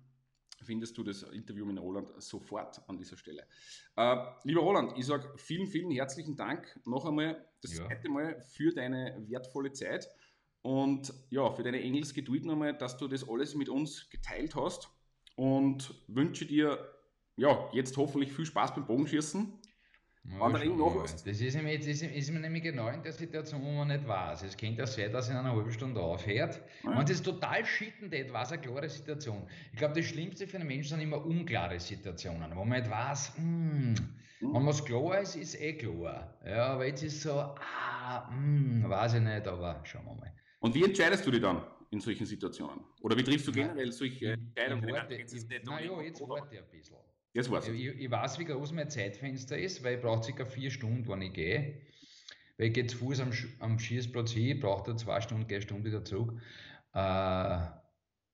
findest 0.63 0.97
du 0.97 1.03
das 1.03 1.21
Interview 1.21 1.63
mit 1.63 1.79
Roland 1.79 2.09
sofort 2.17 2.81
an 2.89 2.97
dieser 2.97 3.17
Stelle. 3.17 3.45
Äh, 3.97 4.15
lieber 4.45 4.61
Roland, 4.61 4.97
ich 4.97 5.05
sage 5.05 5.31
vielen, 5.37 5.67
vielen 5.67 5.91
herzlichen 5.91 6.35
Dank 6.35 6.79
noch 6.85 7.05
einmal, 7.05 7.47
das 7.61 7.77
ja. 7.77 7.85
zweite 7.85 8.09
Mal 8.09 8.41
für 8.41 8.73
deine 8.73 9.15
wertvolle 9.27 9.71
Zeit 9.73 10.09
und 10.63 11.13
ja, 11.29 11.51
für 11.51 11.61
deine 11.61 11.83
Engelsgeduld 11.83 12.45
nochmal, 12.45 12.75
dass 12.75 12.97
du 12.97 13.07
das 13.07 13.29
alles 13.29 13.53
mit 13.53 13.69
uns 13.69 14.09
geteilt 14.09 14.55
hast 14.55 14.89
und 15.35 15.93
wünsche 16.07 16.47
dir 16.47 16.79
ja, 17.37 17.69
jetzt 17.73 17.95
hoffentlich 17.97 18.33
viel 18.33 18.47
Spaß 18.47 18.73
beim 18.73 18.87
Bogenschießen. 18.87 19.53
Ja, 20.31 20.49
noch? 20.49 21.03
Das 21.03 21.25
ist, 21.25 21.55
ihm, 21.55 21.67
jetzt, 21.67 21.87
ist, 21.87 22.01
ist 22.01 22.31
mir 22.31 22.39
nämlich 22.39 22.63
genau 22.63 22.87
in 22.89 23.03
der 23.03 23.13
Situation, 23.13 23.61
wo 23.63 23.71
man 23.71 23.87
nicht 23.87 24.07
weiß. 24.07 24.43
Es 24.43 24.57
könnte 24.57 24.79
ja 24.79 24.87
sein, 24.87 25.11
dass 25.11 25.29
er 25.29 25.39
in 25.39 25.45
einer 25.45 25.55
halben 25.55 25.71
Stunde 25.71 26.01
aufhört. 26.01 26.61
Ja. 26.83 26.97
Und 26.97 27.09
das 27.09 27.17
ist 27.17 27.23
total 27.23 27.63
schittend 27.65 28.13
etwas, 28.13 28.51
eine 28.51 28.61
klare 28.61 28.89
Situation. 28.89 29.43
Ich 29.71 29.77
glaube, 29.77 29.93
das 29.93 30.05
Schlimmste 30.05 30.47
für 30.47 30.57
einen 30.57 30.67
Menschen 30.67 30.97
sind 30.97 31.01
immer 31.01 31.23
unklare 31.23 31.79
Situationen, 31.79 32.55
wo 32.55 32.65
man 32.65 32.79
nicht 32.79 32.91
weiß, 32.91 33.33
mh, 33.37 33.43
hm, 33.43 33.95
hm. 34.39 34.53
wenn 34.53 34.65
was 34.65 34.83
klar 34.83 35.19
ist, 35.21 35.35
ist 35.35 35.61
eh 35.61 35.73
klar. 35.73 36.33
Ja, 36.45 36.67
aber 36.67 36.87
jetzt 36.87 37.03
ist 37.03 37.21
so, 37.21 37.31
ah, 37.31 38.29
mh, 38.31 38.83
hm, 38.83 38.89
weiß 38.89 39.13
ich 39.15 39.21
nicht, 39.21 39.47
aber 39.47 39.81
schauen 39.83 40.05
wir 40.05 40.15
mal. 40.15 40.33
Und 40.59 40.73
wie 40.73 40.83
entscheidest 40.83 41.25
du 41.25 41.31
dich 41.31 41.41
dann? 41.41 41.61
In 41.95 42.01
solchen 42.01 42.25
Situationen? 42.25 42.81
Oder 43.01 43.17
wie 43.17 43.23
triffst 43.23 43.47
du 43.47 43.51
generell 43.51 43.91
solche 43.91 44.33
Entscheidungen? 44.33 44.89
Nein, 44.89 45.85
ja, 45.85 46.01
jetzt 46.01 46.21
warte 46.21 46.55
ich 46.55 46.61
ein 46.61 46.69
bisschen. 46.69 46.97
Das 47.33 47.51
war's. 47.51 47.67
Ich, 47.67 47.85
ich 47.85 48.11
weiß, 48.11 48.39
wie 48.39 48.45
groß 48.45 48.71
mein 48.71 48.89
Zeitfenster 48.89 49.57
ist, 49.57 49.83
weil 49.83 49.95
ich 49.95 50.01
brauche 50.01 50.23
circa 50.23 50.45
vier 50.45 50.71
Stunden, 50.71 51.07
wenn 51.07 51.21
ich 51.21 51.33
gehe. 51.33 51.81
Weil 52.57 52.67
ich 52.67 52.73
gehe 52.73 52.87
zu 52.87 52.97
Fuß 52.97 53.19
am, 53.19 53.31
am 53.59 53.77
Schießplatz 53.77 54.31
hin, 54.31 54.59
brauche 54.61 54.91
da 54.91 54.97
zwei 54.97 55.19
Stunden, 55.19 55.47
gehe 55.47 55.57
eine 55.57 55.63
Stunde 55.63 55.83
wieder 55.83 56.05
zurück. 56.05 56.39
Äh, 56.93 56.99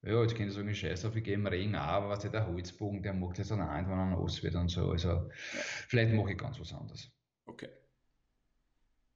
ja, 0.03 0.22
jetzt 0.22 0.36
kann 0.36 0.47
ich 0.47 0.53
sagen, 0.53 0.70
ich 0.70 0.80
scheiße 0.80 1.07
auf, 1.07 1.16
ich 1.16 1.24
gehe 1.24 1.34
im 1.34 1.47
Regen 1.47 1.76
auch, 1.76 1.82
aber 1.82 2.09
was 2.09 2.20
der 2.20 2.47
Holzbogen, 2.47 3.01
der 3.01 3.14
macht 3.14 3.39
jetzt 3.39 3.51
an 3.51 3.59
der 3.59 3.70
Hand, 3.70 3.88
wenn 3.88 3.97
er 3.97 4.05
nass 4.05 4.43
wird 4.43 4.55
und 4.55 4.70
so. 4.70 4.91
Also, 4.91 5.30
vielleicht 5.88 6.14
mache 6.14 6.32
ich 6.32 6.38
ganz 6.38 6.59
was 6.59 6.74
anderes. 6.74 7.12
Okay. 7.45 7.70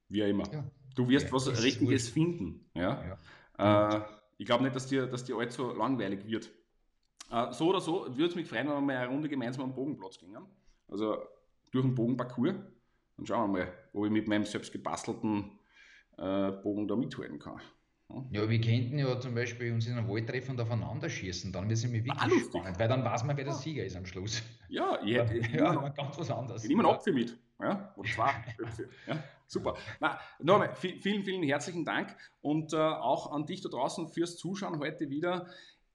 Wie 0.10 0.24
auch 0.24 0.28
immer. 0.28 0.52
Ja. 0.52 0.72
Du 0.96 1.10
wirst 1.10 1.28
ja, 1.28 1.34
was 1.34 1.64
Richtiges 1.64 2.10
finden. 2.10 2.70
Ja? 2.74 3.20
ja. 3.58 3.98
Äh, 3.98 4.02
ich 4.38 4.46
glaube 4.46 4.64
nicht, 4.64 4.76
dass 4.76 4.88
dir, 4.88 5.08
dass 5.08 5.24
dir 5.24 5.38
allzu 5.38 5.74
langweilig 5.74 6.26
wird. 6.26 6.52
Äh, 7.32 7.52
so 7.52 7.70
oder 7.70 7.82
so 7.82 8.06
würde 8.08 8.26
es 8.26 8.36
mich 8.36 8.48
freuen, 8.48 8.68
wenn 8.68 8.76
wir 8.76 8.82
mal 8.82 8.98
eine 8.98 9.08
Runde 9.08 9.30
gemeinsam 9.30 9.66
am 9.66 9.76
Bogenplatz 9.76 10.18
gingen. 10.18 10.46
Also 10.88 11.18
durch 11.72 11.86
den 11.86 11.96
Bogenparcours. 11.96 12.56
Dann 13.18 13.26
schauen 13.26 13.54
wir 13.54 13.60
mal, 13.60 13.74
ob 13.94 14.06
ich 14.06 14.12
mit 14.12 14.28
meinem 14.28 14.44
selbst 14.44 14.72
gebastelten 14.72 15.52
äh, 16.18 16.52
Bogen 16.52 16.88
da 16.88 16.96
mithalten 16.96 17.40
kann. 17.40 17.62
Ja. 18.10 18.42
ja, 18.42 18.50
wir 18.50 18.62
könnten 18.62 19.00
ja 19.00 19.20
zum 19.20 19.34
Beispiel 19.34 19.74
uns 19.74 19.88
in 19.88 19.98
einem 19.98 20.08
Wald 20.08 20.28
treffen 20.30 20.52
und 20.52 20.62
aufeinander 20.62 21.10
schießen, 21.10 21.52
dann 21.52 21.64
wird 21.64 21.78
es 21.78 21.84
nämlich 21.84 22.06
wirklich 22.06 22.22
ah, 22.22 22.46
spannend, 22.46 22.78
weil 22.78 22.88
dann 22.88 23.04
weiß 23.04 23.24
man, 23.24 23.36
wer 23.36 23.46
der 23.46 23.54
Sieger 23.54 23.84
ist 23.84 23.96
am 23.96 24.06
Schluss. 24.06 24.44
Ja, 24.70 25.00
ich 25.04 25.16
hätte 25.16 25.38
ja, 25.58 25.74
ja, 25.74 25.90
ganz 25.90 26.18
was 26.20 26.30
anderes. 26.30 26.64
Ich 26.64 26.70
nehme 26.70 26.84
einen 26.84 26.94
Apfel 26.94 27.14
mit, 27.14 27.36
ja, 27.60 27.94
oder 27.96 28.10
zwei. 28.10 28.34
Ja, 29.08 29.24
super. 29.48 29.76
Na, 30.00 30.20
nochmal, 30.40 30.76
vielen, 30.76 31.24
vielen 31.24 31.44
herzlichen 31.44 31.86
Dank 31.86 32.16
und 32.42 32.74
äh, 32.74 32.78
auch 32.78 33.32
an 33.32 33.46
dich 33.46 33.62
da 33.62 33.70
draußen 33.70 34.10
fürs 34.10 34.38
Zuschauen 34.38 34.80
heute 34.80 35.10
wieder. 35.10 35.48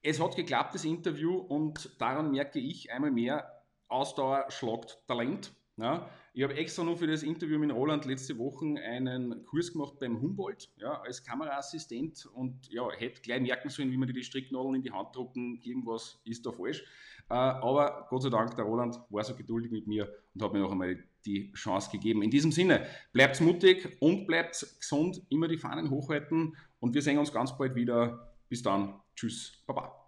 Es 0.03 0.21
hat 0.21 0.37
geklappt, 0.37 0.75
das 0.75 0.85
Interview, 0.85 1.37
und 1.37 2.01
daran 2.01 2.31
merke 2.31 2.59
ich 2.59 2.91
einmal 2.91 3.11
mehr, 3.11 3.63
Ausdauer 3.89 4.47
schlagt 4.49 4.99
Talent. 5.07 5.53
Ja. 5.77 6.09
Ich 6.33 6.45
habe 6.45 6.55
extra 6.55 6.85
nur 6.85 6.97
für 6.97 7.07
das 7.07 7.23
Interview 7.23 7.59
mit 7.59 7.73
Roland 7.73 8.05
letzte 8.05 8.39
Woche 8.39 8.65
einen 8.81 9.45
Kurs 9.47 9.73
gemacht 9.73 9.99
beim 9.99 10.21
Humboldt 10.21 10.71
ja, 10.77 11.01
als 11.01 11.25
Kameraassistent 11.25 12.27
und 12.35 12.71
ja, 12.71 12.89
hätte 12.93 13.21
gleich 13.21 13.41
merken 13.41 13.69
sollen, 13.69 13.91
wie 13.91 13.97
man 13.97 14.09
die 14.13 14.23
Stricknadeln 14.23 14.77
in 14.77 14.83
die 14.83 14.93
Hand 14.93 15.17
drucken, 15.17 15.61
irgendwas 15.63 16.21
ist 16.25 16.47
da 16.47 16.53
falsch. 16.53 16.85
Äh, 17.29 17.35
aber 17.35 18.07
Gott 18.11 18.23
sei 18.23 18.31
Dank, 18.31 18.55
der 18.55 18.65
Roland 18.65 19.01
war 19.09 19.25
so 19.25 19.35
geduldig 19.35 19.73
mit 19.73 19.87
mir 19.87 20.13
und 20.35 20.43
hat 20.43 20.53
mir 20.53 20.61
noch 20.61 20.71
einmal 20.71 21.03
die 21.27 21.53
Chance 21.53 21.91
gegeben. 21.91 22.23
In 22.23 22.31
diesem 22.31 22.53
Sinne, 22.53 22.87
bleibt 23.13 23.41
mutig 23.41 23.97
und 24.01 24.27
bleibt 24.27 24.67
gesund, 24.79 25.23
immer 25.29 25.49
die 25.49 25.59
Fahnen 25.59 25.91
hochhalten 25.91 26.57
und 26.81 26.95
wir 26.95 27.03
sehen 27.03 27.19
uns 27.19 27.33
ganz 27.33 27.57
bald 27.57 27.75
wieder 27.75 28.35
bis 28.49 28.63
dann. 28.63 29.01
Tschüss. 29.15 29.63
Baba. 29.67 30.00